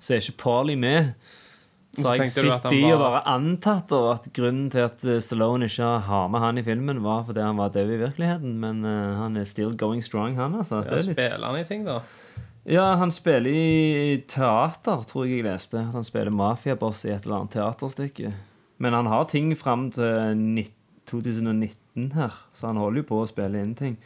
Så 0.01 0.14
er 0.16 0.25
ikke 0.25 0.38
Parley 0.42 0.75
med. 0.81 1.12
Så 1.92 2.07
har 2.09 2.16
jeg 2.22 2.31
sitter 2.31 2.55
sittet 2.55 2.74
i 2.78 2.87
og 2.88 3.02
bare 3.02 3.20
antatt 3.28 3.90
at 3.92 4.28
grunnen 4.33 4.70
til 4.72 4.87
at 4.87 5.02
eh, 5.05 5.20
Stallone 5.20 5.68
ikke 5.68 5.90
har 6.07 6.31
med 6.33 6.40
han 6.40 6.61
i 6.61 6.64
filmen, 6.64 7.02
var 7.05 7.26
fordi 7.28 7.44
han 7.44 7.61
var 7.61 7.74
død 7.74 7.92
i 7.92 7.98
virkeligheten. 8.00 8.55
Men 8.62 8.81
uh, 8.87 9.18
han 9.18 9.37
er 9.37 9.44
still 9.48 9.74
going 9.76 10.00
strong, 10.05 10.38
han, 10.40 10.57
altså. 10.57 10.81
Ja, 10.87 10.96
litt 10.96 11.11
spiller 11.12 11.44
han 11.50 11.61
i 11.61 11.66
ting, 11.68 11.85
da? 11.85 12.00
ja, 12.64 12.87
han 12.96 13.12
spiller 13.12 13.50
i 13.50 14.22
teater, 14.31 15.05
tror 15.11 15.26
jeg 15.26 15.42
jeg 15.42 15.48
leste. 15.50 15.83
At 15.83 15.98
han 15.98 16.09
spiller 16.09 16.33
mafiaboss 16.33 17.05
i 17.05 17.12
et 17.12 17.26
eller 17.26 17.42
annet 17.42 17.59
teaterstykke. 17.59 18.33
Men 18.83 18.96
han 18.96 19.11
har 19.12 19.28
ting 19.31 19.52
fram 19.59 19.90
til 19.92 20.38
nitt- 20.38 20.78
2019 21.11 22.12
her, 22.15 22.33
så 22.55 22.67
han 22.71 22.77
holder 22.81 23.03
jo 23.03 23.07
på 23.09 23.19
å 23.23 23.29
spille 23.29 23.61
inn 23.61 23.75
ting. 23.75 23.97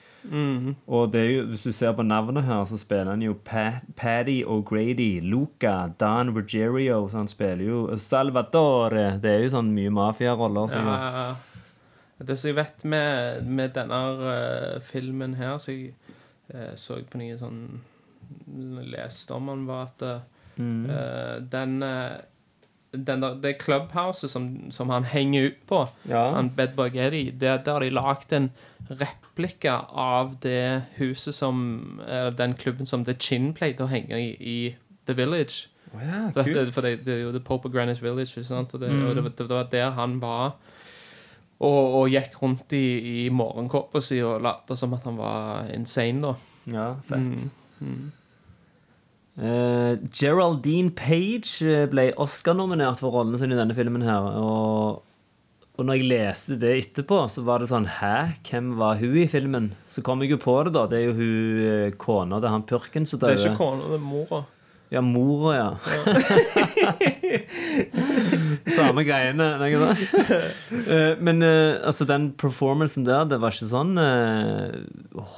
Og 0.91 1.13
det 1.13 1.21
er 1.21 1.31
jo, 1.31 1.43
hvis 1.53 1.63
du 1.63 1.73
ser 1.73 1.93
på 1.95 2.03
navnet 2.03 2.45
her, 2.45 2.65
så 2.67 2.79
spiller 2.79 3.13
han 3.13 3.23
jo 3.23 3.35
Pat, 3.45 3.85
Paddy 3.97 4.41
O'Grady, 4.45 5.21
Luca, 5.23 5.89
Don 6.01 6.33
Ruggerio, 6.35 7.09
så 7.09 7.17
han 7.23 7.29
spiller 7.31 7.65
jo 7.65 7.97
Salvatore. 8.03 9.19
Det 9.23 9.31
er 9.37 9.45
jo 9.45 9.53
sånn 9.55 9.71
mye 9.77 9.91
mafiaroller. 9.95 10.69
som- 10.73 10.87
Ja, 10.87 10.97
ja, 11.11 11.27
ja. 11.29 11.35
Det 12.27 12.39
som 12.39 12.49
jeg 12.49 12.57
vet 12.57 12.85
med, 12.85 13.47
med 13.47 13.75
denne 13.75 13.99
uh, 14.19 14.81
filmen 14.81 15.35
her, 15.37 15.59
så 15.59 15.73
jeg 15.73 15.93
uh, 16.55 16.73
så 16.77 16.97
på 17.11 17.19
nye 17.19 17.37
sånn 17.39 17.81
Leste 18.83 19.35
om 19.37 19.47
den, 19.47 19.67
var 19.69 19.85
at 19.87 20.03
eh, 20.03 21.41
den 21.51 21.83
eh, 21.83 22.17
den 23.05 23.23
der, 23.23 23.35
det 23.43 23.57
clubhouset 23.63 24.31
som, 24.31 24.71
som 24.73 24.89
han 24.91 25.05
henger 25.05 25.47
ut 25.51 25.61
på, 25.69 25.85
Ja. 26.09 26.33
han 26.35 26.51
Bedbug 26.57 26.97
Eddie, 26.97 27.31
det, 27.31 27.65
der 27.67 27.73
har 27.73 27.81
de 27.81 27.91
lagd 27.91 28.33
en 28.33 28.51
replika 28.91 29.77
av 29.93 30.37
det 30.43 30.83
huset 30.97 31.35
som 31.35 32.01
Den 32.39 32.55
klubben 32.55 32.87
som 32.87 33.05
The 33.05 33.15
Chin 33.15 33.53
pleide 33.55 33.85
å 33.85 33.87
henge 33.91 34.17
i 34.21 34.37
i 34.41 34.75
The 35.07 35.15
Village. 35.15 35.69
Oh, 35.95 36.01
ja, 36.03 36.31
For, 36.35 36.43
kult. 36.43 36.73
for 36.75 36.81
det, 36.83 37.05
det 37.07 37.33
The 37.33 37.41
Pope 37.41 37.69
of 37.69 37.73
Greenwich 37.75 38.03
Village? 38.03 38.39
Og 38.39 38.81
det, 38.81 38.91
og 38.91 39.17
det, 39.17 39.39
det 39.39 39.49
var 39.49 39.69
der 39.73 39.91
han 39.91 40.21
var 40.21 40.57
og, 41.61 41.95
og 42.03 42.09
gikk 42.11 42.35
rundt 42.43 42.73
i, 42.77 43.25
i 43.27 43.29
morgenkåpa 43.33 44.01
si 44.05 44.19
og 44.21 44.43
lot 44.45 44.73
som 44.77 44.93
at 44.93 45.05
han 45.09 45.17
var 45.17 45.71
insane, 45.73 46.21
da. 46.21 46.35
Ja, 46.67 46.89
fett. 47.09 47.47
Eh, 49.37 49.99
Geraldine 50.17 50.91
Page 50.97 51.61
eh, 51.61 51.85
ble 51.93 52.09
Oscar-nominert 52.17 53.03
for 53.03 53.13
rollen 53.13 53.37
sin 53.41 53.53
i 53.53 53.59
denne 53.59 53.77
filmen 53.77 54.05
her. 54.07 54.31
Og, 54.41 55.03
og 55.77 55.85
når 55.85 55.99
jeg 55.99 56.09
leste 56.09 56.57
det 56.61 56.73
etterpå, 56.81 57.19
så 57.33 57.45
var 57.45 57.61
det 57.61 57.69
sånn 57.69 57.89
Hæ? 57.99 58.15
Hvem 58.49 58.75
var 58.81 58.97
hun 59.03 59.17
i 59.21 59.27
filmen? 59.29 59.71
Så 59.93 60.05
kom 60.07 60.25
jeg 60.25 60.33
jo 60.33 60.41
på 60.41 60.57
det, 60.65 60.73
da. 60.79 60.87
Det 60.89 61.03
er 61.03 61.09
jo 61.11 61.17
hun 61.21 61.65
eh, 61.69 61.97
kona 62.01 62.41
til 62.41 62.55
han 62.55 62.65
purken 62.69 63.09
som 63.09 63.21
Det 63.21 63.35
er 63.35 63.41
ikke 63.41 63.51
døde. 63.53 63.59
kona, 63.61 63.91
det 63.93 63.99
er 64.01 64.07
mora. 64.07 64.43
Ja, 64.89 65.01
mora, 65.03 65.57
ja. 65.57 65.79
Samme 68.77 69.03
greiene. 69.03 69.49
Ikke 69.67 69.81
sant? 69.83 70.03
Eh, 70.87 71.17
Men 71.19 71.43
eh, 71.43 71.81
altså, 71.83 72.07
den 72.07 72.29
performancen 72.39 73.07
der, 73.07 73.25
det 73.27 73.41
var 73.43 73.55
ikke 73.55 73.67
sånn 73.71 73.99
uh, 73.99 74.71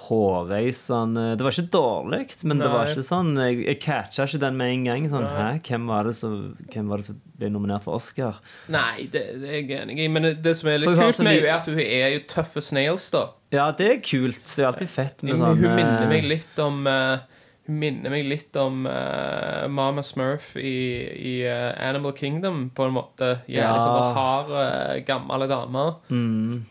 hårreisende 0.09 1.31
Det 1.39 1.47
var 1.47 1.57
ikke 1.57 1.73
dårlig, 1.73 2.21
men 2.45 2.61
det 2.61 2.69
var 2.73 2.93
ikke 2.93 3.07
sånn 3.07 3.33
Jeg, 3.41 3.63
jeg 3.65 3.81
catcha 3.85 4.27
ikke 4.29 4.43
den 4.45 4.59
med 4.61 4.75
en 4.75 4.85
gang. 4.91 5.09
Sånn, 5.15 5.25
Hæ, 5.33 5.49
hvem 5.65 5.89
var, 5.89 6.11
det 6.11 6.19
som, 6.21 6.37
hvem 6.69 6.93
var 6.93 7.01
det 7.01 7.09
som 7.09 7.17
ble 7.41 7.51
nominert 7.55 7.87
for 7.87 7.97
Oscar? 7.97 8.43
Nei, 8.73 9.09
det, 9.09 9.25
det 9.41 9.49
er 9.49 9.59
jeg 9.63 9.81
enig 9.81 9.99
i. 10.05 10.11
Men 10.13 10.31
det 10.45 10.55
som 10.61 10.69
er 10.69 10.83
litt 10.83 10.93
kult 10.93 11.07
altså, 11.07 11.25
med 11.25 11.39
henne, 11.39 11.49
er 11.49 11.57
at 11.57 11.73
hun 11.73 11.81
er 11.87 12.15
jo 12.19 12.23
tøffe 12.35 12.65
snails, 12.69 13.09
da. 13.17 13.25
Ja, 13.55 13.71
det 13.73 13.89
er 13.95 13.99
kult. 14.05 14.45
Det 14.45 14.61
er 14.61 14.69
alltid 14.69 14.93
fett 14.93 15.25
med 15.25 15.41
sånn 15.41 15.57
hun 15.57 15.73
minner 15.73 16.09
meg 16.11 16.27
litt 16.29 16.59
om 16.61 16.83
eh, 16.91 17.38
minner 17.69 18.11
meg 18.13 18.25
litt 18.29 18.57
om 18.61 18.87
uh, 18.89 19.67
Mama 19.69 20.03
Smurf 20.07 20.55
i, 20.57 20.73
i 21.21 21.35
uh, 21.45 21.73
Animal 21.89 22.15
Kingdom, 22.17 22.71
på 22.75 22.87
en 22.89 22.97
måte. 22.97 23.29
Jævlig 23.45 23.61
Ja. 23.61 23.77
sånn 23.85 24.17
hard, 24.17 24.51
uh, 24.57 24.97
gammel 25.09 25.47
dame. 25.51 25.85
Mm. 26.09 26.67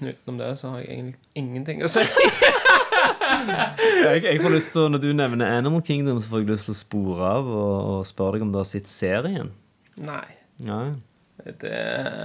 Utenom 0.00 0.36
det 0.38 0.52
så 0.60 0.70
har 0.70 0.84
jeg 0.84 0.92
egentlig 0.94 1.18
ingenting 1.42 1.82
å 1.82 1.90
si. 1.90 2.04
Jeg, 3.40 4.22
jeg 4.24 4.40
får 4.42 4.52
lyst 4.52 4.72
til, 4.74 4.88
Når 4.92 5.00
du 5.02 5.08
nevner 5.16 5.52
Animal 5.58 5.82
Kingdom, 5.86 6.18
så 6.20 6.28
får 6.32 6.42
jeg 6.42 6.48
lyst 6.50 6.66
til 6.68 6.74
å 6.74 6.78
spore 6.80 7.28
av 7.38 7.46
og, 7.48 7.76
og 7.92 8.00
spørre 8.08 8.36
deg 8.36 8.44
om 8.44 8.50
du 8.52 8.58
har 8.60 8.66
sett 8.68 8.88
serien. 8.90 9.52
Nei. 10.02 10.24
Ja. 10.66 10.80
Det, 11.44 11.70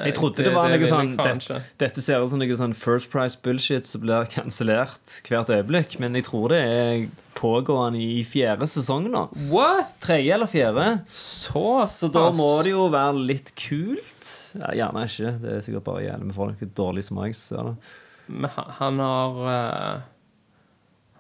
Jeg 0.06 0.14
trodde 0.18 0.44
det, 0.44 0.52
var 0.52 0.68
vil 0.70 0.82
noe 0.82 0.90
sånn 0.90 1.12
det, 1.16 1.60
dette, 1.80 2.02
ser 2.04 2.24
ut 2.24 2.32
som 2.32 2.42
noe 2.42 2.58
sånn 2.60 2.74
First 2.76 3.08
Price 3.14 3.38
bullshit 3.40 3.88
som 3.88 4.04
blir 4.04 4.28
kansellert 4.32 5.20
hvert 5.28 5.52
øyeblikk. 5.54 5.98
Men 6.04 6.18
jeg 6.20 6.28
tror 6.28 6.52
det 6.52 6.62
er 6.66 7.06
pågående 7.36 8.02
i 8.02 8.24
fjerde 8.28 8.68
sesong 8.70 9.08
nå. 9.12 9.26
What? 9.52 9.96
Tredje 10.04 10.36
eller 10.36 10.52
fjerde. 10.52 10.88
Så 11.16 11.86
Så 11.92 12.12
da 12.12 12.28
må 12.36 12.50
det 12.66 12.76
jo 12.76 12.88
være 12.94 13.24
litt 13.32 13.54
kult. 13.60 14.32
Ja, 14.56 14.74
gjerne 14.84 15.06
ikke. 15.08 15.36
Det 15.44 15.54
er 15.54 15.66
sikkert 15.66 15.88
bare 15.88 16.06
jævlig 16.08 16.32
med 16.32 16.38
folk. 16.38 16.66
Dårlig 16.76 17.08
som 17.08 17.24
jeg 17.24 17.40
ser 17.40 17.72
det. 17.72 17.76
Men 18.28 18.50
han, 18.56 19.00
har 19.00 19.42
uh, 19.46 20.00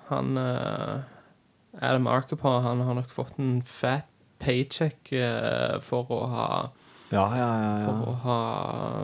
Han 0.09 0.37
uh, 0.41 1.03
Adam 1.79 2.07
Arkapaw 2.09 2.63
han 2.65 2.81
har 2.81 2.97
nok 2.97 3.11
fått 3.13 3.37
en 3.39 3.59
fat 3.61 4.09
paycheck 4.41 5.11
uh, 5.13 5.77
for 5.85 6.09
å 6.11 6.25
ha 6.31 6.47
Ja, 7.13 7.25
ja, 7.37 7.49
ja. 7.61 7.85
For 7.85 8.09
å 8.09 8.13
ha 8.23 8.37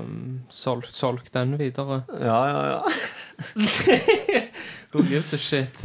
um, 0.01 0.41
solgt, 0.49 0.93
solgt 0.95 1.33
den 1.35 1.53
videre. 1.59 2.01
ja, 2.17 2.39
ja, 2.49 2.61
ja. 2.73 2.81
Who 4.91 5.03
gives 5.07 5.31
a 5.33 5.37
shit? 5.39 5.77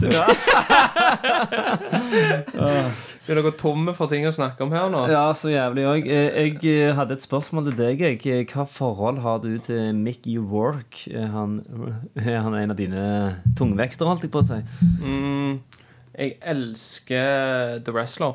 Begynner 3.22 3.38
å 3.42 3.44
gå 3.46 3.52
tomme 3.60 3.94
for 3.94 4.10
ting 4.10 4.26
å 4.26 4.32
snakke 4.34 4.64
om 4.64 4.72
her 4.74 4.88
nå. 4.90 5.04
Ja, 5.12 5.28
så 5.36 5.52
jævlig 5.52 5.84
òg. 5.86 6.08
Jeg 6.10 6.56
jeg 6.64 6.96
hadde 6.98 7.14
et 7.14 7.22
spørsmål 7.22 7.68
til 7.68 7.76
deg. 7.78 8.02
jeg. 8.02 8.48
Hva 8.50 8.64
forhold 8.66 9.20
har 9.22 9.38
du 9.44 9.52
til 9.62 9.94
Mickey 9.94 10.40
Work? 10.42 11.04
Er 11.06 11.30
han, 11.30 11.60
er 12.18 12.40
han 12.42 12.58
en 12.58 12.74
av 12.74 12.80
dine 12.80 13.04
tungvektere, 13.58 14.10
holdt 14.10 14.26
jeg 14.26 14.34
på 14.34 14.42
å 14.42 14.48
si? 14.48 14.58
Mm, 15.04 15.62
jeg 16.16 16.34
elsker 16.42 17.78
The 17.86 17.94
Wrestler. 17.94 18.34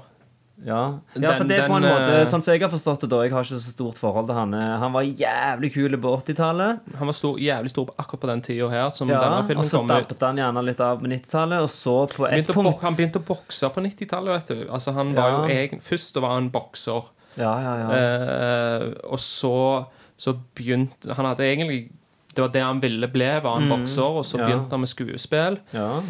Ja, 0.64 0.99
ja 1.18 1.32
for 1.39 1.47
det 1.49 1.55
er 1.57 1.68
på 1.68 1.76
en 1.80 1.86
måte 1.88 2.09
eh, 2.20 2.26
Sånn 2.30 2.43
som 2.45 2.53
jeg 2.53 2.62
har 2.62 2.70
forstått 2.70 3.01
det, 3.01 3.09
da. 3.09 3.22
Jeg 3.26 3.32
har 3.34 3.41
ikke 3.47 3.57
så 3.57 3.72
stort 3.74 3.97
forhold 3.97 4.28
til 4.30 4.36
han. 4.38 4.53
eh, 4.53 4.74
Han 4.84 4.93
var 4.93 5.01
jævlig 5.07 5.72
kul 5.74 5.95
på 6.03 6.12
80-tallet. 6.22 6.80
Han 6.99 7.09
var 7.09 7.18
stor, 7.18 7.39
jævlig 7.41 7.72
stor 7.74 7.89
akkurat 7.97 8.22
på 8.22 8.28
den 8.30 8.41
tida 8.45 8.68
her, 8.70 8.89
som 8.93 9.09
Ja, 9.09 9.22
og 9.39 9.47
filmen 9.49 9.66
så 9.66 9.82
dabbet 9.89 10.22
han 10.22 10.38
gjerne 10.38 10.64
litt 10.68 10.80
av 10.86 10.99
på 11.01 11.09
90-tallet, 11.09 11.62
og 11.66 11.70
så 11.74 11.95
på 12.14 12.28
et 12.28 12.36
Begynte 12.45 12.53
punkt 12.59 12.84
han 12.86 12.93
begynte 12.99 13.20
å 13.24 13.26
bokse 13.32 13.70
på 13.74 13.82
90-tallet, 13.88 14.36
vet 14.38 14.47
du. 14.53 14.68
Altså, 14.70 14.93
han 14.93 15.16
var 15.18 15.30
Ja. 15.30 15.39
jo 15.47 15.55
egen, 15.57 15.82
Først 15.82 16.22
var 16.22 16.36
han 16.38 16.51
bokser, 16.51 17.09
Ja, 17.38 17.53
ja, 17.64 17.74
ja. 17.80 17.89
eh, 17.97 18.93
og 19.09 19.20
så, 19.20 19.86
så 20.18 20.34
begynte 20.55 21.14
Han 21.16 21.26
hadde 21.26 21.45
egentlig 21.47 21.91
Det 22.36 22.41
var 22.43 22.49
det 22.53 22.62
han 22.64 22.80
ville 22.84 23.07
bli, 23.07 23.32
var 23.43 23.57
en 23.59 23.70
bokser, 23.70 24.03
og 24.22 24.26
så 24.26 24.38
Mm. 24.38 24.45
Begynte 24.45 24.70
han 24.72 24.80
med 24.80 24.89
skuespill. 24.89 25.59
ja. 25.74 26.01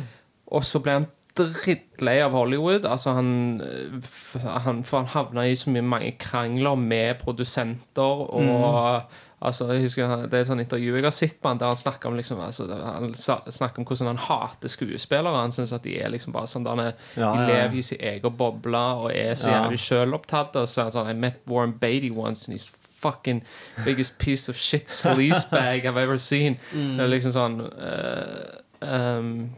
Og 0.52 0.64
så 0.68 0.82
ble 0.84 0.92
han 0.92 1.06
drittlei 1.36 2.20
av 2.22 2.32
Hollywood. 2.32 2.86
Altså 2.86 3.14
han, 3.16 3.62
eh, 3.62 4.48
han 4.66 4.84
For 4.84 4.98
han 4.98 5.08
havna 5.08 5.48
i 5.48 5.56
så 5.56 5.70
mye 5.72 5.82
mange 5.84 6.12
krangler 6.20 6.76
med 6.78 7.20
produsenter 7.24 8.02
og 8.30 8.42
Mm. 8.42 9.04
Altså, 9.44 9.72
jeg 9.74 9.82
husker 9.82 10.28
Det 10.30 10.34
er 10.38 10.42
et 10.42 10.48
sånt 10.48 10.62
intervju 10.62 10.96
jeg 10.96 11.04
har 11.04 11.12
sett 11.12 11.40
på 11.42 11.48
han 11.50 11.58
der 11.58 11.66
han 11.72 11.76
snakker 11.78 12.10
om 12.10 12.16
liksom 12.16 12.38
altså, 12.40 12.68
Han 12.70 13.16
snakker 13.16 13.80
om 13.80 13.86
hvordan 13.86 14.08
han 14.08 14.18
hater 14.18 14.68
skuespillere. 14.70 15.34
Han 15.42 15.52
syns 15.52 15.74
at 15.74 15.82
de 15.84 15.96
er 16.00 16.10
liksom 16.14 16.32
bare 16.34 16.46
sånn 16.46 16.64
der 16.64 16.70
han 16.76 16.80
er- 16.80 16.94
Ja, 17.18 17.32
De 17.34 17.40
ja, 17.40 17.48
ja. 17.48 17.64
lever 17.64 17.78
i 17.78 17.82
sin 17.82 17.98
egen 18.02 18.38
boble 18.38 18.78
og 18.78 19.12
er 19.16 19.34
så 19.34 19.50
Ja. 19.50 19.64
jævlig 19.66 19.80
sjølopptatt. 19.80 20.56
Og 20.56 20.68
så 20.68 20.80
er 20.82 20.84
han 20.84 20.92
sånn 20.92 21.10
I 21.10 21.14
met 21.14 21.42
Warren 21.48 21.72
Beatty 21.74 22.12
once, 22.12 22.48
and 22.48 22.56
he's 22.60 22.70
fucking 23.02 23.42
biggest 23.84 24.20
piece 24.20 24.48
of 24.48 24.56
shit 24.58 24.88
sleazebag 24.90 25.86
I've 25.86 25.98
ever 25.98 26.18
seen. 26.18 26.58
Mm. 26.76 26.98
Det 26.98 27.04
er 27.04 27.08
liksom 27.10 27.32
sånn 27.32 27.62
uh, 27.82 29.18
um, 29.18 29.50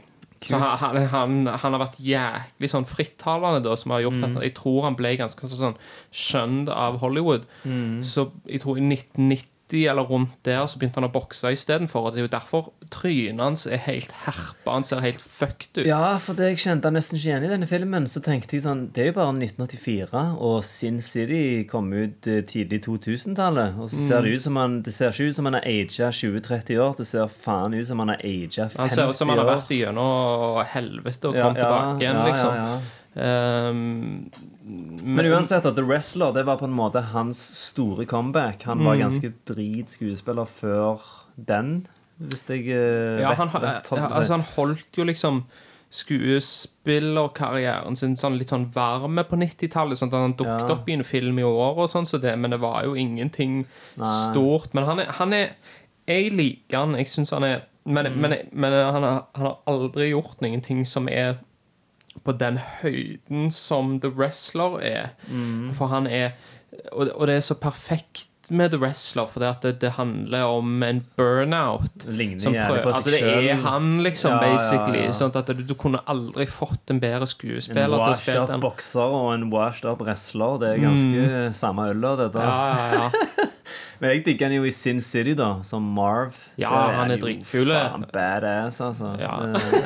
så 0.46 0.58
han, 0.60 0.78
han, 0.82 0.98
han, 1.14 1.48
han 1.48 1.76
har 1.76 1.82
vært 1.86 2.00
jæklig 2.04 2.70
sånn 2.72 2.86
frittalende, 2.90 3.64
da, 3.66 3.76
som 3.80 3.92
har 3.96 4.02
gjort 4.06 4.20
Mm. 4.22 4.38
at 4.38 4.44
jeg 4.44 4.54
tror 4.58 4.84
han 4.88 4.96
ble 5.00 5.16
ganske 5.18 5.48
sånn 5.50 5.78
skjønt 6.12 6.70
av 6.70 7.00
Hollywood. 7.04 7.46
Mm. 7.64 8.02
Så 8.04 8.32
jeg 8.50 8.62
tror 8.64 8.78
i 8.78 8.86
1990 8.86 9.50
eller 9.72 10.04
rundt 10.04 10.36
der 10.46 10.66
så 10.68 10.78
begynte 10.78 11.00
han 11.00 11.08
å 11.08 11.14
bokse 11.14 11.50
istedenfor. 11.56 12.12
Det 12.12 12.20
er 12.22 12.26
jo 12.28 12.32
derfor 12.34 12.68
trynet 12.94 13.42
hans 13.42 13.66
er 13.66 13.82
helt 13.88 14.12
herpa. 14.26 14.76
Han 14.76 14.84
ser 14.86 15.02
helt 15.02 15.22
fucked 15.22 15.80
ut. 15.80 15.88
Ja, 15.88 16.18
for 16.22 16.38
det 16.38 16.52
jeg 16.52 16.62
kjente 16.66 16.92
nesten 16.94 17.18
ikke 17.18 17.32
igjen 17.32 17.48
i 17.48 17.50
denne 17.50 17.70
filmen, 17.70 18.06
så 18.12 18.22
tenkte 18.24 18.58
jeg 18.58 18.66
sånn 18.68 18.84
Det 18.94 19.02
er 19.02 19.10
jo 19.10 19.16
bare 19.18 19.34
1984, 19.34 20.24
og 20.38 20.58
Sin 20.68 21.02
City 21.02 21.64
kom 21.70 21.90
ut 21.94 22.28
eh, 22.30 22.44
tidlig 22.46 22.84
2000-tallet. 22.86 23.80
Og 23.82 23.90
så 23.90 24.02
ser 24.08 24.28
det 24.28 24.36
ut 24.36 24.46
som 24.46 24.60
han 24.62 24.82
Det 24.86 24.94
ser 24.94 25.14
ikke 25.16 25.32
ut 25.32 25.40
som 25.40 25.50
han 25.50 25.58
har 25.58 25.66
aga 25.66 26.12
20-30 26.22 26.84
år. 26.84 26.98
Det 27.00 27.08
ser 27.10 27.32
faen 27.34 27.74
ut 27.74 27.88
som 27.88 28.04
han 28.04 28.14
har 28.14 28.22
aga 28.22 28.60
50 28.60 28.62
år. 28.68 28.82
Han 28.84 28.94
ser 28.94 29.10
ut 29.10 29.18
som 29.18 29.32
han 29.34 29.42
har 29.42 29.50
vært 29.56 29.74
igjennom 29.74 30.62
helvete 30.74 31.32
og 31.32 31.40
Ja, 31.40 31.48
kommet 31.48 31.64
ja, 31.64 31.72
tilbake 31.72 32.04
igjen, 32.04 32.20
ja, 32.20 32.28
liksom. 32.30 32.60
ja, 32.60 32.68
ja. 32.76 33.00
Um, 33.16 34.32
Men 35.04 35.26
uansett, 35.30 35.66
at 35.66 35.76
The 35.76 35.84
Wrestler 35.86 36.32
det 36.34 36.46
var 36.48 36.58
på 36.58 36.66
en 36.66 36.74
måte 36.74 37.02
hans 37.14 37.38
store 37.38 38.06
comeback. 38.06 38.64
Han 38.64 38.78
Mm. 38.80 38.86
var 38.86 38.96
ganske 38.98 39.34
drit 39.46 39.90
skuespiller 39.92 40.46
før 40.50 40.98
den, 41.38 41.86
hvis 42.20 42.44
jeg 42.50 42.68
eh, 42.70 43.20
Ja, 43.22 43.30
vet 43.30 43.38
han, 43.38 43.50
rett. 43.50 43.86
si. 43.86 43.96
altså, 43.96 44.32
han 44.34 44.42
holdt 44.56 44.98
jo 44.98 45.04
liksom 45.04 45.44
skuespillerkarrieren 45.94 47.96
sin 47.98 48.16
sånn 48.18 48.38
litt 48.40 48.50
sånn 48.50 48.72
varme 48.74 49.24
på 49.28 49.36
90-tallet. 49.38 49.98
Sånn 50.00 50.12
han 50.12 50.34
dukket 50.34 50.70
Ja. 50.70 50.76
opp 50.76 50.90
i 50.90 50.94
en 50.94 51.04
film 51.04 51.38
i 51.40 51.44
år 51.44 51.78
og 51.78 51.90
sånn 51.90 52.06
så 52.06 52.18
det, 52.20 52.36
men 52.38 52.52
det 52.52 52.60
var 52.60 52.84
jo 52.84 52.94
ingenting 52.96 53.66
Nei. 53.98 54.06
stort. 54.32 54.74
Men 54.74 54.86
han 54.86 55.00
er, 55.00 55.06
han 55.06 55.34
er 55.34 55.50
Jeg 56.06 56.34
liker 56.34 56.78
han. 56.80 56.96
Jeg 56.96 57.06
syns 57.08 57.30
han 57.32 57.44
er 57.46 57.62
Men, 57.86 58.06
Mm. 58.06 58.16
men, 58.22 58.32
men 58.54 58.72
han, 58.94 59.04
har, 59.04 59.26
han 59.36 59.46
har 59.46 59.58
aldri 59.68 60.10
gjort 60.12 60.40
noen 60.42 60.62
ting 60.64 60.86
som 60.86 61.08
er 61.10 61.38
på 62.24 62.36
den 62.40 62.60
høyden 62.82 63.50
som 63.52 63.98
The 64.04 64.12
Wrestler 64.16 64.80
er. 64.82 65.10
Mm. 65.30 65.74
For 65.78 65.92
han 65.92 66.08
er 66.08 66.32
og, 66.92 67.10
og 67.16 67.28
det 67.30 67.36
er 67.38 67.44
så 67.46 67.54
perfekt 67.62 68.30
med 68.52 68.74
The 68.74 68.80
Wrestler, 68.82 69.28
for 69.32 69.40
det, 69.40 69.50
at 69.54 69.62
det, 69.64 69.72
det 69.82 69.92
handler 69.96 70.44
om 70.52 70.84
en 70.84 71.00
burnout. 71.16 72.04
Ligner 72.10 72.42
Som 72.44 72.54
prøver, 72.58 72.90
altså 72.92 73.14
det 73.14 73.22
er 73.24 73.62
han, 73.64 74.02
liksom, 74.04 74.34
Ja, 74.36 74.42
ja, 74.50 74.58
basically. 74.58 75.04
ja. 75.06 75.14
Sånn 75.16 75.32
at 75.40 75.48
du, 75.56 75.62
du 75.64 75.76
kunne 75.80 76.02
aldri 76.12 76.48
fått 76.50 76.92
en 76.92 77.00
bedre 77.00 77.24
En 77.24 77.32
skuespiller 77.32 77.88
til 77.88 77.96
å 77.96 78.02
washed 78.04 78.42
up 78.42 78.50
den. 78.52 78.64
bokser 78.66 79.16
og 79.16 79.30
en 79.38 79.48
washed 79.54 79.88
up 79.88 80.04
wrestler. 80.04 80.58
Det 80.60 80.74
er 80.74 80.84
ganske 80.84 81.44
samme 81.56 81.88
øla, 81.94 82.16
dette. 82.26 82.44
Mm. 82.44 82.50
Ja, 82.50 82.68
ja, 82.74 83.08
ja. 83.08 83.48
Men 84.00 84.10
jeg 84.12 84.26
digger 84.26 84.48
han 84.50 84.56
jo 84.58 84.64
i 84.64 84.72
Sin 84.72 85.02
City, 85.02 85.34
da, 85.40 85.62
som 85.64 85.84
Marv. 85.96 86.36
Ja, 86.58 86.70
er 86.90 86.94
han 87.00 87.12
er 87.12 87.18
dritkul. 87.22 87.72
Badass, 88.14 88.82
altså. 88.82 89.16
Ja. 89.20 89.38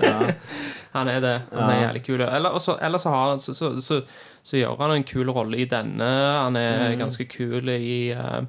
Ja. 0.03 0.31
Han 0.97 1.07
er 1.11 1.19
det. 1.21 1.33
Han 1.53 1.69
er 1.69 1.81
jævlig 1.83 1.99
kul. 2.07 2.21
Eller 2.25 2.57
så, 2.97 3.09
har 3.11 3.29
han, 3.29 3.39
så, 3.39 3.53
så, 3.53 3.67
så, 3.81 3.99
så 4.41 4.57
gjør 4.57 4.79
han 4.79 4.91
en 4.95 5.03
kul 5.05 5.29
rolle 5.29 5.57
i 5.61 5.65
denne. 5.69 6.07
Han 6.41 6.55
er 6.55 6.89
Mm. 6.95 6.99
ganske 7.03 7.25
kul 7.29 7.69
i 7.69 8.13
uh, 8.17 8.41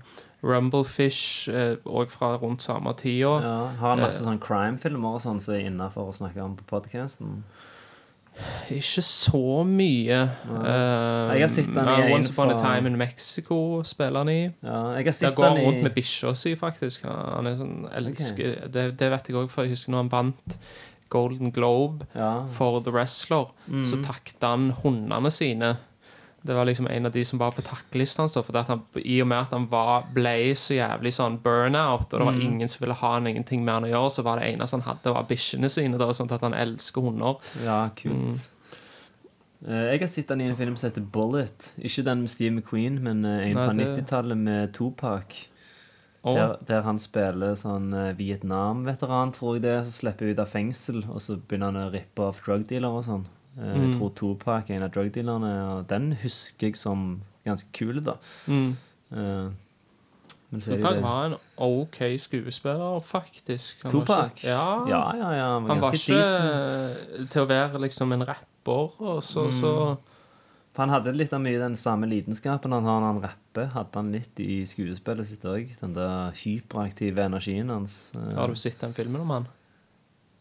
Rumblefish, 0.42 1.48
òg 1.84 2.08
fra 2.14 2.36
rundt 2.40 2.62
samme 2.64 2.94
tida. 2.96 3.34
Ja, 3.42 3.56
har 3.80 3.88
han 3.90 3.98
Eh. 4.00 4.06
masse 4.06 4.24
sånn 4.24 4.40
crime-filmer 4.40 5.18
og 5.18 5.20
sånn 5.20 5.40
som 5.42 5.54
er 5.54 5.66
innafor 5.68 6.08
å 6.08 6.14
snakke 6.14 6.40
om 6.42 6.56
på 6.56 6.64
podkasten? 6.70 7.42
Ikke 8.70 9.02
så 9.02 9.62
mye. 9.66 10.18
Uh, 10.48 11.32
Jeg 11.34 11.42
har 11.42 11.52
sett 11.52 11.70
den 11.74 11.88
i 11.88 11.94
en 12.04 12.12
Once 12.14 12.32
Upon 12.32 12.52
a 12.52 12.58
Time 12.58 12.90
in 12.90 12.98
Mexico 13.00 13.82
spiller 13.86 14.24
han 14.24 14.28
i. 14.32 14.42
Ja, 14.62 14.82
jeg 14.98 15.08
har 15.10 15.16
Der 15.20 15.34
går 15.34 15.48
han 15.48 15.62
rundt 15.64 15.82
med 15.82 15.94
bikkja 15.96 16.34
si, 16.38 16.54
faktisk. 16.56 17.08
Han 17.08 17.48
er 17.48 17.58
sånn 17.58 17.88
elsker 17.98 18.68
det, 18.68 18.92
det 19.00 19.10
vet 19.14 19.30
jeg 19.30 19.40
òg, 19.40 19.50
for 19.50 19.66
jeg 19.66 19.76
husker 19.76 19.94
når 19.94 20.06
han 20.06 20.12
vant 20.12 20.58
Golden 21.08 21.52
Globe 21.52 22.04
ja. 22.14 22.44
for 22.52 22.82
The 22.84 22.92
Wrestler, 22.92 23.48
så 23.88 23.96
takket 24.04 24.44
han 24.44 24.70
hundene 24.82 25.30
sine. 25.32 25.76
Det 26.48 26.54
var 26.56 26.64
liksom 26.64 26.86
en 26.88 27.06
av 27.06 27.12
de 27.12 27.22
som 27.28 27.38
var 27.38 27.52
på 27.52 27.60
takkelista 27.66 28.22
hans. 28.24 28.36
I 29.04 29.18
og 29.20 29.26
med 29.28 29.38
at 29.42 29.50
han 29.52 29.66
var, 29.68 30.06
ble 30.16 30.54
så 30.56 30.78
jævlig 30.78 31.12
sånn 31.12 31.36
burnout, 31.44 32.06
og 32.08 32.22
det 32.22 32.26
var 32.30 32.38
ingen 32.40 32.68
som 32.72 32.80
ville 32.86 32.96
ha 32.96 33.10
ingenting 33.20 33.64
med 33.66 33.74
han 33.74 33.84
å 33.84 33.90
gjøre, 33.92 34.12
så 34.16 34.24
var 34.24 34.40
det 34.40 34.46
eneste 34.54 34.78
han 34.80 34.86
hadde, 34.88 35.12
var 35.12 35.26
bikkjene 35.28 35.68
sine. 35.70 35.98
da, 36.00 36.08
Sånn 36.16 36.32
at 36.32 36.40
han 36.46 36.56
elsker 36.56 37.04
hunder. 37.04 37.36
ja, 37.64 37.82
kult. 38.00 38.16
Mm. 38.16 38.38
Eh, 39.68 39.84
Jeg 39.92 40.00
har 40.00 40.06
sett 40.08 40.28
han 40.30 40.40
i 40.40 40.48
en 40.48 40.56
film 40.56 40.76
som 40.76 40.88
heter 40.88 41.02
Bullet. 41.02 41.72
Ikke 41.82 42.04
den 42.06 42.20
med 42.24 42.30
Steve 42.30 42.54
McQueen, 42.54 43.00
men 43.02 43.24
eh, 43.24 43.48
en 43.50 43.54
Nei, 43.56 43.66
fra 43.66 43.74
det- 43.74 43.88
90-tallet 43.98 44.36
med 44.38 44.72
Topak. 44.72 45.34
Oh. 46.24 46.34
Der, 46.34 46.56
der 46.66 46.82
han 46.82 46.98
spiller 46.98 47.54
sånn 47.54 47.92
eh, 47.94 48.12
Vietnam-veteran, 48.18 49.32
tror 49.32 49.54
jeg 49.56 49.62
det, 49.62 49.70
er, 49.76 49.82
som 49.86 49.92
slipper 50.00 50.32
ut 50.32 50.38
av 50.42 50.48
fengsel, 50.50 51.04
og 51.08 51.20
så 51.22 51.36
begynner 51.38 51.72
han 51.72 51.88
å 51.88 51.92
rippe 51.92 52.24
av 52.26 52.40
drugdealere 52.44 52.90
og 52.98 53.04
sånn. 53.06 53.26
Eh, 53.58 53.64
Jeg 53.74 53.88
Mm. 53.88 53.98
tror 53.98 54.12
Topak 54.14 54.70
er 54.70 54.76
en 54.76 54.82
av 54.82 54.90
drugdealerne, 54.92 55.52
og 55.78 55.86
den 55.88 56.12
husker 56.22 56.66
jeg 56.68 56.76
som 56.76 57.20
ganske 57.46 57.72
kul, 57.72 58.00
da. 58.04 58.12
mm, 58.46 58.76
Uh, 59.10 59.50
Men 60.50 60.60
så 60.60 60.72
er 60.72 60.76
Tupac 60.76 60.94
det. 60.94 61.02
var 61.02 61.26
en 61.26 61.34
OK 61.56 61.96
skuespiller, 62.18 63.00
faktisk. 63.00 63.82
Han 63.82 63.90
Tupac? 63.92 64.32
ikke- 64.36 64.44
Ja. 64.48 64.86
Ja, 64.88 65.16
ja, 65.16 65.30
ja. 65.32 65.52
Han 65.58 65.62
var, 65.64 65.74
Han 65.74 65.80
var 65.80 65.92
ikke 65.92 66.18
decent. 66.18 67.30
til 67.30 67.42
å 67.42 67.46
være 67.48 67.78
liksom 67.80 68.12
en 68.12 68.22
rapper, 68.28 69.00
og 69.00 69.22
så, 69.22 69.50
så 69.50 69.96
For 70.74 70.82
han 70.86 70.90
hadde 70.90 71.16
litt 71.16 71.32
av 71.32 71.40
mye 71.40 71.58
den 71.58 71.74
samme 71.74 72.06
lidenskapen 72.06 72.70
han 72.70 72.84
har 72.84 73.00
når 73.00 73.12
han 73.14 73.22
rapper. 73.22 73.66
Hadde 73.72 73.94
han 73.94 74.12
litt 74.12 74.38
i 74.38 74.62
skuespillet 74.64 75.26
sitt 75.26 75.42
òg. 75.42 75.68
Den 75.80 75.94
der 75.94 76.30
hyperaktive 76.32 77.16
energien 77.24 77.68
hans. 77.68 78.12
eh, 78.14 78.34
Har 78.36 78.46
du 78.46 78.54
sett 78.54 78.78
den 78.78 78.92
filmen 78.94 79.20
om 79.22 79.30
han? 79.30 79.48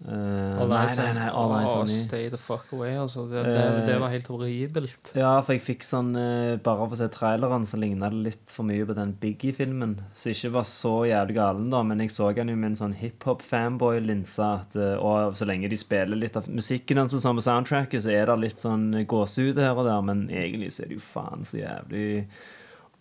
Eh, 0.05 0.59
All 0.61 0.69
nei, 0.69 0.83
Eyes 0.83 0.97
nei, 0.99 1.29
Oh, 1.33 1.47
nei. 1.49 1.63
Åh. 1.65 1.85
Stay 1.89 2.29
the 2.29 2.37
fuck 2.37 2.69
away, 2.75 2.93
altså. 2.99 3.25
Det, 3.31 3.41
det, 3.43 3.63
det 3.87 3.95
var 3.99 4.11
helt 4.13 4.27
horribelt. 4.29 5.11
Ja, 5.17 5.31
for 5.41 5.55
jeg 5.55 5.63
fikk 5.65 5.85
sånn 5.87 6.11
uh, 6.15 6.57
Bare 6.61 6.85
for 6.85 6.93
å 6.97 6.99
se 6.99 7.07
traileren 7.13 7.65
så 7.69 7.79
ligna 7.81 8.11
det 8.13 8.21
litt 8.29 8.53
for 8.53 8.67
mye 8.69 8.85
på 8.85 8.95
den 8.97 9.15
Biggie-filmen. 9.21 9.97
Så 10.15 10.31
ikke 10.35 10.53
var 10.59 10.67
så 10.69 10.93
jævlig 11.09 11.37
galen, 11.39 11.69
da, 11.73 11.81
men 11.87 12.03
jeg 12.05 12.13
så 12.13 12.29
han 12.37 12.51
jo 12.53 12.57
med 12.59 12.73
en 12.75 12.79
sånn 12.83 12.97
hiphop-fanboy-linse. 13.01 14.51
eh, 14.75 14.93
Og 15.01 15.35
så 15.39 15.47
lenge 15.49 15.69
de 15.71 15.79
spiller 15.79 16.19
litt 16.19 16.37
av 16.37 16.47
musikken 16.49 17.01
hans 17.01 17.13
altså, 17.17 17.33
på 17.33 17.45
soundtracket, 17.47 18.03
så 18.05 18.13
er 18.13 18.29
det 18.29 18.37
litt 18.43 18.61
sånn 18.63 18.91
gåsehud 19.07 19.57
her 19.61 19.75
og 19.77 19.87
der, 19.89 20.01
men 20.05 20.27
egentlig 20.29 20.71
så 20.75 20.85
er 20.85 20.91
det 20.93 20.99
jo 20.99 21.05
faen 21.07 21.45
så 21.47 21.61
jævlig 21.61 22.07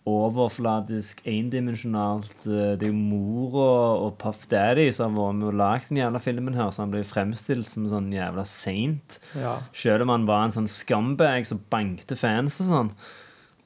overfladisk, 0.07 1.19
endimensjonalt. 1.27 2.35
Eh, 2.47 2.75
Det 2.79 2.87
er 2.87 2.93
jo 2.93 2.97
mor 2.97 3.57
og, 4.05 4.17
Puff 4.21 4.47
Daddy 4.47 4.87
som 4.95 5.15
har 5.17 5.27
vært 5.27 5.39
med 5.41 5.47
og 5.51 5.59
lagd 5.59 5.89
den 5.91 6.01
jævla 6.01 6.21
filmen 6.23 6.55
her, 6.55 6.71
så 6.71 6.85
han 6.85 6.93
blir 6.95 7.03
fremstilt 7.07 7.67
som 7.69 7.87
sånn 7.91 8.11
jævla 8.15 8.45
saint. 8.47 9.19
Ja. 9.35 9.57
Selv 9.73 10.07
om 10.07 10.13
han 10.15 10.25
var 10.29 10.45
en 10.47 10.55
sånn 10.55 10.71
scumbag 10.71 11.45
som 11.49 11.59
bankte 11.69 12.15
fans 12.15 12.61
og 12.63 12.71
sånn. 12.71 12.91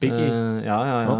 Biggie. 0.02 0.28
Uh, 0.28 0.58
ja, 0.66 0.78
ja, 0.88 0.98
ja. 1.06 1.16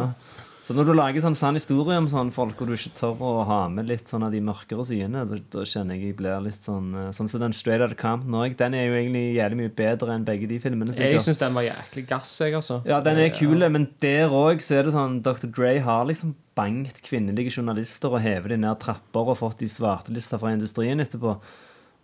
Så 0.62 0.76
når 0.78 0.86
du 0.86 0.92
lager 0.94 1.22
sånn 1.24 1.34
sann 1.34 1.56
historie 1.58 1.96
om 1.98 2.06
sånne 2.06 2.30
folk, 2.34 2.60
og 2.62 2.68
du 2.70 2.76
ikke 2.76 2.92
tør 2.94 3.22
å 3.26 3.30
ha 3.48 3.62
med 3.72 3.88
litt 3.90 4.06
sånn 4.10 4.22
av 4.22 4.30
de 4.30 4.38
mørkere 4.46 4.84
sidene, 4.86 5.24
da, 5.26 5.38
da 5.50 5.64
kjenner 5.66 5.98
jeg 5.98 6.12
jeg 6.12 6.16
blir 6.20 6.44
litt 6.44 6.68
sånn 6.68 6.92
eh, 6.94 7.08
Sånn 7.16 7.30
som 7.32 7.42
den 7.42 7.56
Straight 7.56 7.82
Out 7.82 7.96
of 7.96 7.98
Compton 7.98 8.36
òg. 8.38 8.54
Den 8.60 8.76
er 8.78 8.86
jo 8.86 8.94
egentlig 8.94 9.24
jævlig 9.40 9.58
mye 9.58 9.72
bedre 9.82 10.14
enn 10.14 10.28
begge 10.28 10.46
de 10.52 10.60
filmene. 10.62 10.94
Jeg 10.94 11.16
sikkert. 11.16 11.26
syns 11.26 11.42
den 11.42 11.58
var 11.58 11.66
jæklig 11.66 12.06
gass, 12.12 12.30
jeg, 12.38 12.54
altså. 12.60 12.78
Ja, 12.86 13.00
den 13.02 13.18
er 13.18 13.34
kul, 13.34 13.66
men 13.74 13.88
der 14.04 14.30
òg 14.30 14.62
så 14.62 14.78
er 14.78 14.86
det 14.86 14.94
sånn 14.94 15.18
Dr. 15.26 15.50
Dre 15.50 15.74
har 15.82 16.06
liksom 16.06 16.36
bankt 16.54 17.02
kvinnelige 17.08 17.56
journalister 17.56 18.14
og 18.14 18.22
hevet 18.22 18.54
de 18.54 18.62
ned 18.62 18.78
trapper 18.82 19.34
og 19.34 19.40
fått 19.42 19.64
de 19.64 19.70
svartelista 19.72 20.38
fra 20.38 20.54
industrien 20.54 21.02
etterpå. 21.02 21.34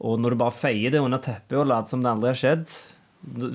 Og 0.08 0.18
når 0.18 0.34
du 0.34 0.42
bare 0.42 0.54
feier 0.54 0.94
det 0.94 1.02
under 1.02 1.22
teppet 1.22 1.60
og 1.62 1.70
later 1.70 1.94
som 1.94 2.02
det 2.02 2.10
aldri 2.10 2.34
har 2.34 2.42
skjedd 2.42 2.66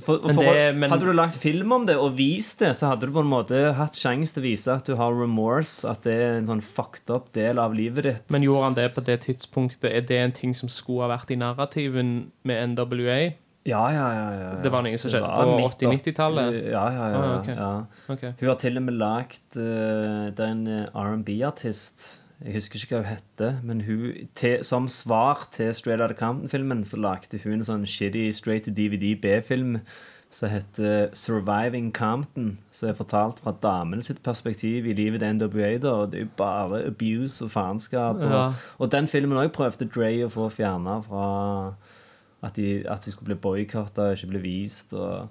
for, 0.04 0.20
for, 0.20 0.44
det- 0.44 0.76
men- 0.76 0.90
Hadde 0.92 1.06
du 1.08 1.14
lagt 1.14 1.38
film 1.40 1.72
om 1.72 1.86
det 1.88 1.96
og 1.98 2.18
vist 2.18 2.60
det, 2.60 2.74
så 2.76 2.92
hadde 2.92 3.08
du 3.08 3.14
på 3.16 3.24
en 3.24 3.30
måte 3.32 3.74
hatt 3.78 3.96
sjanse 3.96 4.34
til 4.36 4.44
å 4.44 4.48
vise 4.48 4.74
at 4.74 4.86
du 4.86 4.96
har 5.00 5.14
remorse, 5.16 5.88
at 5.90 6.04
det 6.04 6.14
er 6.14 6.38
en 6.42 6.48
sånn 6.50 6.62
fucked 6.62 7.10
up 7.14 7.32
del 7.34 7.60
av 7.60 7.74
livet 7.74 8.04
ditt. 8.04 8.26
Men 8.30 8.44
gjorde 8.44 8.64
han 8.64 8.74
det 8.76 8.90
på 8.96 9.04
det 9.08 9.22
tidspunktet? 9.28 9.90
Er 9.92 10.02
det 10.02 10.20
en 10.20 10.32
ting 10.36 10.54
som 10.54 10.70
skulle 10.70 11.08
ha 11.08 11.14
vært 11.18 11.32
i 11.32 11.40
narrativen 11.40 12.32
med 12.44 12.76
NWA? 12.76 13.34
ja, 13.64 13.92
ja, 13.96 14.08
ja, 14.12 14.32
ja. 14.36 14.48
Det 14.62 14.70
var 14.74 14.84
noe 14.84 14.98
som 15.00 15.08
skjedde 15.10 15.30
på 15.32 15.54
80-90-tallet? 15.70 16.56
Ja, 16.74 16.84
ja, 16.92 17.06
ja. 17.14 17.20
Ah, 17.22 17.36
okay. 17.40 17.56
ja. 17.56 17.86
Okay. 18.12 18.34
Hun 18.42 18.50
har 18.50 18.58
til 18.60 18.76
og 18.78 18.84
med 18.84 18.98
lagd 19.00 19.56
uh, 19.56 20.28
Det 20.36 20.44
er 20.44 20.50
en 20.52 20.68
eh, 20.68 20.90
R&B-artist 20.92 22.04
Jeg 22.44 22.54
husker 22.58 22.76
ikke 22.76 22.96
hva 22.98 23.04
hun 23.04 23.16
heter, 23.16 23.54
men 23.64 23.82
hun, 23.82 24.14
til, 24.36 24.64
som 24.68 24.88
svar 24.92 25.48
til 25.52 25.74
Straight 25.76 26.02
Outta 26.02 26.16
Compton-filmen 26.20 26.84
så 26.86 26.98
lagde 27.00 27.40
hun 27.44 27.54
en 27.62 27.64
sånn 27.68 27.86
shitty 27.88 28.32
straight 28.36 28.66
to 28.68 28.72
DVD 28.76 29.14
B-film 29.16 29.78
som 30.34 30.50
heter 30.50 31.08
'Surviving 31.14 31.92
Compton', 31.94 32.58
som 32.72 32.90
er 32.90 32.94
fortalt 32.98 33.40
fra 33.40 33.54
damene 33.64 34.02
sitt 34.04 34.24
perspektiv 34.24 34.86
i 34.86 34.94
livet 34.94 35.20
til 35.22 35.36
NWA. 35.36 35.78
da, 35.78 35.90
og 35.92 36.12
Det 36.12 36.20
er 36.20 36.24
jo 36.24 36.30
bare 36.38 36.86
abuse 36.86 37.46
og 37.46 37.52
faenskap. 37.52 38.16
Og, 38.16 38.32
Ja. 38.32 38.54
og 38.80 38.92
den 38.92 39.08
filmen 39.08 39.38
òg 39.38 39.52
prøvde 39.52 39.86
Dre 39.96 40.26
å 40.26 40.30
få 40.30 40.50
fjerna 40.50 41.00
fra 41.04 41.74
at 42.44 42.56
de, 42.56 42.84
at 42.90 43.06
de 43.06 43.12
skulle 43.12 43.26
bli 43.26 43.36
boikotta 43.36 44.02
og 44.02 44.18
ikke 44.18 44.28
bli 44.28 44.40
vist. 44.40 44.94
Og, 44.94 45.30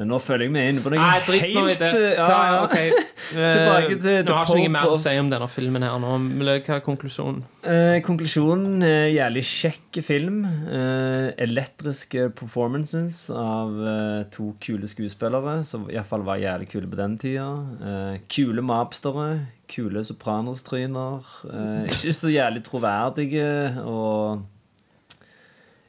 men 0.00 0.08
nå 0.10 0.18
føler 0.24 0.46
jeg 0.48 0.52
meg 0.54 0.68
inne 0.72 0.82
på 0.84 0.90
noe 0.94 0.98
Nei, 1.02 1.20
dritt 1.26 1.54
nå 1.54 1.62
i 1.68 1.74
det. 1.78 1.90
eh, 1.92 2.14
ja, 2.16 2.26
ja. 2.48 2.60
ok. 2.64 3.06
Tilbake 3.30 3.96
til 4.00 4.10
Eh, 4.10 4.22
The 4.24 4.30
Nå 4.30 4.34
har 4.38 4.48
ikke 4.48 4.56
noe 4.56 4.64
Pope 4.64 4.72
mer 4.74 4.88
å 4.88 4.94
of- 4.96 5.00
si 5.04 5.12
om 5.20 5.28
denne 5.30 5.48
filmen 5.52 5.84
her 5.86 5.98
nå. 6.02 6.12
men 6.24 6.46
Hva 6.48 6.76
er 6.78 6.82
konklusjonen? 6.86 7.42
Eh, 7.62 7.98
konklusjonen 8.06 8.82
er 8.88 9.06
jævlig 9.12 9.42
kjekk 9.46 10.00
film. 10.02 10.40
Eh, 10.48 11.28
elektriske 11.46 12.30
performances 12.34 13.20
av 13.30 13.76
eh, 13.86 14.24
to 14.34 14.50
kule 14.64 14.88
skuespillere, 14.90 15.58
som 15.68 15.84
iallfall 15.92 16.24
var 16.26 16.40
jævlig 16.42 16.70
kule 16.72 16.88
på 16.90 16.98
den 16.98 17.18
tida. 17.20 17.48
Eh, 17.84 18.18
kule 18.32 18.64
mobstere, 18.64 19.28
kule 19.70 20.02
sopranos-tryner. 20.08 21.20
Eh, 21.52 21.84
ikke 21.92 22.16
så 22.16 22.32
jævlig 22.32 22.64
troverdige 22.66 23.50
og 23.84 24.46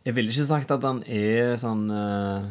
Jeg 0.06 0.16
ville 0.18 0.32
ikke 0.34 0.46
sagt 0.50 0.72
at 0.74 0.82
han 0.88 1.04
er 1.06 1.56
sånn 1.62 1.84
eh, 1.94 2.46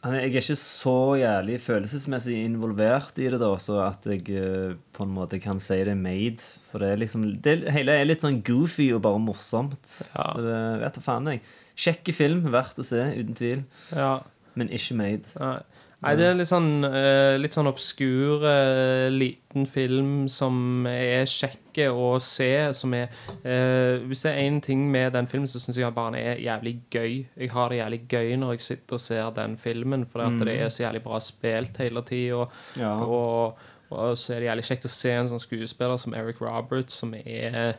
jeg 0.00 0.16
er 0.16 0.26
ikke 0.30 0.56
så 0.56 0.94
jævlig 1.20 1.58
følelsesmessig 1.60 2.38
involvert 2.40 3.18
i 3.20 3.26
det, 3.28 3.40
da, 3.42 3.50
så 3.60 3.82
at 3.84 4.06
jeg 4.08 4.22
eh, 4.32 4.76
på 4.96 5.04
en 5.04 5.12
måte 5.12 5.40
kan 5.42 5.60
si 5.60 5.76
det 5.84 5.92
er 5.92 6.00
made. 6.00 6.40
For 6.70 6.80
det 6.80 6.88
er 6.94 7.02
liksom 7.02 7.26
det 7.44 7.56
hele 7.74 7.98
er 8.00 8.08
litt 8.08 8.24
sånn 8.24 8.40
goofy 8.46 8.88
og 8.96 9.02
bare 9.04 9.20
morsomt. 9.20 9.92
Ja. 10.14 10.30
Så 10.32 10.46
det 10.46 10.60
vet 10.80 10.96
da 10.96 11.04
faen, 11.04 11.28
jeg. 11.34 11.42
Kjekke 11.80 12.14
film, 12.16 12.46
verdt 12.52 12.80
å 12.80 12.86
se, 12.86 13.02
uten 13.18 13.36
tvil. 13.36 13.66
Ja. 13.92 14.14
Men 14.56 14.72
ikke 14.72 14.96
made. 14.98 15.28
Nei. 15.36 15.58
Nei, 16.00 16.14
det 16.16 16.24
er 16.30 16.36
litt 16.38 16.48
sånn, 16.48 16.84
eh, 16.86 17.34
litt 17.36 17.52
sånn 17.52 17.68
obskur, 17.68 18.40
eh, 18.48 19.10
liten 19.12 19.66
film 19.68 20.28
som 20.32 20.86
er 20.88 21.26
kjekke 21.28 21.90
å 21.92 22.14
se. 22.24 22.72
Som 22.76 22.94
er 22.96 23.10
eh, 23.44 24.00
Hvis 24.08 24.24
det 24.24 24.32
er 24.32 24.40
én 24.46 24.62
ting 24.64 24.86
med 24.90 25.12
den 25.12 25.28
filmen, 25.28 25.48
så 25.50 25.60
syns 25.60 25.76
jeg 25.76 25.84
at 25.84 25.94
bare 25.94 26.14
den 26.14 26.22
er 26.22 26.40
jævlig 26.40 26.78
gøy. 26.90 27.26
Jeg 27.36 27.50
har 27.52 27.68
det 27.68 27.82
jævlig 27.82 28.00
gøy 28.08 28.32
når 28.40 28.54
jeg 28.54 28.66
sitter 28.68 28.96
og 28.96 29.04
ser 29.04 29.34
den 29.36 29.58
filmen, 29.60 30.06
for 30.06 30.24
mm. 30.24 30.38
det 30.40 30.56
er 30.56 30.72
så 30.72 30.86
jævlig 30.86 31.02
bra 31.04 31.20
spilt 31.20 31.76
hele 31.84 32.04
tida. 32.08 32.46
Ja. 32.80 32.94
Og, 33.04 33.60
og 33.90 34.16
så 34.16 34.34
er 34.34 34.40
det 34.40 34.48
jævlig 34.48 34.68
kjekt 34.70 34.88
å 34.88 34.94
se 34.94 35.12
en 35.12 35.28
sånn 35.28 35.44
skuespiller 35.44 36.00
som 36.00 36.16
Eric 36.16 36.40
Roberts, 36.40 37.02
som 37.02 37.12
er 37.12 37.76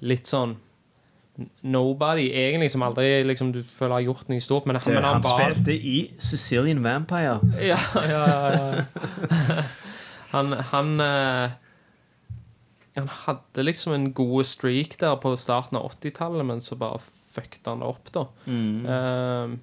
litt 0.00 0.30
sånn 0.30 0.56
Nobody, 1.62 2.24
egentlig, 2.34 2.70
som 2.72 2.82
aldri 2.82 3.22
liksom, 3.28 3.52
du 3.54 3.60
føler 3.62 3.94
har 4.00 4.06
gjort 4.08 4.28
noe 4.32 4.40
stort. 4.42 4.66
Men, 4.66 4.80
men 4.90 5.04
han 5.06 5.20
bare- 5.22 5.52
spilte 5.54 5.76
i 5.76 5.98
Sicilian 6.18 6.82
Vampire. 6.82 7.38
ja, 7.62 7.78
ja, 7.94 8.24
ja, 8.26 8.50
ja. 8.58 9.62
Han, 10.28 10.52
han 10.52 11.00
eh, 11.00 11.50
Han 12.98 13.06
hadde 13.24 13.62
liksom 13.64 13.94
en 13.96 14.10
god 14.12 14.44
streak 14.44 14.98
der 15.00 15.14
på 15.22 15.30
starten 15.40 15.78
av 15.78 15.86
80-tallet, 15.94 16.44
men 16.44 16.60
så 16.60 16.76
bare 16.76 16.98
fucket 17.32 17.64
han 17.70 17.80
det 17.80 17.88
opp, 17.88 18.10
da. 18.12 18.26
Eh, 18.44 19.54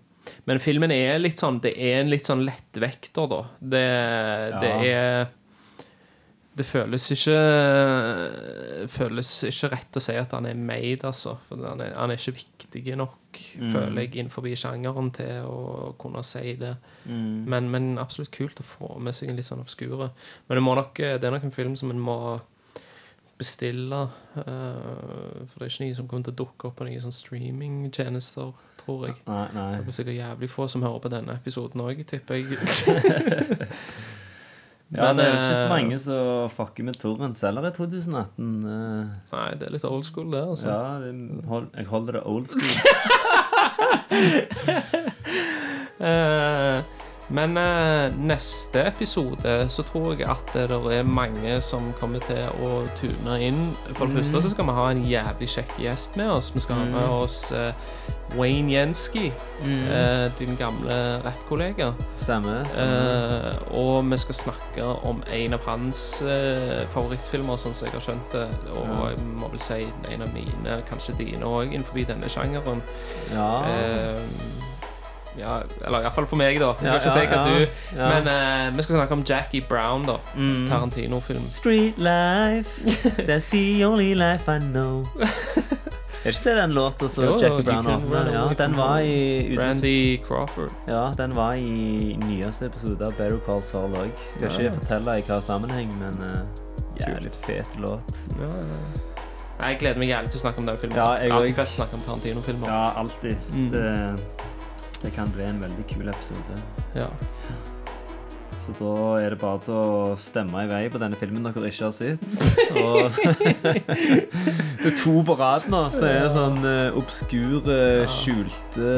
men 0.49 0.61
filmen 0.63 0.89
er 0.95 1.19
litt 1.21 1.37
sånn 1.37 1.59
Det 1.61 1.75
er 1.77 1.99
en 1.99 2.09
litt 2.09 2.25
sånn 2.25 2.41
lettvekter, 2.47 3.27
da. 3.29 3.41
Det, 3.59 3.83
det 4.63 4.71
er 4.89 5.27
Det 6.55 6.63
føles 6.63 7.09
ikke 7.11 7.35
Føles 8.91 9.31
ikke 9.49 9.69
rett 9.73 9.97
å 9.99 10.03
si 10.03 10.15
at 10.15 10.31
han 10.37 10.47
er 10.47 10.55
made, 10.55 11.03
altså. 11.03 11.35
For 11.49 11.59
han 11.59 11.83
er, 11.83 11.91
han 11.97 12.13
er 12.13 12.19
ikke 12.19 12.37
viktig 12.37 12.95
nok, 12.99 13.39
føler 13.73 14.05
jeg, 14.05 14.13
innenfor 14.21 14.47
sjangeren 14.55 15.11
til 15.15 15.47
å 15.49 15.93
kunne 15.99 16.23
si 16.23 16.55
det. 16.61 16.75
Men, 17.51 17.67
men 17.73 17.95
absolutt 17.99 18.31
kult 18.35 18.61
å 18.63 18.67
få 18.67 18.95
med 19.03 19.17
seg 19.17 19.31
en 19.31 19.39
litt 19.39 19.49
sånn 19.49 19.63
obskure. 19.65 20.11
Men 20.47 20.59
det, 20.59 20.65
nok, 20.69 21.01
det 21.03 21.27
er 21.27 21.35
nok 21.35 21.49
en 21.49 21.55
film 21.55 21.75
som 21.79 21.91
en 21.91 21.99
må 21.99 22.19
bestille. 23.37 24.01
eh, 24.35 25.45
for 25.51 25.59
det 25.59 25.67
er 25.67 25.73
ikke 25.73 25.85
noe 25.85 25.97
som 25.97 26.07
kommer 26.07 26.27
til 26.29 26.35
å 26.35 26.41
dukke 26.45 26.69
opp 26.69 26.77
på 26.79 26.87
noen 26.87 27.03
sånn 27.03 27.15
streamingtjenester, 27.15 28.53
tror 28.79 29.07
jeg. 29.09 29.19
Nei, 29.27 29.45
nei. 29.57 29.69
Det 29.81 29.91
er 29.91 29.97
sikkert 29.99 30.19
jævlig 30.21 30.51
få 30.55 30.69
som 30.71 30.85
hører 30.87 31.03
på 31.03 31.11
denne 31.11 31.35
episoden 31.35 31.83
òg, 31.83 32.05
tipper 32.07 32.39
jeg. 32.39 32.59
Ja, 34.93 35.13
det 35.17 35.23
er 35.25 35.33
ikke 35.33 35.55
så 35.55 35.63
eh, 35.63 35.69
mange 35.71 35.97
som 35.99 36.49
fucker 36.53 36.85
med 36.85 36.99
Torrent 37.01 37.39
selger 37.39 37.65
i 37.65 37.71
2018. 37.73 38.49
eh. 38.69 39.07
Nei, 39.31 39.47
det 39.57 39.65
er 39.67 39.73
litt 39.73 39.87
old 39.89 40.05
school, 40.05 40.29
det. 40.31 40.43
altså 40.45 40.67
Ja, 40.69 40.99
det, 41.01 41.41
hold, 41.49 41.65
jeg 41.73 41.85
holder 41.89 42.19
det 42.19 42.23
old 42.25 42.47
school. 42.51 42.69
Eh, 45.95 46.81
men 47.31 47.53
neste 48.27 48.81
episode 48.89 49.53
så 49.71 49.83
tror 49.87 50.11
jeg 50.19 50.27
at 50.29 50.51
det 50.53 50.75
er 50.75 51.07
mange 51.07 51.55
som 51.63 51.87
kommer 51.97 52.19
til 52.27 52.43
å 52.67 52.83
tune 52.99 53.37
inn. 53.41 53.61
For 53.95 54.05
det 54.11 54.19
første 54.19 54.43
så 54.43 54.51
skal 54.51 54.67
vi 54.67 54.75
ha 54.75 54.85
en 54.91 55.05
jævlig 55.07 55.47
kjekk 55.55 55.71
gjest 55.81 56.19
med 56.19 56.29
oss. 56.35 56.51
Vi 56.53 56.61
skal 56.61 56.83
ha 56.83 56.85
med 56.91 57.07
oss 57.07 57.39
Wayne 58.37 58.71
Jensky, 58.71 59.31
eh, 59.63 60.29
din 60.39 60.55
gamle 60.59 61.21
rappkollega. 61.25 61.93
Stemmer. 62.21 62.63
stemmer. 62.65 63.47
Eh, 63.49 63.77
og 63.79 64.05
vi 64.11 64.17
skal 64.17 64.35
snakke 64.35 64.83
om 65.07 65.23
en 65.31 65.53
av 65.53 65.65
hans 65.69 66.21
eh, 66.21 66.83
favorittfilmer, 66.93 67.57
sånn 67.61 67.73
som 67.73 67.87
jeg 67.87 67.93
har 67.95 68.05
skjønt 68.09 68.35
det. 68.35 68.47
Og 68.75 69.09
jeg 69.11 69.23
må 69.39 69.49
vel 69.53 69.59
si 69.59 69.81
en 70.11 70.21
av 70.25 70.33
mine, 70.33 70.81
kanskje 70.89 71.17
dine 71.17 71.45
òg, 71.45 71.71
innenfor 71.73 72.03
denne 72.07 72.29
sjangeren. 72.29 72.81
ja. 73.33 73.49
Eh, 73.71 74.21
Ja, 75.35 75.57
eller 75.83 75.99
iallfall 76.05 76.23
for 76.31 76.37
meg, 76.39 76.55
da. 76.61 76.69
Jeg 76.79 76.87
skal 76.87 76.93
Ja, 76.93 76.99
ikke 77.01 77.11
si 77.11 77.19
ja, 77.19 77.27
hva 77.27 77.35
ja, 77.35 77.43
du 77.43 77.97
ja. 77.97 78.05
Men 78.07 78.27
eh, 78.31 78.77
vi 78.77 78.83
skal 78.85 78.95
snakke 78.95 79.13
om 79.17 79.23
Jackie 79.27 79.61
Brown, 79.67 80.05
da. 80.07 80.15
Mm. 80.37 80.61
Tarantino-film. 80.69 81.49
Street 81.51 81.97
life, 81.99 82.71
that's 83.27 83.49
the 83.51 83.83
only 83.83 84.13
life 84.15 84.47
I 84.47 84.59
know. 84.59 85.03
Er 86.25 86.33
ikke 86.33 86.49
det 86.49 86.53
den 86.57 86.71
låta 86.73 87.07
som 87.09 87.23
Jo, 87.23 87.35
Jackie 87.37 87.63
Brown 87.63 87.87
åpna? 87.87 88.21
Ja, 88.33 88.43
den 88.57 88.73
var 88.77 88.99
i 88.99 89.57
Randy 89.59 90.17
Crawford. 90.25 90.71
Ja, 90.89 91.03
den 91.17 91.35
var 91.37 91.53
i 91.53 92.15
nyeste 92.23 92.65
episode 92.65 93.05
av 93.05 93.13
Better 93.19 93.37
Call 93.45 93.61
Saul 93.63 93.93
òg. 93.93 94.09
Skal 94.33 94.47
Ja, 94.47 94.53
ikke 94.55 94.63
ja. 94.65 94.71
fortelle 94.79 95.17
i 95.21 95.25
hva 95.27 95.37
sammenheng, 95.45 95.93
men 96.01 96.17
uh, 96.25 96.39
jævlig 96.97 97.31
fet 97.45 97.69
låt. 97.77 98.15
Ja, 98.41 98.49
ja. 98.57 98.81
Jeg 99.67 99.77
gleder 99.79 100.01
meg 100.01 100.09
jævlig 100.09 100.33
til 100.33 100.41
å 100.41 100.43
snakke 100.47 100.63
om 100.63 100.65
den 100.67 100.81
filmen. 100.81 100.97
Ja, 100.97 101.11
jeg 101.21 101.31
alltid 101.37 101.55
fett 101.61 101.71
å 101.71 101.77
snakke 101.77 101.99
om 101.99 102.03
Tarantino-filmer. 102.09 102.73
Ja, 102.73 102.81
alltid. 103.03 103.37
Mm. 103.53 103.69
Det, 103.71 103.85
det 105.05 105.13
kan 105.15 105.29
bli 105.37 105.45
en 105.45 105.61
veldig 105.61 105.85
kul 105.93 106.09
episode. 106.11 106.57
Ja. 106.97 107.07
Så 108.65 108.73
da 108.79 108.93
er 109.21 109.29
det 109.29 109.37
bare 109.37 109.59
til 109.61 109.75
å 109.77 110.15
stemme 110.17 110.63
i 110.65 110.69
vei 110.69 110.79
på 110.89 110.97
denne 110.97 111.17
filmen 111.19 111.43
dere 111.45 111.69
ikke 111.69 111.85
har 111.85 111.93
sett. 111.93 112.23
Og 112.81 113.13
det 114.81 114.89
er 114.89 114.95
to 114.97 115.13
på 115.27 115.35
rad 115.37 115.67
nå, 115.69 115.83
så 115.93 116.07
er 116.09 116.25
sånn 116.33 116.57
uh, 116.65 116.97
obskure, 116.97 117.77
skjulte 118.09 118.89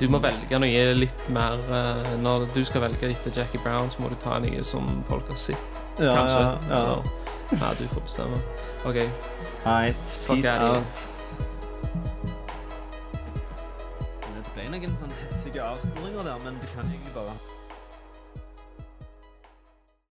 Du 0.00 0.04
må 0.12 0.20
velge 0.20 0.60
noe 0.60 0.82
litt 0.98 1.24
mer 1.32 1.56
eh, 1.72 2.12
Når 2.20 2.46
du 2.52 2.60
skal 2.68 2.84
velge 2.84 3.08
etter 3.14 3.32
Jackie 3.40 3.60
Brown, 3.64 3.88
så 3.92 4.04
må 4.04 4.12
du 4.12 4.16
ta 4.20 4.36
noe 4.44 4.60
som 4.66 4.84
folk 5.08 5.28
har 5.32 5.40
sett. 5.40 5.80
ja, 6.00 6.12
Kanskje. 6.18 6.44
Ja, 6.44 6.52
ja. 6.68 6.82
Eller- 6.82 7.18
Ja, 7.52 7.68
du 7.76 7.84
får 7.92 8.04
bestemme. 8.06 8.38
OK. 8.88 9.00
Right, 9.66 9.96
Fuck 10.26 10.38
peace 10.40 10.52
out. 10.56 11.00
Det 14.32 14.52
ble 14.54 14.64
noen 14.72 14.94
sånn 15.00 15.12
heftige 15.20 15.64
avsporinger 15.66 16.24
der, 16.30 16.38
men 16.46 16.56
det 16.62 16.70
kan 16.72 16.84
egentlig 16.88 17.12
bare 17.16 17.34